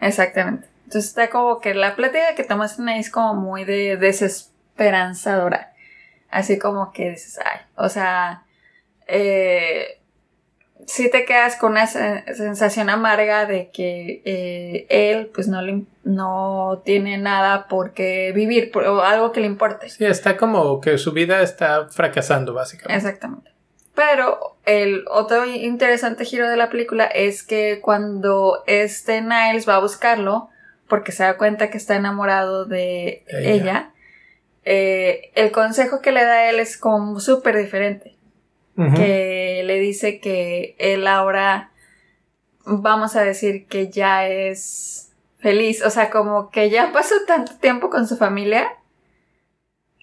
exactamente. 0.00 0.68
Entonces 0.84 1.10
está 1.10 1.28
como 1.28 1.60
que 1.60 1.74
la 1.74 1.96
plática 1.96 2.34
que 2.34 2.44
tomas 2.44 2.78
ahí 2.80 3.00
es 3.00 3.10
como 3.10 3.34
muy 3.34 3.64
de 3.64 3.96
desesperanzadora. 3.96 5.72
Así 6.30 6.58
como 6.58 6.92
que 6.92 7.10
dices, 7.10 7.38
ay, 7.44 7.60
o 7.76 7.88
sea, 7.88 8.44
eh, 9.06 9.98
si 10.86 11.10
te 11.10 11.24
quedas 11.24 11.56
con 11.56 11.72
una 11.72 11.86
sensación 11.86 12.88
amarga 12.88 13.44
de 13.44 13.70
que 13.70 14.22
eh, 14.24 14.86
él 14.88 15.26
pues 15.34 15.48
no, 15.48 15.60
le, 15.60 15.82
no 16.04 16.82
tiene 16.84 17.18
nada 17.18 17.68
por 17.68 17.92
qué 17.92 18.32
vivir 18.34 18.70
o 18.74 19.00
algo 19.02 19.32
que 19.32 19.40
le 19.40 19.46
importe. 19.46 19.90
Sí, 19.90 20.06
está 20.06 20.36
como 20.36 20.80
que 20.80 20.96
su 20.96 21.12
vida 21.12 21.42
está 21.42 21.88
fracasando 21.88 22.54
básicamente. 22.54 22.96
Exactamente. 22.96 23.57
Pero 23.98 24.56
el 24.64 25.06
otro 25.08 25.44
interesante 25.44 26.24
giro 26.24 26.48
de 26.48 26.56
la 26.56 26.70
película 26.70 27.04
es 27.06 27.42
que 27.42 27.80
cuando 27.82 28.62
este 28.68 29.22
Niles 29.22 29.68
va 29.68 29.74
a 29.74 29.80
buscarlo, 29.80 30.50
porque 30.86 31.10
se 31.10 31.24
da 31.24 31.36
cuenta 31.36 31.68
que 31.68 31.78
está 31.78 31.96
enamorado 31.96 32.64
de 32.64 33.24
ella, 33.28 33.90
eh, 34.62 35.32
el 35.34 35.50
consejo 35.50 36.00
que 36.00 36.12
le 36.12 36.22
da 36.22 36.34
a 36.34 36.50
él 36.50 36.60
es 36.60 36.78
como 36.78 37.18
súper 37.18 37.56
diferente. 37.56 38.14
Que 38.94 39.62
le 39.64 39.80
dice 39.80 40.20
que 40.20 40.76
él 40.78 41.08
ahora, 41.08 41.72
vamos 42.64 43.16
a 43.16 43.24
decir 43.24 43.66
que 43.66 43.88
ya 43.88 44.28
es 44.28 45.10
feliz, 45.40 45.84
o 45.84 45.90
sea, 45.90 46.08
como 46.10 46.50
que 46.50 46.70
ya 46.70 46.92
pasó 46.92 47.16
tanto 47.26 47.56
tiempo 47.56 47.90
con 47.90 48.06
su 48.06 48.16
familia 48.16 48.77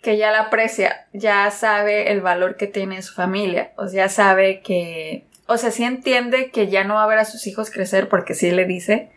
que 0.05 0.17
ya 0.17 0.29
la 0.29 0.41
aprecia, 0.41 1.07
ya 1.13 1.49
sabe 1.49 2.11
el 2.11 2.21
valor 2.21 2.57
que 2.57 2.67
tiene 2.67 3.01
su 3.01 3.15
familia, 3.15 3.71
o 3.75 3.87
sea, 3.87 4.07
sabe 4.07 4.61
que, 4.61 5.25
o 5.47 5.57
sea, 5.57 5.71
sí 5.71 5.83
entiende 5.83 6.51
que 6.51 6.67
ya 6.67 6.83
no 6.83 6.93
va 6.93 7.05
a 7.05 7.07
ver 7.07 7.17
a 7.17 7.25
sus 7.25 7.47
hijos 7.47 7.71
crecer 7.71 8.07
porque 8.07 8.35
sí 8.35 8.51
le 8.51 8.65
dice 8.65 9.09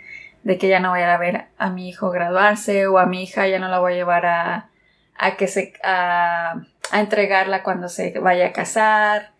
de 0.44 0.56
que 0.56 0.66
ya 0.66 0.80
no 0.80 0.88
voy 0.88 1.02
a 1.02 1.18
ver 1.18 1.48
a 1.58 1.68
mi 1.68 1.90
hijo 1.90 2.08
graduarse 2.08 2.86
o 2.86 2.96
a 2.96 3.04
mi 3.04 3.24
hija 3.24 3.46
ya 3.46 3.58
no 3.58 3.68
la 3.68 3.80
voy 3.80 3.92
a 3.92 3.96
llevar 3.96 4.24
a, 4.24 4.70
a 5.14 5.36
que 5.36 5.46
se, 5.46 5.74
a, 5.84 6.62
a 6.90 7.00
entregarla 7.00 7.62
cuando 7.62 7.90
se 7.90 8.18
vaya 8.18 8.46
a 8.46 8.52
casar, 8.54 9.32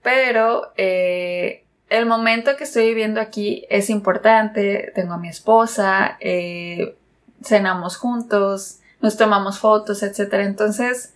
pero 0.00 0.72
eh, 0.76 1.64
el 1.88 2.06
momento 2.06 2.54
que 2.56 2.62
estoy 2.62 2.86
viviendo 2.86 3.20
aquí 3.20 3.66
es 3.68 3.90
importante, 3.90 4.92
tengo 4.94 5.14
a 5.14 5.18
mi 5.18 5.28
esposa, 5.28 6.18
eh, 6.20 6.94
cenamos 7.42 7.96
juntos, 7.96 8.78
nos 9.00 9.16
tomamos 9.16 9.58
fotos, 9.58 10.02
etcétera. 10.02 10.44
Entonces, 10.44 11.14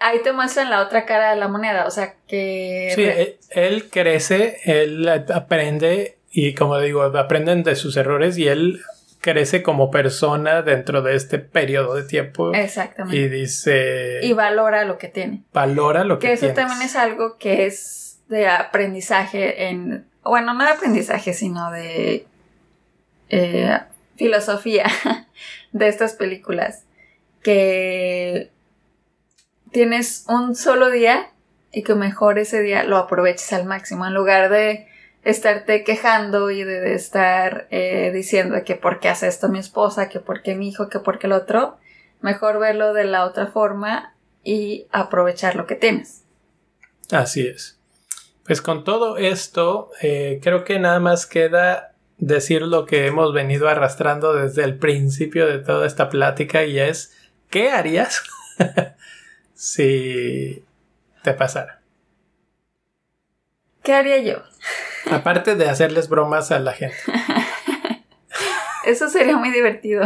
ahí 0.00 0.22
te 0.22 0.32
muestran 0.32 0.70
la 0.70 0.82
otra 0.82 1.04
cara 1.04 1.30
de 1.30 1.36
la 1.36 1.48
moneda, 1.48 1.86
o 1.86 1.90
sea 1.90 2.14
que... 2.26 2.92
Sí, 2.94 3.02
e, 3.04 3.38
él 3.50 3.88
crece, 3.90 4.58
él 4.64 5.08
aprende 5.08 6.18
y 6.30 6.54
como 6.54 6.78
digo, 6.78 7.02
aprenden 7.02 7.62
de 7.62 7.76
sus 7.76 7.96
errores 7.96 8.38
y 8.38 8.48
él 8.48 8.80
crece 9.20 9.62
como 9.62 9.90
persona 9.90 10.62
dentro 10.62 11.02
de 11.02 11.16
este 11.16 11.38
periodo 11.38 11.94
de 11.94 12.04
tiempo. 12.04 12.52
Exactamente. 12.54 13.16
Y 13.16 13.28
dice... 13.28 14.20
Y 14.22 14.32
valora 14.32 14.84
lo 14.84 14.98
que 14.98 15.08
tiene. 15.08 15.42
Valora 15.52 16.04
lo 16.04 16.18
que, 16.18 16.28
que 16.28 16.32
eso 16.34 16.48
también 16.48 16.82
es 16.82 16.96
algo 16.96 17.36
que 17.38 17.66
es 17.66 18.20
de 18.28 18.46
aprendizaje 18.46 19.68
en... 19.68 20.06
Bueno, 20.22 20.54
no 20.54 20.64
de 20.64 20.70
aprendizaje, 20.70 21.32
sino 21.32 21.70
de 21.70 22.26
eh, 23.30 23.78
filosofía 24.16 24.86
de 25.72 25.88
estas 25.88 26.14
películas. 26.14 26.84
Que 27.42 28.50
tienes 29.70 30.24
un 30.28 30.54
solo 30.54 30.90
día 30.90 31.30
y 31.72 31.82
que 31.82 31.94
mejor 31.94 32.38
ese 32.38 32.62
día 32.62 32.84
lo 32.84 32.96
aproveches 32.96 33.52
al 33.52 33.64
máximo 33.66 34.06
en 34.06 34.14
lugar 34.14 34.50
de 34.50 34.88
estarte 35.24 35.84
quejando 35.84 36.50
y 36.50 36.64
de, 36.64 36.94
estar 36.94 37.66
eh, 37.70 38.10
diciendo 38.12 38.56
que 38.64 38.76
por 38.76 39.00
qué 39.00 39.08
hace 39.08 39.28
esto 39.28 39.48
mi 39.48 39.58
esposa, 39.58 40.08
que 40.08 40.20
por 40.20 40.42
qué 40.42 40.54
mi 40.54 40.68
hijo, 40.68 40.88
que 40.88 41.00
por 41.00 41.18
qué 41.18 41.26
el 41.26 41.32
otro, 41.32 41.76
mejor 42.20 42.58
verlo 42.58 42.92
de 42.92 43.04
la 43.04 43.24
otra 43.24 43.48
forma 43.48 44.14
y 44.42 44.86
aprovechar 44.90 45.56
lo 45.56 45.66
que 45.66 45.74
tienes. 45.74 46.22
Así 47.10 47.46
es. 47.46 47.78
Pues 48.44 48.62
con 48.62 48.84
todo 48.84 49.18
esto, 49.18 49.90
eh, 50.00 50.40
creo 50.42 50.64
que 50.64 50.78
nada 50.78 51.00
más 51.00 51.26
queda 51.26 51.87
decir 52.18 52.62
lo 52.62 52.84
que 52.84 53.06
hemos 53.06 53.32
venido 53.32 53.68
arrastrando 53.68 54.34
desde 54.34 54.64
el 54.64 54.76
principio 54.76 55.46
de 55.46 55.58
toda 55.58 55.86
esta 55.86 56.08
plática 56.08 56.64
y 56.64 56.78
es, 56.78 57.16
¿qué 57.48 57.70
harías 57.70 58.22
si 59.54 60.64
te 61.22 61.32
pasara? 61.32 61.80
¿Qué 63.82 63.94
haría 63.94 64.18
yo? 64.18 64.42
Aparte 65.10 65.54
de 65.54 65.68
hacerles 65.68 66.08
bromas 66.08 66.50
a 66.50 66.58
la 66.58 66.72
gente. 66.72 66.96
Eso 68.84 69.08
sería 69.08 69.36
muy 69.36 69.50
divertido. 69.50 70.04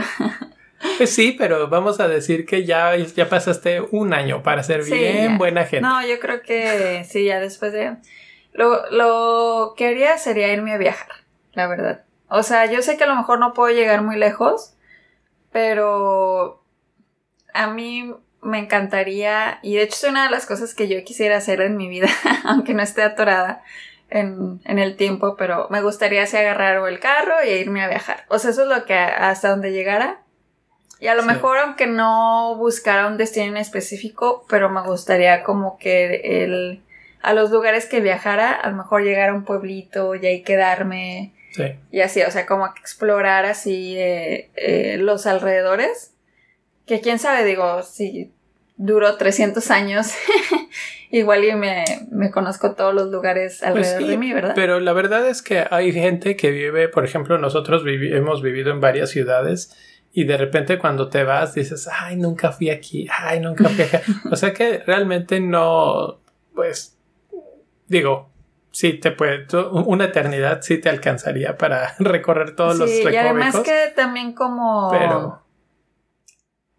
Pues 0.99 1.11
sí, 1.15 1.35
pero 1.39 1.69
vamos 1.69 2.01
a 2.01 2.09
decir 2.09 2.45
que 2.47 2.65
ya, 2.65 2.97
ya 2.97 3.29
pasaste 3.29 3.81
un 3.81 4.13
año 4.13 4.43
para 4.43 4.63
ser 4.63 4.83
bien 4.85 5.39
buena 5.39 5.65
gente. 5.65 5.83
No, 5.87 6.05
yo 6.07 6.19
creo 6.19 6.43
que 6.43 7.05
sí, 7.09 7.25
ya 7.25 7.39
después 7.41 7.73
de... 7.73 7.97
Lo, 8.53 8.91
lo 8.91 9.75
que 9.77 9.87
haría 9.87 10.19
sería 10.19 10.53
irme 10.53 10.73
a 10.73 10.79
viajar, 10.79 11.22
la 11.53 11.67
verdad. 11.67 12.05
O 12.29 12.43
sea, 12.43 12.67
yo 12.67 12.83
sé 12.83 12.97
que 12.97 13.05
a 13.05 13.09
lo 13.09 13.17
mejor 13.17 13.39
no 13.39 13.53
puedo 13.53 13.75
llegar 13.75 14.03
muy 14.03 14.17
lejos, 14.17 14.75
pero 15.51 16.63
a 17.53 17.67
mí 17.69 18.15
me 18.41 18.59
encantaría, 18.59 19.59
y 19.63 19.77
de 19.77 19.83
hecho 19.83 19.95
es 19.95 20.11
una 20.11 20.25
de 20.25 20.31
las 20.31 20.47
cosas 20.47 20.75
que 20.75 20.89
yo 20.89 21.03
quisiera 21.05 21.37
hacer 21.37 21.61
en 21.61 21.77
mi 21.77 21.89
vida, 21.89 22.09
aunque 22.45 22.75
no 22.75 22.83
esté 22.83 23.03
atorada 23.03 23.63
en, 24.11 24.61
en 24.65 24.79
el 24.79 24.97
tiempo, 24.97 25.37
pero 25.37 25.69
me 25.71 25.83
gustaría 25.83 26.25
así 26.25 26.37
agarrar 26.37 26.87
el 26.89 27.01
carro 27.01 27.39
e 27.41 27.59
irme 27.61 27.83
a 27.83 27.89
viajar. 27.89 28.25
O 28.29 28.39
sea, 28.39 28.51
eso 28.51 28.63
es 28.63 28.69
lo 28.69 28.85
que 28.85 28.95
hasta 28.95 29.51
donde 29.51 29.73
llegara. 29.73 30.23
Y 31.01 31.09
a 31.09 31.15
lo 31.17 31.25
mejor, 31.25 31.59
aunque 31.59 31.89
no 31.89 32.55
buscara 32.57 33.09
un 33.09 33.17
destino 33.17 33.47
en 33.47 33.57
específico, 33.57 34.47
pero 34.49 34.71
me 34.71 34.83
gustaría 34.83 35.43
como 35.43 35.77
que 35.77 36.45
el, 36.45 36.83
a 37.23 37.33
los 37.35 37.51
lugares 37.51 37.87
que 37.87 38.01
viajara, 38.01 38.53
a 38.53 38.71
lo 38.71 38.77
mejor 38.77 39.03
llegar 39.03 39.31
a 39.31 39.35
un 39.35 39.45
pueblito 39.45 40.15
y 40.15 40.25
ahí 40.27 40.43
quedarme, 40.43 41.33
Sí. 41.53 41.65
Y 41.91 42.01
así, 42.01 42.23
o 42.23 42.31
sea, 42.31 42.47
como 42.47 42.67
explorar 42.67 43.45
así 43.45 43.97
eh, 43.99 44.51
eh, 44.57 44.97
los 44.99 45.27
alrededores. 45.27 46.15
Que 46.87 47.01
quién 47.01 47.19
sabe, 47.19 47.45
digo, 47.45 47.83
si 47.83 48.33
duró 48.77 49.17
300 49.17 49.71
años, 49.71 50.13
igual 51.11 51.45
y 51.45 51.55
me, 51.55 51.85
me, 52.11 52.31
conozco 52.31 52.75
todos 52.75 52.93
los 52.95 53.11
lugares 53.11 53.59
Pues 53.61 53.71
alrededor 53.71 54.03
sí, 54.03 54.09
de 54.09 54.17
mí, 54.19 54.33
¿verdad? 54.33 54.53
Pero 54.57 54.81
la 54.81 54.93
verdad 54.93 55.29
es 55.29 55.43
que 55.43 55.65
hay 55.71 55.93
gente 55.93 56.37
que 56.37 56.51
vive, 56.51 56.89
por 56.89 57.05
ejemplo, 57.05 57.39
nosotros 57.39 57.85
vivi- 57.85 58.15
hemos 58.17 58.43
vivido 58.43 58.73
en 58.73 58.81
varias 58.81 59.11
ciudades 59.11 59.77
y 60.13 60.25
de 60.25 60.37
repente 60.37 60.79
cuando 60.79 61.09
te 61.09 61.23
vas 61.23 61.55
dices, 61.55 61.89
ay, 61.91 62.17
nunca 62.17 62.51
fui 62.51 62.71
aquí, 62.71 63.07
ay, 63.11 63.41
nunca 63.41 63.69
fui 63.69 63.85
acá. 63.85 64.03
o 64.31 64.37
sea 64.37 64.53
que 64.53 64.79
realmente 64.79 65.39
no, 65.39 66.19
pues, 66.55 66.97
digo, 67.87 68.32
sí 68.73 68.95
te 68.95 69.11
puede, 69.13 69.47
una 69.71 70.07
eternidad 70.07 70.63
sí 70.63 70.79
te 70.79 70.89
alcanzaría 70.89 71.57
para 71.57 71.95
recorrer 71.99 72.57
todos 72.57 72.77
los 72.79 72.91
sí, 72.91 73.03
y 73.05 73.17
además 73.17 73.55
recovecos. 73.55 73.63
que 73.63 73.93
también 73.95 74.33
como 74.33 74.91
Pero, 74.91 75.43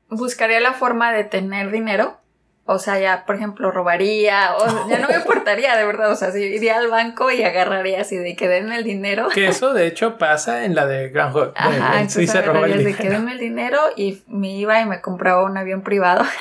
buscaría 0.10 0.60
la 0.60 0.74
forma 0.74 1.12
de 1.14 1.24
tener 1.24 1.72
dinero. 1.72 2.18
O 2.66 2.80
sea, 2.80 2.98
ya, 2.98 3.26
por 3.26 3.36
ejemplo, 3.36 3.72
robaría, 3.72 4.56
o 4.56 4.88
ya 4.90 4.98
no 5.00 5.10
me 5.10 5.16
importaría, 5.18 5.76
de 5.76 5.86
verdad. 5.86 6.10
O 6.12 6.16
sea, 6.16 6.32
si 6.32 6.42
iría 6.44 6.78
al 6.78 6.88
banco 6.88 7.30
y 7.30 7.44
agarraría 7.44 8.00
así 8.00 8.16
de 8.16 8.38
que 8.38 8.48
denme 8.48 8.78
el 8.78 8.86
dinero. 8.86 9.28
que 9.34 9.48
eso 9.50 9.74
de 9.74 9.86
hecho 9.86 10.18
pasa 10.18 10.64
en 10.64 10.74
la 10.74 10.86
de 10.86 11.10
Grand 11.10 11.36
Hotel. 11.36 11.52
Ajá, 11.58 11.96
entonces 12.00 12.32
se 12.32 12.42
roba 12.42 12.60
el 12.60 12.66
agarraría 12.66 12.88
de 12.88 12.94
que 12.96 13.04
dinero. 13.04 13.20
denme 13.20 13.32
el 13.34 13.40
dinero 13.40 13.80
y 13.98 14.24
me 14.28 14.52
iba 14.52 14.80
y 14.80 14.86
me 14.86 15.02
compraba 15.02 15.44
un 15.44 15.58
avión 15.58 15.82
privado. 15.82 16.24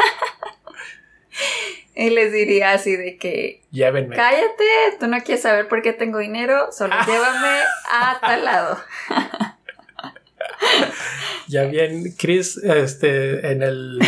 y 1.95 2.11
les 2.11 2.33
diría 2.33 2.73
así 2.73 2.97
de 2.97 3.17
que 3.17 3.63
Llévenme. 3.71 4.17
cállate, 4.17 4.65
tú 4.99 5.07
no 5.09 5.21
quieres 5.23 5.43
saber 5.43 5.69
por 5.69 5.83
qué 5.83 5.93
tengo 5.93 6.19
dinero, 6.19 6.73
solo 6.73 6.95
llévame 7.07 7.59
a 7.91 8.19
tal 8.21 8.45
lado. 8.45 8.81
Ya 11.49 11.65
bien, 11.65 12.15
Chris, 12.19 12.57
este, 12.59 13.51
en 13.53 13.63
el 13.63 13.99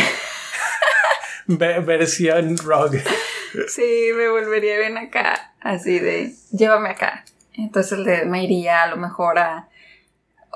ve- 1.47 1.79
versión 1.79 2.57
rogue. 2.57 3.03
Sí, 3.67 4.09
me 4.15 4.29
volvería 4.29 4.77
bien 4.79 4.97
acá, 4.97 5.53
así 5.61 5.99
de, 5.99 6.33
llévame 6.51 6.89
acá. 6.89 7.23
Entonces 7.53 7.99
me 8.25 8.43
iría 8.43 8.83
a 8.83 8.87
lo 8.87 8.97
mejor 8.97 9.39
a, 9.39 9.69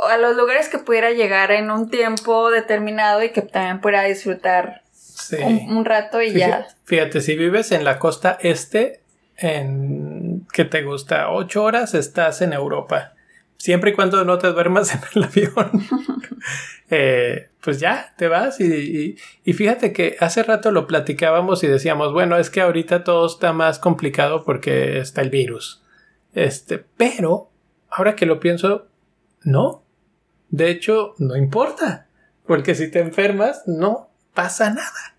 a 0.09 0.17
los 0.17 0.35
lugares 0.35 0.67
que 0.67 0.79
pudiera 0.79 1.11
llegar 1.11 1.51
en 1.51 1.71
un 1.71 1.89
tiempo 1.89 2.49
determinado 2.51 3.23
y 3.23 3.29
que 3.29 3.41
también 3.41 3.79
pudiera 3.79 4.03
disfrutar 4.03 4.81
Sí. 5.15 5.37
un, 5.43 5.77
un 5.77 5.85
rato 5.85 6.21
y 6.21 6.33
ya. 6.33 6.67
Fíjate, 6.85 7.21
si 7.21 7.35
vives 7.35 7.71
en 7.71 7.83
la 7.83 7.99
costa 7.99 8.37
este, 8.41 9.01
en 9.37 10.45
¿qué 10.53 10.65
te 10.65 10.83
gusta? 10.83 11.29
Ocho 11.31 11.63
horas 11.63 11.93
estás 11.93 12.41
en 12.41 12.53
Europa. 12.53 13.13
Siempre 13.57 13.91
y 13.91 13.93
cuando 13.93 14.23
no 14.23 14.37
te 14.37 14.47
duermas 14.47 14.93
en 14.95 15.01
el 15.15 15.23
avión. 15.23 15.71
Eh, 16.91 17.49
pues 17.61 17.79
ya, 17.79 18.13
te 18.17 18.27
vas 18.27 18.59
y, 18.59 18.63
y- 18.65 19.15
y 19.43 19.53
fíjate 19.53 19.93
que 19.93 20.15
hace 20.19 20.41
rato 20.41 20.71
lo 20.71 20.87
platicábamos 20.87 21.63
y 21.63 21.67
decíamos, 21.67 22.13
bueno, 22.13 22.37
es 22.37 22.49
que 22.49 22.61
ahorita 22.61 23.03
todo 23.03 23.27
está 23.27 23.53
más 23.53 23.77
complicado 23.77 24.43
porque 24.43 24.97
está 24.97 25.21
el 25.21 25.29
virus. 25.29 25.83
Este, 26.33 26.83
pero, 26.97 27.51
ahora 27.89 28.15
que 28.15 28.25
lo 28.25 28.39
pienso, 28.39 28.87
no. 29.43 29.83
De 30.49 30.71
hecho, 30.71 31.13
no 31.19 31.35
importa. 31.35 32.07
Porque 32.47 32.73
si 32.73 32.89
te 32.89 32.99
enfermas, 33.01 33.61
no 33.67 34.08
pasa 34.33 34.69
nada. 34.69 35.15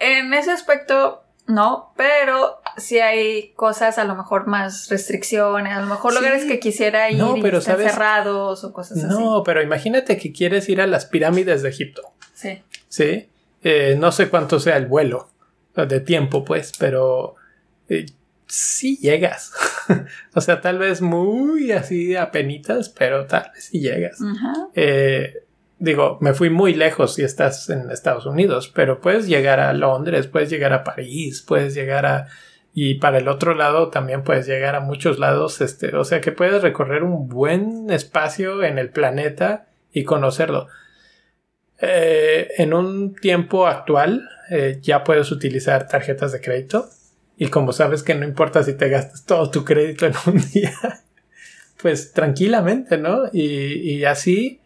En 0.00 0.32
ese 0.34 0.50
aspecto, 0.52 1.22
no, 1.46 1.92
pero 1.96 2.60
si 2.76 2.98
hay 3.00 3.52
cosas, 3.54 3.98
a 3.98 4.04
lo 4.04 4.14
mejor 4.14 4.46
más 4.46 4.88
restricciones, 4.90 5.72
a 5.76 5.80
lo 5.80 5.86
mejor 5.86 6.12
Sí. 6.12 6.18
lugares 6.18 6.44
que 6.44 6.60
quisiera 6.60 7.10
ir 7.10 7.18
No, 7.18 7.36
y 7.36 7.42
pero 7.42 7.58
están 7.58 7.76
¿sabes? 7.76 7.92
cerrados 7.92 8.64
o 8.64 8.72
cosas 8.72 8.98
así. 9.04 9.08
No, 9.08 9.42
pero 9.44 9.62
imagínate 9.62 10.16
que 10.16 10.32
quieres 10.32 10.68
ir 10.68 10.80
a 10.80 10.86
las 10.86 11.06
pirámides 11.06 11.62
de 11.62 11.70
Egipto, 11.70 12.02
Sí. 12.34 12.62
¿sí? 12.88 13.28
Eh, 13.64 13.96
no 13.98 14.12
sé 14.12 14.28
cuánto 14.28 14.60
sea 14.60 14.76
el 14.76 14.86
vuelo 14.86 15.28
de 15.74 16.00
tiempo, 16.00 16.44
pues, 16.44 16.72
pero 16.78 17.34
eh, 17.88 18.06
sí 18.46 18.96
llegas. 18.98 19.52
o 20.34 20.40
sea, 20.40 20.60
tal 20.60 20.78
vez 20.78 21.00
muy 21.02 21.72
así 21.72 22.14
a 22.16 22.30
penitas, 22.30 22.88
pero 22.88 23.26
tal 23.26 23.50
vez 23.54 23.64
sí 23.64 23.80
llegas. 23.80 24.18
Eh, 24.74 25.44
digo, 25.78 26.18
me 26.20 26.34
fui 26.34 26.50
muy 26.50 26.74
lejos 26.74 27.14
si 27.14 27.22
estás 27.22 27.70
en 27.70 27.90
Estados 27.90 28.26
Unidos, 28.26 28.70
pero 28.74 29.00
puedes 29.00 29.26
llegar 29.26 29.60
a 29.60 29.72
Londres, 29.72 30.26
puedes 30.26 30.50
llegar 30.50 30.72
a 30.72 30.84
París, 30.84 31.42
puedes 31.46 31.74
llegar 31.74 32.06
a... 32.06 32.28
Y 32.74 32.96
para 32.96 33.18
el 33.18 33.28
otro 33.28 33.54
lado 33.54 33.88
también 33.88 34.22
puedes 34.22 34.46
llegar 34.46 34.74
a 34.74 34.80
muchos 34.80 35.18
lados, 35.18 35.60
este, 35.60 35.96
o 35.96 36.04
sea 36.04 36.20
que 36.20 36.32
puedes 36.32 36.62
recorrer 36.62 37.02
un 37.02 37.28
buen 37.28 37.90
espacio 37.90 38.62
en 38.62 38.78
el 38.78 38.90
planeta 38.90 39.66
y 39.92 40.04
conocerlo. 40.04 40.68
Eh, 41.80 42.48
en 42.58 42.74
un 42.74 43.14
tiempo 43.14 43.66
actual 43.66 44.28
eh, 44.50 44.78
ya 44.82 45.04
puedes 45.04 45.30
utilizar 45.30 45.88
tarjetas 45.88 46.32
de 46.32 46.40
crédito 46.40 46.88
y 47.36 47.48
como 47.48 47.72
sabes 47.72 48.02
que 48.02 48.16
no 48.16 48.24
importa 48.24 48.64
si 48.64 48.74
te 48.76 48.88
gastas 48.88 49.24
todo 49.24 49.50
tu 49.50 49.64
crédito 49.64 50.06
en 50.06 50.14
un 50.26 50.40
día, 50.52 50.72
pues 51.80 52.12
tranquilamente, 52.12 52.98
¿no? 52.98 53.26
Y, 53.32 53.96
y 53.96 54.04
así 54.04 54.60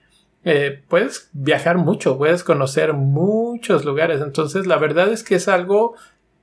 eh, 0.44 0.82
puedes 0.88 1.28
viajar 1.32 1.78
mucho, 1.78 2.18
puedes 2.18 2.42
conocer 2.44 2.92
muchos 2.94 3.84
lugares. 3.84 4.20
Entonces, 4.20 4.66
la 4.66 4.76
verdad 4.76 5.12
es 5.12 5.22
que 5.22 5.36
es 5.36 5.48
algo 5.48 5.94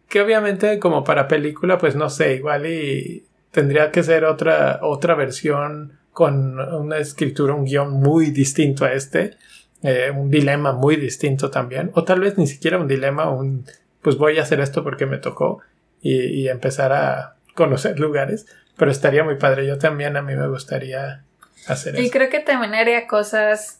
que 0.07 0.21
obviamente 0.21 0.79
como 0.79 1.03
para 1.03 1.27
película, 1.27 1.77
pues 1.77 1.95
no 1.95 2.09
sé, 2.09 2.35
igual 2.35 2.65
y 2.65 3.25
tendría 3.51 3.91
que 3.91 4.03
ser 4.03 4.25
otra, 4.25 4.79
otra 4.81 5.15
versión 5.15 5.99
con 6.11 6.59
una 6.59 6.97
escritura, 6.97 7.53
un 7.53 7.65
guion 7.65 7.91
muy 7.91 8.31
distinto 8.31 8.85
a 8.85 8.93
este, 8.93 9.37
eh, 9.83 10.11
un 10.15 10.29
dilema 10.29 10.73
muy 10.73 10.95
distinto 10.95 11.49
también, 11.49 11.91
o 11.93 12.03
tal 12.03 12.19
vez 12.19 12.37
ni 12.37 12.47
siquiera 12.47 12.77
un 12.77 12.87
dilema, 12.87 13.29
un 13.29 13.65
pues 14.01 14.17
voy 14.17 14.39
a 14.39 14.43
hacer 14.43 14.59
esto 14.59 14.83
porque 14.83 15.05
me 15.05 15.17
tocó 15.17 15.59
y, 16.01 16.15
y 16.15 16.49
empezar 16.49 16.91
a 16.93 17.35
conocer 17.53 17.99
lugares, 17.99 18.47
pero 18.77 18.91
estaría 18.91 19.23
muy 19.23 19.35
padre. 19.35 19.67
Yo 19.67 19.77
también 19.77 20.15
a 20.17 20.21
mí 20.21 20.35
me 20.35 20.47
gustaría 20.47 21.23
hacer 21.67 21.99
Y 21.99 22.03
eso. 22.03 22.11
creo 22.11 22.29
que 22.29 22.39
también 22.39 22.73
haría 22.73 23.07
cosas 23.07 23.78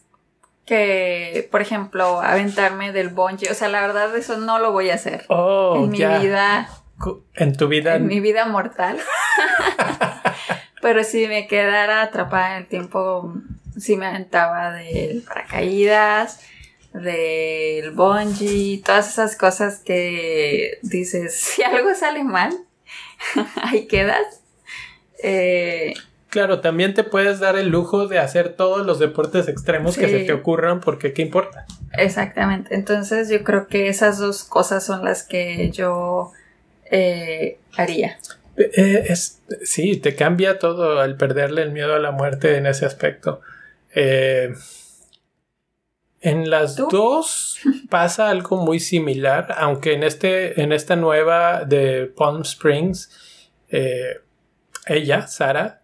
que, 0.70 1.48
por 1.50 1.60
ejemplo, 1.62 2.20
aventarme 2.20 2.92
del 2.92 3.08
bungee. 3.08 3.50
O 3.50 3.54
sea, 3.54 3.66
la 3.68 3.80
verdad, 3.80 4.16
eso 4.16 4.36
no 4.36 4.60
lo 4.60 4.70
voy 4.70 4.90
a 4.90 4.94
hacer. 4.94 5.24
Oh, 5.26 5.74
en 5.82 5.90
mi 5.90 5.98
ya. 5.98 6.20
vida, 6.20 6.68
En 7.34 7.56
tu 7.56 7.66
vida. 7.66 7.96
en 7.96 8.06
mi 8.06 8.20
vida 8.20 8.46
mortal. 8.46 8.96
Pero 10.80 11.02
si 11.02 11.26
me 11.26 11.48
quedara 11.48 12.02
atrapada 12.02 12.52
en 12.52 12.62
el 12.62 12.68
tiempo, 12.68 13.34
sí 13.76 13.96
me 13.96 14.06
aventaba 14.06 14.70
del 14.70 15.22
paracaídas, 15.22 16.40
del 16.92 17.90
bungee, 17.90 18.80
todas 18.86 19.08
esas 19.10 19.34
cosas 19.36 19.80
que 19.80 20.78
dices, 20.82 21.34
si 21.34 21.64
algo 21.64 21.92
sale 21.96 22.22
mal, 22.22 22.56
ahí 23.64 23.88
quedas. 23.88 24.40
Eh, 25.20 25.94
Claro, 26.30 26.60
también 26.60 26.94
te 26.94 27.02
puedes 27.02 27.40
dar 27.40 27.56
el 27.56 27.70
lujo 27.70 28.06
de 28.06 28.20
hacer 28.20 28.50
todos 28.50 28.86
los 28.86 29.00
deportes 29.00 29.48
extremos 29.48 29.98
que 29.98 30.08
se 30.08 30.20
te 30.20 30.32
ocurran 30.32 30.78
porque 30.78 31.12
qué 31.12 31.22
importa. 31.22 31.66
Exactamente. 31.92 32.72
Entonces 32.76 33.28
yo 33.28 33.42
creo 33.42 33.66
que 33.66 33.88
esas 33.88 34.18
dos 34.18 34.44
cosas 34.44 34.86
son 34.86 35.04
las 35.04 35.24
que 35.24 35.72
yo 35.72 36.30
eh, 36.88 37.58
haría. 37.76 38.16
Eh, 38.56 39.06
es, 39.08 39.42
sí, 39.64 39.96
te 39.96 40.14
cambia 40.14 40.60
todo 40.60 41.00
al 41.00 41.16
perderle 41.16 41.62
el 41.62 41.72
miedo 41.72 41.94
a 41.94 41.98
la 41.98 42.12
muerte 42.12 42.56
en 42.56 42.66
ese 42.66 42.86
aspecto. 42.86 43.40
Eh, 43.92 44.54
en 46.20 46.48
las 46.48 46.76
¿Tú? 46.76 46.86
dos 46.92 47.58
pasa 47.90 48.30
algo 48.30 48.56
muy 48.56 48.78
similar, 48.78 49.52
aunque 49.58 49.94
en, 49.94 50.04
este, 50.04 50.62
en 50.62 50.72
esta 50.72 50.94
nueva 50.94 51.64
de 51.64 52.06
Palm 52.16 52.42
Springs, 52.42 53.10
ella, 54.86 55.26
Sara, 55.26 55.79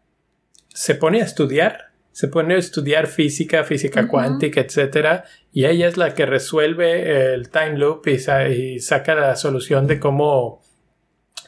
se 0.77 0.95
pone 0.95 1.23
a 1.23 1.25
estudiar, 1.25 1.87
se 2.13 2.29
pone 2.29 2.55
a 2.55 2.59
estudiar 2.59 3.07
física, 3.07 3.65
física 3.65 4.07
cuántica, 4.09 4.61
etcétera, 4.61 5.25
y 5.53 5.65
ella 5.65 5.89
es 5.89 5.97
la 5.97 6.15
que 6.15 6.27
resuelve 6.27 7.33
el 7.35 7.49
time 7.51 7.79
loop 7.79 8.07
y, 8.09 8.19
sa- 8.19 8.49
y 8.49 8.79
saca 8.79 9.15
la 9.15 9.37
solución 9.37 9.87
de 9.87 9.99
cómo 9.99 10.63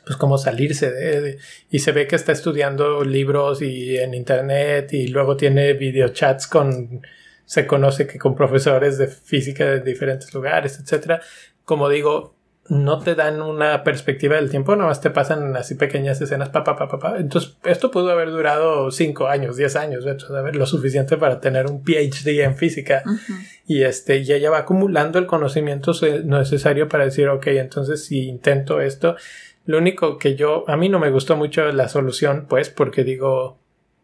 pues 0.07 0.17
cómo 0.17 0.39
salirse 0.39 0.91
de, 0.91 1.21
de- 1.21 1.39
y 1.71 1.81
se 1.81 1.93
ve 1.93 2.07
que 2.07 2.17
está 2.17 2.33
estudiando 2.33 3.05
libros 3.05 3.61
y 3.61 3.99
en 3.99 4.15
internet 4.15 4.95
y 4.95 5.09
luego 5.09 5.37
tiene 5.37 5.75
videochats 5.75 6.47
con 6.47 7.03
se 7.45 7.67
conoce 7.67 8.07
que 8.07 8.19
con 8.19 8.35
profesores 8.35 8.97
de 8.97 9.09
física 9.09 9.67
de 9.67 9.81
diferentes 9.81 10.33
lugares, 10.35 10.79
etcétera. 10.81 11.21
Como 11.65 11.89
digo, 11.91 12.35
no 12.69 12.99
te 12.99 13.15
dan 13.15 13.41
una 13.41 13.83
perspectiva 13.83 14.37
del 14.37 14.51
tiempo, 14.51 14.77
nomás 14.77 15.01
te 15.01 15.11
pasan 15.11 15.57
así 15.57 15.75
pequeñas 15.75 16.21
escenas, 16.21 16.51
pa, 16.51 16.65
pa, 16.65 16.77
pa, 16.77 16.89
pa, 16.89 16.99
pa. 16.99 17.19
Entonces, 17.19 17.57
esto 17.65 17.91
pudo 17.91 18.11
haber 18.11 18.31
durado 18.31 18.91
5 18.91 19.27
años, 19.27 19.57
10 19.57 19.77
años, 19.77 20.05
de 20.05 20.13
hecho, 20.13 20.27
lo 20.53 20.67
suficiente 20.67 21.17
para 21.17 21.41
tener 21.41 21.67
un 21.67 21.83
PhD 21.83 22.41
en 22.43 22.57
física. 22.57 23.03
Y 23.67 23.83
este, 23.83 24.19
y 24.19 24.33
ella 24.33 24.51
va 24.51 24.59
acumulando 24.59 25.19
el 25.19 25.27
conocimiento 25.27 25.93
necesario 26.25 26.89
para 26.89 27.05
decir, 27.05 27.29
ok, 27.29 27.47
entonces 27.49 28.05
si 28.05 28.29
intento 28.29 28.81
esto, 28.81 29.17
lo 29.65 29.79
único 29.79 30.19
que 30.19 30.35
yo, 30.35 30.65
a 30.69 30.77
mí 30.77 30.89
no 30.89 30.99
me 30.99 31.11
gustó 31.11 31.37
mucho 31.37 31.71
la 31.73 31.89
solución, 31.89 32.47
pues, 32.49 32.71
porque 32.71 33.05
digo, 33.05 33.59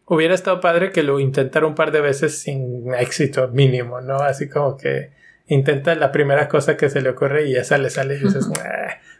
hubiera 0.06 0.34
estado 0.34 0.60
padre 0.60 0.90
que 0.90 1.02
lo 1.02 1.20
intentara 1.20 1.66
un 1.66 1.74
par 1.74 1.92
de 1.92 2.00
veces 2.00 2.38
sin 2.38 2.92
éxito 2.94 3.48
mínimo, 3.48 4.00
¿no? 4.00 4.16
Así 4.16 4.48
como 4.48 4.76
que 4.76 5.10
intenta 5.46 5.94
la 5.94 6.12
primera 6.12 6.48
cosa 6.48 6.76
que 6.76 6.88
se 6.88 7.00
le 7.00 7.10
ocurre 7.10 7.48
y 7.48 7.56
esa 7.56 7.78
le 7.78 7.90
sale 7.90 8.16
y 8.16 8.20
dices, 8.20 8.48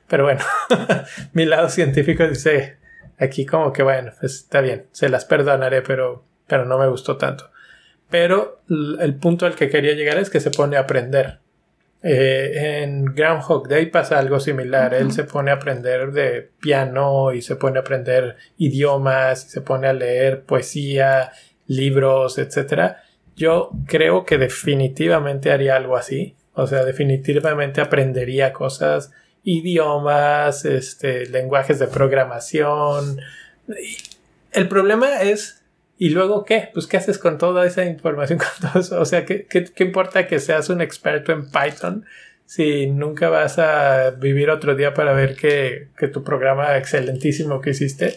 pero 0.09 0.25
bueno, 0.25 0.41
mi 1.33 1.45
lado 1.45 1.69
científico 1.69 2.27
dice 2.27 2.79
aquí 3.19 3.47
como 3.47 3.73
que 3.73 3.83
bueno, 3.83 4.13
pues 4.19 4.35
está 4.35 4.61
bien, 4.61 4.87
se 4.93 5.09
las 5.09 5.25
perdonaré, 5.25 5.83
pero, 5.83 6.25
pero 6.47 6.65
no 6.65 6.79
me 6.79 6.89
gustó 6.89 7.17
tanto. 7.17 7.51
Pero 8.11 8.63
el 9.01 9.15
punto 9.17 9.47
al 9.47 9.55
que 9.55 9.69
quería 9.69 9.95
llegar 9.95 10.19
es 10.19 10.31
que 10.31 10.41
se 10.41 10.51
pone 10.51 10.77
a 10.77 10.81
aprender. 10.81 11.41
Eh, 12.07 12.83
en 12.83 13.07
Groundhog 13.07 13.67
Day 13.67 13.87
pasa 13.87 14.19
algo 14.19 14.39
similar. 14.39 14.93
Él 14.93 15.11
se 15.11 15.25
pone 15.25 15.51
a 15.51 15.55
aprender 15.55 16.13
de 16.13 16.51
piano 16.61 17.33
y 17.33 17.41
se 17.41 17.57
pone 17.57 17.79
a 17.79 17.81
aprender 17.81 18.37
idiomas 18.59 19.47
y 19.47 19.49
se 19.49 19.63
pone 19.63 19.89
a 19.89 19.95
leer 19.95 20.45
poesía, 20.45 21.33
libros, 21.67 22.39
etc. 22.39 22.97
Yo 23.37 23.71
creo 23.87 24.25
que 24.25 24.39
definitivamente 24.39 25.51
haría 25.51 25.77
algo 25.77 25.97
así. 25.97 26.37
O 26.53 26.67
sea, 26.67 26.85
definitivamente 26.85 27.81
aprendería 27.81 28.53
cosas, 28.53 29.11
idiomas, 29.43 30.65
este, 30.65 31.27
lenguajes 31.27 31.79
de 31.79 31.89
programación. 31.89 33.21
El 34.53 34.69
problema 34.69 35.23
es 35.23 35.65
¿Y 35.97 36.11
luego 36.11 36.45
qué? 36.45 36.71
Pues 36.73 36.87
¿qué 36.87 36.97
haces 36.97 37.19
con 37.19 37.39
toda 37.39 37.67
esa 37.67 37.85
información? 37.85 38.39
Con 38.61 38.71
todo 38.71 38.81
eso? 38.81 39.01
O 39.01 39.05
sea, 39.05 39.25
¿qué, 39.25 39.47
¿qué, 39.47 39.65
qué, 39.65 39.85
importa 39.85 40.27
que 40.27 40.41
seas 40.41 40.69
un 40.69 40.81
experto 40.81 41.33
en 41.33 41.51
Python 41.51 42.05
si 42.47 42.89
nunca 42.89 43.29
vas 43.31 43.59
a 43.59 44.11
vivir 44.11 44.51
otro 44.51 44.75
día 44.75 44.93
para 44.93 45.13
ver 45.13 45.37
que, 45.37 45.89
que 45.97 46.09
tu 46.09 46.23
programa 46.23 46.77
excelentísimo 46.77 47.61
que 47.61 47.71
hiciste 47.71 48.15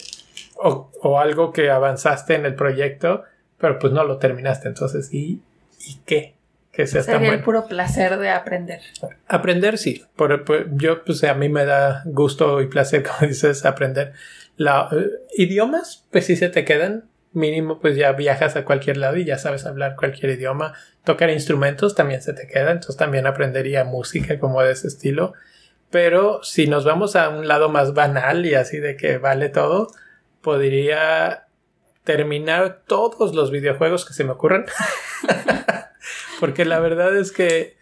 o, 0.56 0.90
o, 1.00 1.18
algo 1.18 1.52
que 1.52 1.70
avanzaste 1.70 2.34
en 2.34 2.44
el 2.44 2.54
proyecto, 2.54 3.24
pero 3.58 3.78
pues 3.78 3.92
no 3.92 4.04
lo 4.04 4.18
terminaste? 4.18 4.68
Entonces, 4.68 5.12
¿y, 5.12 5.42
y 5.86 6.00
qué? 6.06 6.34
Que 6.72 6.86
sea 6.86 7.02
Sería 7.02 7.18
tan 7.18 7.22
bueno. 7.22 7.38
el 7.38 7.44
puro 7.44 7.66
placer 7.66 8.18
de 8.18 8.30
aprender. 8.30 8.80
Aprender, 9.26 9.78
sí. 9.78 10.04
Por, 10.16 10.44
por, 10.44 10.76
yo, 10.76 11.04
pues 11.04 11.24
a 11.24 11.34
mí 11.34 11.48
me 11.48 11.64
da 11.64 12.02
gusto 12.04 12.60
y 12.60 12.68
placer, 12.68 13.02
como 13.08 13.28
dices, 13.28 13.64
aprender. 13.64 14.12
La, 14.56 14.88
uh, 14.92 15.10
idiomas, 15.36 16.06
pues 16.10 16.26
sí 16.26 16.36
se 16.36 16.48
te 16.48 16.64
quedan, 16.64 17.04
mínimo 17.32 17.80
pues 17.80 17.96
ya 17.96 18.12
viajas 18.12 18.56
a 18.56 18.64
cualquier 18.64 18.96
lado 18.96 19.16
y 19.16 19.24
ya 19.24 19.38
sabes 19.38 19.66
hablar 19.66 19.96
cualquier 19.96 20.32
idioma. 20.32 20.74
Tocar 21.04 21.30
instrumentos 21.30 21.94
también 21.94 22.22
se 22.22 22.32
te 22.32 22.46
queda, 22.46 22.70
entonces 22.70 22.96
también 22.96 23.26
aprendería 23.26 23.84
música 23.84 24.38
como 24.38 24.62
de 24.62 24.72
ese 24.72 24.88
estilo. 24.88 25.34
Pero 25.90 26.42
si 26.42 26.66
nos 26.66 26.84
vamos 26.84 27.16
a 27.16 27.30
un 27.30 27.48
lado 27.48 27.70
más 27.70 27.94
banal 27.94 28.44
y 28.44 28.54
así 28.54 28.78
de 28.78 28.96
que 28.96 29.18
vale 29.18 29.48
todo, 29.48 29.88
podría 30.42 31.47
terminar 32.08 32.84
todos 32.86 33.34
los 33.34 33.50
videojuegos 33.50 34.06
que 34.06 34.14
se 34.14 34.24
me 34.24 34.30
ocurran. 34.30 34.64
Porque 36.40 36.64
la 36.64 36.80
verdad 36.80 37.14
es 37.14 37.32
que 37.32 37.76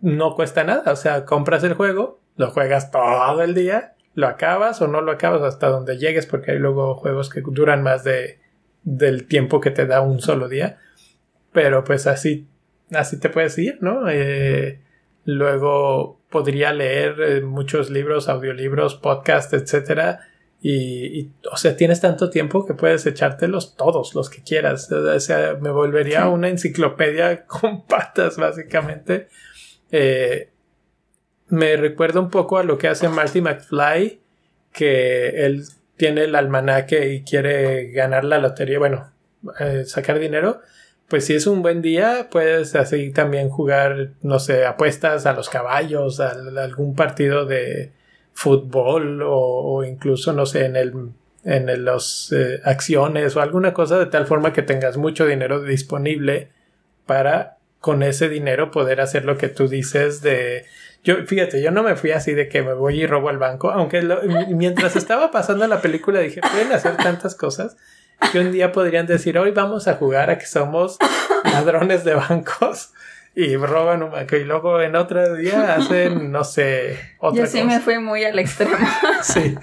no 0.00 0.34
cuesta 0.34 0.64
nada. 0.64 0.90
O 0.90 0.96
sea, 0.96 1.26
compras 1.26 1.62
el 1.62 1.74
juego, 1.74 2.22
lo 2.36 2.50
juegas 2.50 2.90
todo 2.90 3.42
el 3.42 3.52
día, 3.52 3.96
lo 4.14 4.28
acabas 4.28 4.80
o 4.80 4.88
no 4.88 5.02
lo 5.02 5.12
acabas 5.12 5.42
hasta 5.42 5.68
donde 5.68 5.98
llegues, 5.98 6.24
porque 6.24 6.52
hay 6.52 6.58
luego 6.58 6.94
juegos 6.94 7.28
que 7.28 7.42
duran 7.42 7.82
más 7.82 8.02
de 8.02 8.38
del 8.82 9.26
tiempo 9.28 9.60
que 9.60 9.70
te 9.70 9.84
da 9.84 10.00
un 10.00 10.22
solo 10.22 10.48
día. 10.48 10.78
Pero 11.52 11.84
pues 11.84 12.06
así, 12.06 12.48
así 12.94 13.20
te 13.20 13.28
puedes 13.28 13.58
ir, 13.58 13.76
¿no? 13.82 14.08
Eh, 14.08 14.80
luego 15.26 16.18
podría 16.30 16.72
leer 16.72 17.20
eh, 17.20 17.40
muchos 17.42 17.90
libros, 17.90 18.30
audiolibros, 18.30 18.94
podcasts, 18.94 19.52
etcétera. 19.52 20.29
Y, 20.62 21.30
o 21.50 21.56
sea, 21.56 21.74
tienes 21.74 22.00
tanto 22.00 22.28
tiempo 22.28 22.66
que 22.66 22.74
puedes 22.74 23.06
echártelos 23.06 23.76
todos, 23.76 24.14
los 24.14 24.28
que 24.28 24.42
quieras. 24.42 24.92
O 24.92 25.20
sea, 25.20 25.56
me 25.60 25.70
volvería 25.70 26.28
una 26.28 26.48
enciclopedia 26.48 27.44
con 27.46 27.86
patas, 27.86 28.36
básicamente. 28.36 29.28
Eh, 29.90 30.50
me 31.48 31.76
recuerda 31.76 32.20
un 32.20 32.30
poco 32.30 32.58
a 32.58 32.62
lo 32.62 32.78
que 32.78 32.88
hace 32.88 33.08
Marty 33.08 33.40
McFly, 33.40 34.20
que 34.72 35.44
él 35.46 35.64
tiene 35.96 36.24
el 36.24 36.34
almanaque 36.34 37.12
y 37.12 37.22
quiere 37.22 37.90
ganar 37.90 38.24
la 38.24 38.38
lotería, 38.38 38.78
bueno, 38.78 39.12
eh, 39.58 39.84
sacar 39.84 40.18
dinero, 40.18 40.60
pues 41.08 41.26
si 41.26 41.34
es 41.34 41.46
un 41.46 41.60
buen 41.60 41.82
día, 41.82 42.28
puedes 42.30 42.76
así 42.76 43.10
también 43.10 43.48
jugar, 43.48 44.12
no 44.22 44.38
sé, 44.38 44.64
apuestas 44.64 45.26
a 45.26 45.32
los 45.32 45.50
caballos, 45.50 46.20
a, 46.20 46.30
algún 46.62 46.94
partido 46.94 47.46
de 47.46 47.92
fútbol 48.32 49.22
o, 49.24 49.84
incluso, 49.84 50.32
no 50.32 50.46
sé, 50.46 50.64
en 50.64 50.76
el 50.76 50.92
en 51.42 51.84
los 51.86 52.32
eh, 52.32 52.60
acciones 52.64 53.34
o 53.34 53.40
alguna 53.40 53.72
cosa 53.72 53.98
de 53.98 54.04
tal 54.04 54.26
forma 54.26 54.52
que 54.52 54.60
tengas 54.60 54.98
mucho 54.98 55.24
dinero 55.24 55.62
disponible 55.62 56.50
para 57.06 57.56
con 57.80 58.02
ese 58.02 58.28
dinero 58.28 58.70
poder 58.70 59.00
hacer 59.00 59.24
lo 59.24 59.38
que 59.38 59.48
tú 59.48 59.66
dices 59.66 60.20
de 60.20 60.66
yo, 61.02 61.16
fíjate, 61.26 61.62
yo 61.62 61.70
no 61.70 61.82
me 61.82 61.96
fui 61.96 62.10
así 62.10 62.34
de 62.34 62.48
que 62.48 62.62
me 62.62 62.74
voy 62.74 63.00
y 63.02 63.06
robo 63.06 63.30
al 63.30 63.38
banco, 63.38 63.70
aunque 63.70 64.02
mientras 64.50 64.96
estaba 64.96 65.30
pasando 65.30 65.66
la 65.66 65.80
película 65.80 66.20
dije, 66.20 66.42
pueden 66.42 66.72
hacer 66.72 66.98
tantas 66.98 67.34
cosas 67.34 67.78
que 68.32 68.38
un 68.38 68.52
día 68.52 68.70
podrían 68.70 69.06
decir, 69.06 69.38
hoy 69.38 69.50
vamos 69.50 69.88
a 69.88 69.94
jugar 69.94 70.28
a 70.28 70.36
que 70.36 70.44
somos 70.44 70.98
ladrones 71.44 72.04
de 72.04 72.14
bancos 72.14 72.92
y 73.34 73.56
roban 73.56 74.02
un 74.02 74.10
banco 74.10 74.36
y 74.36 74.44
luego 74.44 74.80
en 74.80 74.96
otro 74.96 75.36
día 75.36 75.74
hacen, 75.76 76.32
no 76.32 76.44
sé, 76.44 76.98
otra 77.18 77.44
Yo 77.44 77.46
sí 77.46 77.62
me 77.62 77.80
fui 77.80 77.98
muy 77.98 78.24
al 78.24 78.38
extremo. 78.38 78.76
sí, 79.22 79.54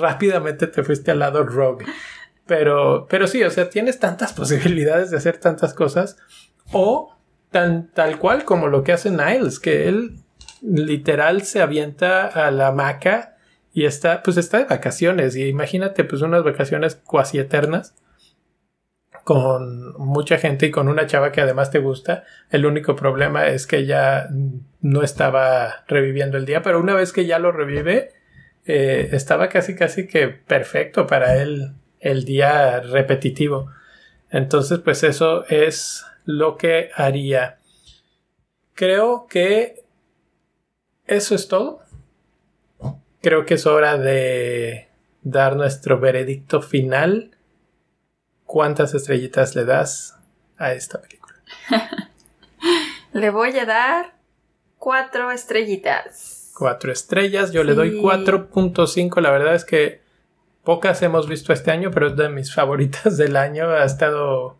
rápidamente 0.00 0.66
te 0.66 0.82
fuiste 0.82 1.10
al 1.10 1.20
lado 1.20 1.44
rogue. 1.44 1.86
Pero, 2.46 3.06
pero 3.10 3.26
sí, 3.26 3.42
o 3.42 3.50
sea, 3.50 3.68
tienes 3.68 3.98
tantas 3.98 4.32
posibilidades 4.32 5.10
de 5.10 5.18
hacer 5.18 5.36
tantas 5.36 5.74
cosas 5.74 6.16
o 6.72 7.14
tan 7.50 7.88
tal 7.88 8.18
cual 8.18 8.44
como 8.44 8.68
lo 8.68 8.82
que 8.84 8.92
hace 8.92 9.10
Niles, 9.10 9.60
que 9.60 9.88
él 9.88 10.16
literal 10.62 11.42
se 11.42 11.60
avienta 11.60 12.26
a 12.26 12.50
la 12.50 12.68
hamaca 12.68 13.36
y 13.72 13.84
está, 13.84 14.22
pues 14.22 14.38
está 14.38 14.58
de 14.58 14.64
vacaciones. 14.64 15.36
Y 15.36 15.44
imagínate, 15.44 16.04
pues 16.04 16.22
unas 16.22 16.42
vacaciones 16.42 16.96
cuasi 16.96 17.38
eternas 17.38 17.94
con 19.28 19.92
mucha 19.98 20.38
gente 20.38 20.64
y 20.64 20.70
con 20.70 20.88
una 20.88 21.06
chava 21.06 21.32
que 21.32 21.42
además 21.42 21.70
te 21.70 21.80
gusta. 21.80 22.24
El 22.48 22.64
único 22.64 22.96
problema 22.96 23.48
es 23.48 23.66
que 23.66 23.76
ella 23.76 24.26
no 24.80 25.02
estaba 25.02 25.84
reviviendo 25.86 26.38
el 26.38 26.46
día, 26.46 26.62
pero 26.62 26.80
una 26.80 26.94
vez 26.94 27.12
que 27.12 27.26
ya 27.26 27.38
lo 27.38 27.52
revive, 27.52 28.12
eh, 28.64 29.10
estaba 29.12 29.50
casi 29.50 29.74
casi 29.74 30.06
que 30.06 30.28
perfecto 30.28 31.06
para 31.06 31.42
él 31.42 31.74
el 32.00 32.24
día 32.24 32.80
repetitivo. 32.80 33.70
Entonces, 34.30 34.78
pues 34.78 35.02
eso 35.02 35.44
es 35.50 36.06
lo 36.24 36.56
que 36.56 36.88
haría. 36.94 37.58
Creo 38.72 39.26
que 39.28 39.82
eso 41.04 41.34
es 41.34 41.48
todo. 41.48 41.80
Creo 43.20 43.44
que 43.44 43.54
es 43.54 43.66
hora 43.66 43.98
de 43.98 44.88
dar 45.20 45.54
nuestro 45.54 46.00
veredicto 46.00 46.62
final. 46.62 47.32
¿Cuántas 48.48 48.94
estrellitas 48.94 49.54
le 49.54 49.66
das 49.66 50.16
a 50.56 50.72
esta 50.72 51.02
película? 51.02 51.34
le 53.12 53.28
voy 53.28 53.58
a 53.58 53.66
dar 53.66 54.14
cuatro 54.78 55.30
estrellitas. 55.30 56.50
Cuatro 56.56 56.90
estrellas, 56.90 57.52
yo 57.52 57.62
le 57.62 57.74
doy 57.74 58.00
4.5. 58.00 59.20
La 59.20 59.30
verdad 59.32 59.54
es 59.54 59.66
que 59.66 60.00
pocas 60.64 61.02
hemos 61.02 61.28
visto 61.28 61.52
este 61.52 61.70
año, 61.72 61.90
pero 61.90 62.06
es 62.06 62.16
de 62.16 62.30
mis 62.30 62.54
favoritas 62.54 63.18
del 63.18 63.36
año. 63.36 63.68
Ha 63.68 63.84
estado 63.84 64.56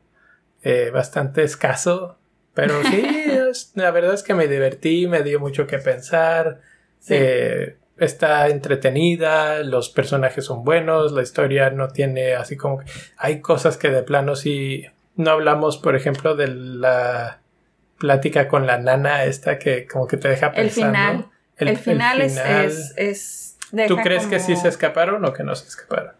eh, 0.62 0.90
bastante 0.92 1.42
escaso. 1.42 2.18
Pero 2.52 2.84
sí, 2.84 3.02
la 3.74 3.90
verdad 3.90 4.12
es 4.12 4.22
que 4.22 4.34
me 4.34 4.48
divertí, 4.48 5.06
me 5.06 5.22
dio 5.22 5.40
mucho 5.40 5.66
que 5.66 5.78
pensar. 5.78 6.60
Eh, 7.08 7.78
está 7.98 8.48
entretenida, 8.48 9.62
los 9.62 9.88
personajes 9.88 10.44
son 10.44 10.64
buenos, 10.64 11.12
la 11.12 11.22
historia 11.22 11.70
no 11.70 11.88
tiene 11.88 12.34
así 12.34 12.56
como 12.56 12.80
hay 13.16 13.40
cosas 13.40 13.76
que 13.76 13.90
de 13.90 14.02
plano 14.02 14.36
sí 14.36 14.86
no 15.16 15.32
hablamos, 15.32 15.78
por 15.78 15.96
ejemplo, 15.96 16.36
de 16.36 16.48
la 16.48 17.40
plática 17.98 18.48
con 18.48 18.66
la 18.66 18.78
nana 18.78 19.24
esta 19.24 19.58
que 19.58 19.86
como 19.86 20.06
que 20.06 20.16
te 20.16 20.28
deja 20.28 20.52
pensando. 20.52 20.96
El 20.96 20.96
final. 20.96 21.26
El, 21.56 21.76
final, 21.76 22.20
es, 22.20 22.94
es, 22.96 23.56
¿Tú 23.88 23.96
crees 23.96 24.26
que 24.26 24.38
sí 24.38 24.54
se 24.54 24.68
escaparon 24.68 25.24
o 25.24 25.32
que 25.32 25.42
no 25.42 25.56
se 25.56 25.66
escaparon? 25.66 26.12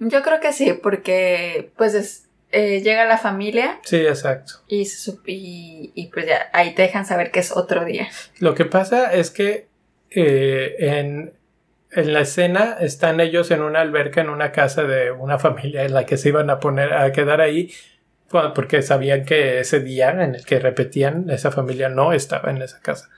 Yo 0.00 0.22
creo 0.22 0.38
que 0.38 0.52
sí, 0.52 0.74
porque 0.74 1.72
pues 1.76 1.94
es, 1.94 2.27
eh, 2.50 2.80
llega 2.80 3.04
la 3.04 3.18
familia. 3.18 3.78
Sí, 3.84 3.96
exacto. 3.96 4.54
Y, 4.68 4.86
y, 5.26 6.06
pues 6.06 6.26
ya 6.26 6.48
ahí 6.52 6.74
te 6.74 6.82
dejan 6.82 7.04
saber 7.04 7.30
que 7.30 7.40
es 7.40 7.56
otro 7.56 7.84
día. 7.84 8.08
Lo 8.38 8.54
que 8.54 8.64
pasa 8.64 9.12
es 9.12 9.30
que 9.30 9.68
eh, 10.10 10.76
en, 10.78 11.34
en, 11.92 12.12
la 12.12 12.20
escena 12.20 12.78
están 12.80 13.20
ellos 13.20 13.50
en 13.50 13.60
una 13.60 13.80
alberca 13.80 14.22
en 14.22 14.30
una 14.30 14.52
casa 14.52 14.84
de 14.84 15.10
una 15.10 15.38
familia 15.38 15.84
en 15.84 15.92
la 15.92 16.06
que 16.06 16.16
se 16.16 16.30
iban 16.30 16.48
a 16.48 16.58
poner 16.60 16.94
a 16.94 17.12
quedar 17.12 17.40
ahí 17.40 17.70
porque 18.54 18.82
sabían 18.82 19.24
que 19.24 19.60
ese 19.60 19.80
día 19.80 20.10
en 20.10 20.34
el 20.34 20.44
que 20.44 20.58
repetían 20.58 21.30
esa 21.30 21.50
familia 21.50 21.88
no 21.88 22.12
estaba 22.12 22.50
en 22.50 22.62
esa 22.62 22.80
casa. 22.80 23.08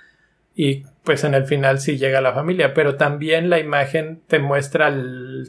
Y 0.62 0.84
pues 1.04 1.24
en 1.24 1.32
el 1.32 1.46
final 1.46 1.80
sí 1.80 1.96
llega 1.96 2.20
la 2.20 2.34
familia, 2.34 2.74
pero 2.74 2.96
también 2.96 3.48
la 3.48 3.58
imagen 3.58 4.20
te 4.26 4.40
muestra 4.40 4.94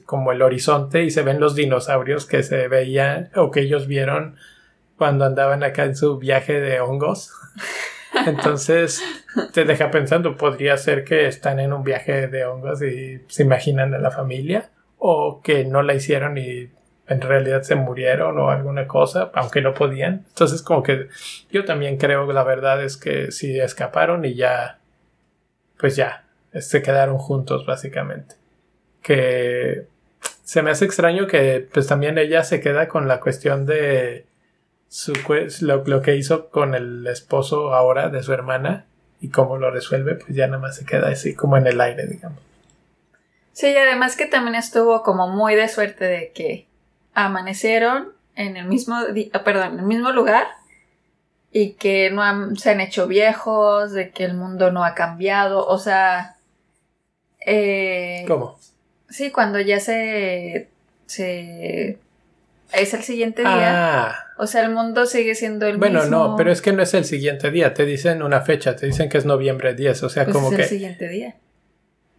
como 0.05 0.31
el 0.31 0.41
horizonte 0.41 1.03
y 1.03 1.09
se 1.09 1.21
ven 1.21 1.41
los 1.41 1.53
dinosaurios 1.53 2.25
que 2.25 2.43
se 2.43 2.69
veían 2.69 3.29
o 3.35 3.51
que 3.51 3.59
ellos 3.59 3.87
vieron 3.87 4.37
cuando 4.95 5.25
andaban 5.25 5.63
acá 5.63 5.83
en 5.83 5.97
su 5.97 6.17
viaje 6.17 6.61
de 6.61 6.79
hongos. 6.79 7.33
Entonces 8.25 9.03
te 9.51 9.65
deja 9.65 9.91
pensando, 9.91 10.37
podría 10.37 10.77
ser 10.77 11.03
que 11.03 11.27
están 11.27 11.59
en 11.59 11.73
un 11.73 11.83
viaje 11.83 12.29
de 12.29 12.45
hongos 12.45 12.81
y 12.81 13.19
se 13.27 13.43
imaginan 13.43 13.93
a 13.93 13.97
la 13.97 14.11
familia 14.11 14.69
o 14.97 15.41
que 15.43 15.65
no 15.65 15.83
la 15.83 15.93
hicieron 15.93 16.37
y 16.37 16.69
en 17.09 17.19
realidad 17.19 17.63
se 17.63 17.75
murieron 17.75 18.39
o 18.39 18.49
alguna 18.49 18.87
cosa, 18.87 19.29
aunque 19.33 19.61
no 19.61 19.73
podían. 19.73 20.23
Entonces 20.29 20.61
como 20.61 20.83
que 20.83 21.09
yo 21.51 21.65
también 21.65 21.97
creo 21.97 22.31
la 22.31 22.45
verdad 22.45 22.81
es 22.81 22.95
que 22.95 23.29
sí 23.33 23.59
escaparon 23.59 24.23
y 24.23 24.35
ya, 24.35 24.77
pues 25.81 25.95
ya, 25.95 26.23
se 26.53 26.83
quedaron 26.83 27.17
juntos 27.17 27.65
básicamente. 27.65 28.35
Que 29.01 29.87
se 30.43 30.61
me 30.61 30.69
hace 30.69 30.85
extraño 30.85 31.25
que 31.25 31.67
pues 31.73 31.87
también 31.87 32.19
ella 32.19 32.43
se 32.43 32.61
queda 32.61 32.87
con 32.87 33.07
la 33.07 33.19
cuestión 33.19 33.65
de 33.65 34.27
su, 34.87 35.13
lo, 35.61 35.83
lo 35.83 36.01
que 36.01 36.15
hizo 36.15 36.49
con 36.49 36.75
el 36.75 37.07
esposo 37.07 37.73
ahora 37.73 38.09
de 38.09 38.21
su 38.21 38.31
hermana 38.31 38.85
y 39.19 39.29
cómo 39.29 39.57
lo 39.57 39.71
resuelve, 39.71 40.15
pues 40.15 40.35
ya 40.35 40.47
nada 40.47 40.59
más 40.59 40.75
se 40.75 40.85
queda 40.85 41.09
así 41.09 41.35
como 41.35 41.57
en 41.57 41.65
el 41.65 41.81
aire, 41.81 42.05
digamos. 42.05 42.39
Sí, 43.53 43.67
y 43.67 43.75
además 43.75 44.15
que 44.15 44.27
también 44.27 44.55
estuvo 44.55 45.01
como 45.03 45.27
muy 45.27 45.55
de 45.55 45.67
suerte 45.67 46.05
de 46.05 46.31
que 46.31 46.67
amanecieron 47.13 48.13
en 48.35 48.55
el 48.55 48.67
mismo, 48.67 48.95
ah, 49.33 49.43
perdón, 49.43 49.73
en 49.73 49.79
el 49.79 49.85
mismo 49.85 50.11
lugar 50.11 50.47
y 51.51 51.73
que 51.73 52.09
no 52.11 52.55
se 52.55 52.71
han 52.71 52.81
hecho 52.81 53.07
viejos, 53.07 53.91
de 53.91 54.11
que 54.11 54.23
el 54.23 54.33
mundo 54.33 54.71
no 54.71 54.83
ha 54.83 54.95
cambiado, 54.95 55.65
o 55.65 55.77
sea... 55.77 56.37
Eh, 57.45 58.23
¿Cómo? 58.27 58.59
Sí, 59.09 59.31
cuando 59.31 59.59
ya 59.59 59.79
se... 59.79 60.69
se 61.05 61.97
es 62.73 62.93
el 62.93 63.03
siguiente 63.03 63.41
día. 63.41 64.05
Ah. 64.07 64.25
O 64.37 64.47
sea, 64.47 64.63
el 64.63 64.71
mundo 64.71 65.05
sigue 65.05 65.35
siendo 65.35 65.65
el 65.65 65.77
mismo. 65.77 65.99
Bueno, 65.99 66.05
no, 66.05 66.35
pero 66.37 66.51
es 66.51 66.61
que 66.61 66.71
no 66.71 66.81
es 66.81 66.93
el 66.93 67.03
siguiente 67.03 67.51
día. 67.51 67.73
Te 67.73 67.85
dicen 67.85 68.23
una 68.23 68.41
fecha, 68.41 68.75
te 68.75 68.85
dicen 68.85 69.09
que 69.09 69.17
es 69.17 69.25
noviembre 69.25 69.73
10. 69.73 70.03
O 70.03 70.09
sea, 70.09 70.23
pues 70.23 70.35
como 70.35 70.51
es 70.51 70.55
que. 70.55 70.63
el 70.63 70.69
siguiente 70.69 71.09
día. 71.09 71.35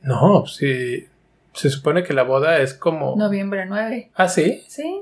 No, 0.03 0.47
sí. 0.47 1.09
Se 1.55 1.71
supone 1.71 2.03
que 2.03 2.13
la 2.13 2.23
boda 2.23 2.59
es 2.59 2.75
como. 2.75 3.17
Noviembre 3.17 3.65
9. 3.67 4.11
¿Ah, 4.15 4.29
sí? 4.29 4.63
Sí. 4.69 5.01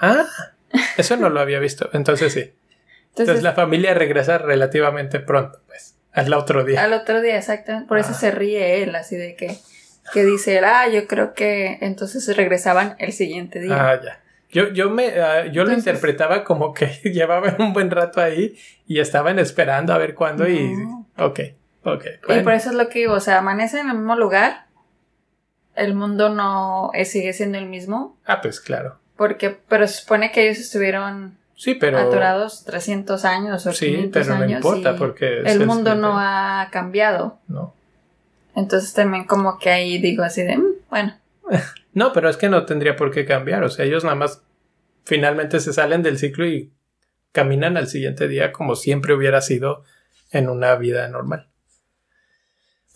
Ah, 0.00 0.24
eso 0.96 1.16
no 1.16 1.28
lo 1.30 1.40
había 1.40 1.58
visto. 1.58 1.90
Entonces 1.92 2.32
sí. 2.32 2.52
Entonces, 3.16 3.42
la 3.42 3.52
familia 3.52 3.94
regresa 3.94 4.38
relativamente 4.38 5.20
pronto, 5.20 5.60
pues. 5.66 5.96
Al 6.12 6.32
otro 6.34 6.64
día. 6.64 6.84
Al 6.84 6.92
otro 6.92 7.20
día, 7.22 7.38
exactamente. 7.38 7.88
Por 7.88 7.98
eso 7.98 8.12
se 8.12 8.30
ríe 8.30 8.82
él, 8.82 8.94
así 8.94 9.16
de 9.16 9.34
que. 9.34 9.56
Que 10.12 10.24
dice, 10.24 10.58
ah, 10.58 10.88
yo 10.88 11.06
creo 11.06 11.32
que 11.32 11.78
entonces 11.80 12.36
regresaban 12.36 12.96
el 12.98 13.12
siguiente 13.12 13.60
día. 13.60 13.90
Ah, 13.90 14.00
ya. 14.02 14.20
Yo, 14.50 14.68
yo, 14.68 14.90
me, 14.90 15.06
ah, 15.20 15.46
yo 15.46 15.64
lo 15.64 15.72
interpretaba 15.72 16.44
como 16.44 16.74
que 16.74 16.86
llevaban 17.04 17.56
un 17.60 17.72
buen 17.72 17.90
rato 17.90 18.20
ahí 18.20 18.58
y 18.86 19.00
estaban 19.00 19.38
esperando 19.38 19.94
a 19.94 19.98
ver 19.98 20.14
cuándo 20.14 20.46
y... 20.48 20.74
Ok, 21.16 21.40
ok. 21.84 22.04
Y 22.28 22.40
por 22.40 22.52
eso 22.52 22.70
es 22.70 22.76
lo 22.76 22.88
que 22.88 23.00
digo, 23.00 23.14
o 23.14 23.20
sea, 23.20 23.38
amanece 23.38 23.80
en 23.80 23.88
el 23.88 23.96
mismo 23.96 24.16
lugar, 24.16 24.66
el 25.74 25.94
mundo 25.94 26.28
no 26.28 26.90
sigue 27.04 27.32
siendo 27.32 27.56
el 27.56 27.66
mismo. 27.66 28.18
Ah, 28.26 28.42
pues 28.42 28.60
claro. 28.60 28.98
Porque, 29.16 29.56
pero 29.68 29.86
se 29.86 30.02
supone 30.02 30.32
que 30.32 30.48
ellos 30.48 30.58
estuvieron 30.58 31.38
sí, 31.62 31.74
pero, 31.74 31.98
atorados 31.98 32.64
300 32.64 33.24
años 33.24 33.66
o 33.66 33.72
sí, 33.72 34.10
pero 34.12 34.36
no 34.36 34.48
importa 34.48 34.96
porque... 34.96 35.40
El 35.44 35.66
mundo 35.66 35.94
no 35.94 36.18
ha 36.18 36.68
cambiado. 36.72 37.38
No. 37.46 37.74
Entonces 38.54 38.92
también 38.92 39.24
como 39.24 39.58
que 39.58 39.70
ahí 39.70 39.98
digo 39.98 40.24
así 40.24 40.42
de, 40.42 40.58
mm, 40.58 40.74
bueno. 40.90 41.14
No, 41.94 42.12
pero 42.14 42.30
es 42.30 42.38
que 42.38 42.48
no 42.48 42.64
tendría 42.64 42.96
por 42.96 43.10
qué 43.10 43.26
cambiar. 43.26 43.62
O 43.64 43.68
sea, 43.68 43.84
ellos 43.84 44.02
nada 44.02 44.16
más 44.16 44.42
finalmente 45.04 45.60
se 45.60 45.74
salen 45.74 46.02
del 46.02 46.18
ciclo 46.18 46.46
y 46.46 46.72
caminan 47.32 47.76
al 47.76 47.86
siguiente 47.86 48.28
día 48.28 48.50
como 48.50 48.76
siempre 48.76 49.14
hubiera 49.14 49.42
sido 49.42 49.84
en 50.30 50.48
una 50.48 50.74
vida 50.76 51.06
normal. 51.08 51.48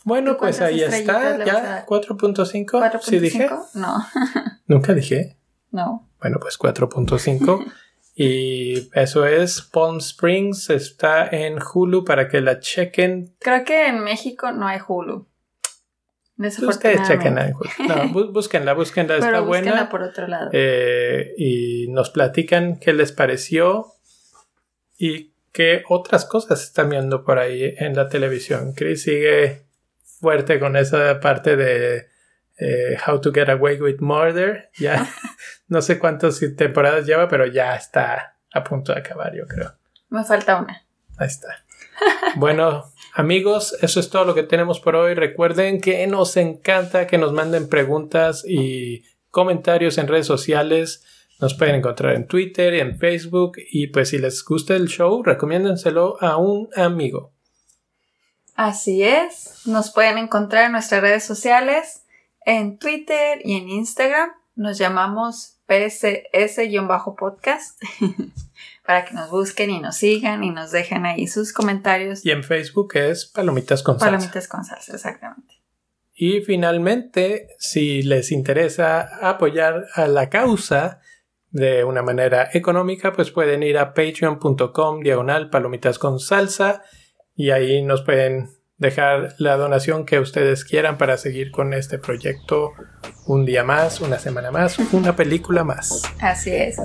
Bueno, 0.04 0.36
pues 0.38 0.60
ahí 0.60 0.82
está, 0.82 1.44
ya 1.44 1.84
4.5. 1.84 3.00
¿Sí 3.02 3.18
dije? 3.18 3.48
No. 3.74 4.06
¿Nunca 4.66 4.94
dije? 4.94 5.36
No. 5.72 6.08
Bueno, 6.20 6.38
pues 6.40 6.58
4.5. 6.58 7.72
y 8.18 8.88
eso 8.98 9.26
es 9.26 9.60
Palm 9.60 9.98
Springs, 9.98 10.70
está 10.70 11.28
en 11.28 11.58
Hulu 11.60 12.02
para 12.02 12.28
que 12.28 12.40
la 12.40 12.60
chequen. 12.60 13.36
Creo 13.40 13.62
que 13.62 13.88
en 13.88 14.00
México 14.02 14.52
no 14.52 14.66
hay 14.66 14.78
Hulu. 14.86 15.28
Ustedes 16.38 17.06
chequen 17.06 17.34
No, 17.34 18.08
búsquenla, 18.32 18.72
búsquenla, 18.72 19.16
está 19.18 19.40
buena. 19.40 19.90
por 19.90 20.02
otro 20.02 20.26
lado. 20.26 20.48
Eh, 20.52 21.34
y 21.36 21.88
nos 21.88 22.08
platican 22.08 22.78
qué 22.78 22.94
les 22.94 23.12
pareció 23.12 23.86
y 24.96 25.34
qué 25.52 25.82
otras 25.86 26.24
cosas 26.24 26.62
están 26.62 26.88
viendo 26.88 27.22
por 27.22 27.38
ahí 27.38 27.74
en 27.76 27.94
la 27.96 28.08
televisión. 28.08 28.72
Chris 28.74 29.02
sigue 29.02 29.66
fuerte 30.02 30.58
con 30.58 30.76
esa 30.76 31.20
parte 31.20 31.56
de 31.56 32.06
eh, 32.58 32.96
How 33.06 33.20
to 33.20 33.32
Get 33.32 33.48
Away 33.48 33.80
with 33.80 34.00
Murder. 34.00 34.70
Ya 34.78 35.08
no 35.68 35.82
sé 35.82 35.98
cuántas 35.98 36.40
temporadas 36.56 37.06
lleva, 37.06 37.28
pero 37.28 37.46
ya 37.46 37.74
está 37.74 38.38
a 38.52 38.64
punto 38.64 38.92
de 38.92 39.00
acabar, 39.00 39.34
yo 39.34 39.46
creo. 39.46 39.74
Me 40.08 40.24
falta 40.24 40.60
una. 40.60 40.86
Ahí 41.18 41.26
está. 41.26 41.48
Bueno, 42.36 42.92
amigos, 43.14 43.74
eso 43.80 44.00
es 44.00 44.10
todo 44.10 44.26
lo 44.26 44.34
que 44.34 44.42
tenemos 44.42 44.80
por 44.80 44.96
hoy. 44.96 45.14
Recuerden 45.14 45.80
que 45.80 46.06
nos 46.06 46.36
encanta 46.36 47.06
que 47.06 47.16
nos 47.16 47.32
manden 47.32 47.70
preguntas 47.70 48.44
y 48.46 49.04
comentarios 49.30 49.96
en 49.96 50.06
redes 50.06 50.26
sociales. 50.26 51.04
Nos 51.40 51.54
pueden 51.54 51.76
encontrar 51.76 52.14
en 52.14 52.26
Twitter, 52.26 52.74
y 52.74 52.80
en 52.80 52.98
Facebook 52.98 53.58
y 53.70 53.88
pues 53.88 54.10
si 54.10 54.18
les 54.18 54.44
gusta 54.44 54.74
el 54.74 54.88
show, 54.88 55.22
recomiéndenselo 55.22 56.22
a 56.22 56.36
un 56.36 56.68
amigo. 56.76 57.32
Así 58.54 59.02
es, 59.02 59.66
nos 59.66 59.92
pueden 59.92 60.16
encontrar 60.16 60.64
en 60.64 60.72
nuestras 60.72 61.02
redes 61.02 61.24
sociales, 61.24 62.05
en 62.46 62.78
Twitter 62.78 63.42
y 63.44 63.58
en 63.58 63.68
Instagram. 63.68 64.30
Nos 64.54 64.78
llamamos 64.78 65.58
PSS-podcast. 65.68 67.78
para 68.86 69.04
que 69.04 69.14
nos 69.14 69.30
busquen 69.30 69.70
y 69.70 69.80
nos 69.80 69.96
sigan 69.96 70.44
y 70.44 70.50
nos 70.50 70.70
dejen 70.70 71.06
ahí 71.06 71.26
sus 71.26 71.52
comentarios. 71.52 72.24
Y 72.24 72.30
en 72.30 72.44
Facebook 72.44 72.94
es 72.94 73.26
Palomitas 73.26 73.82
con 73.82 73.98
Salsa. 73.98 74.16
Palomitas 74.16 74.48
con 74.48 74.64
Salsa, 74.64 74.94
exactamente. 74.94 75.54
Y 76.14 76.40
finalmente, 76.40 77.48
si 77.58 78.02
les 78.02 78.32
interesa 78.32 79.28
apoyar 79.28 79.86
a 79.94 80.06
la 80.06 80.30
causa 80.30 81.00
de 81.50 81.84
una 81.84 82.02
manera 82.02 82.48
económica, 82.52 83.12
pues 83.12 83.30
pueden 83.30 83.62
ir 83.62 83.76
a 83.76 83.92
patreon.com 83.92 85.00
diagonal 85.00 85.50
palomitas 85.50 85.98
con 85.98 86.18
salsa 86.18 86.82
y 87.34 87.50
ahí 87.50 87.82
nos 87.82 88.02
pueden 88.02 88.55
dejar 88.78 89.34
la 89.38 89.56
donación 89.56 90.04
que 90.04 90.20
ustedes 90.20 90.64
quieran 90.64 90.98
para 90.98 91.16
seguir 91.16 91.50
con 91.50 91.72
este 91.72 91.98
proyecto 91.98 92.72
un 93.26 93.44
día 93.44 93.64
más, 93.64 94.00
una 94.00 94.18
semana 94.18 94.50
más, 94.50 94.78
una 94.92 95.16
película 95.16 95.64
más. 95.64 96.02
Así 96.20 96.50
es. 96.50 96.76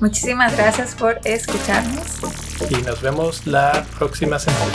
Muchísimas 0.00 0.56
gracias 0.56 0.94
por 0.94 1.18
escucharnos. 1.24 2.20
Y 2.70 2.82
nos 2.82 3.00
vemos 3.00 3.46
la 3.46 3.84
próxima 3.98 4.38
semana. 4.38 4.72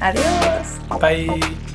Adiós. 0.00 1.00
Bye. 1.00 1.73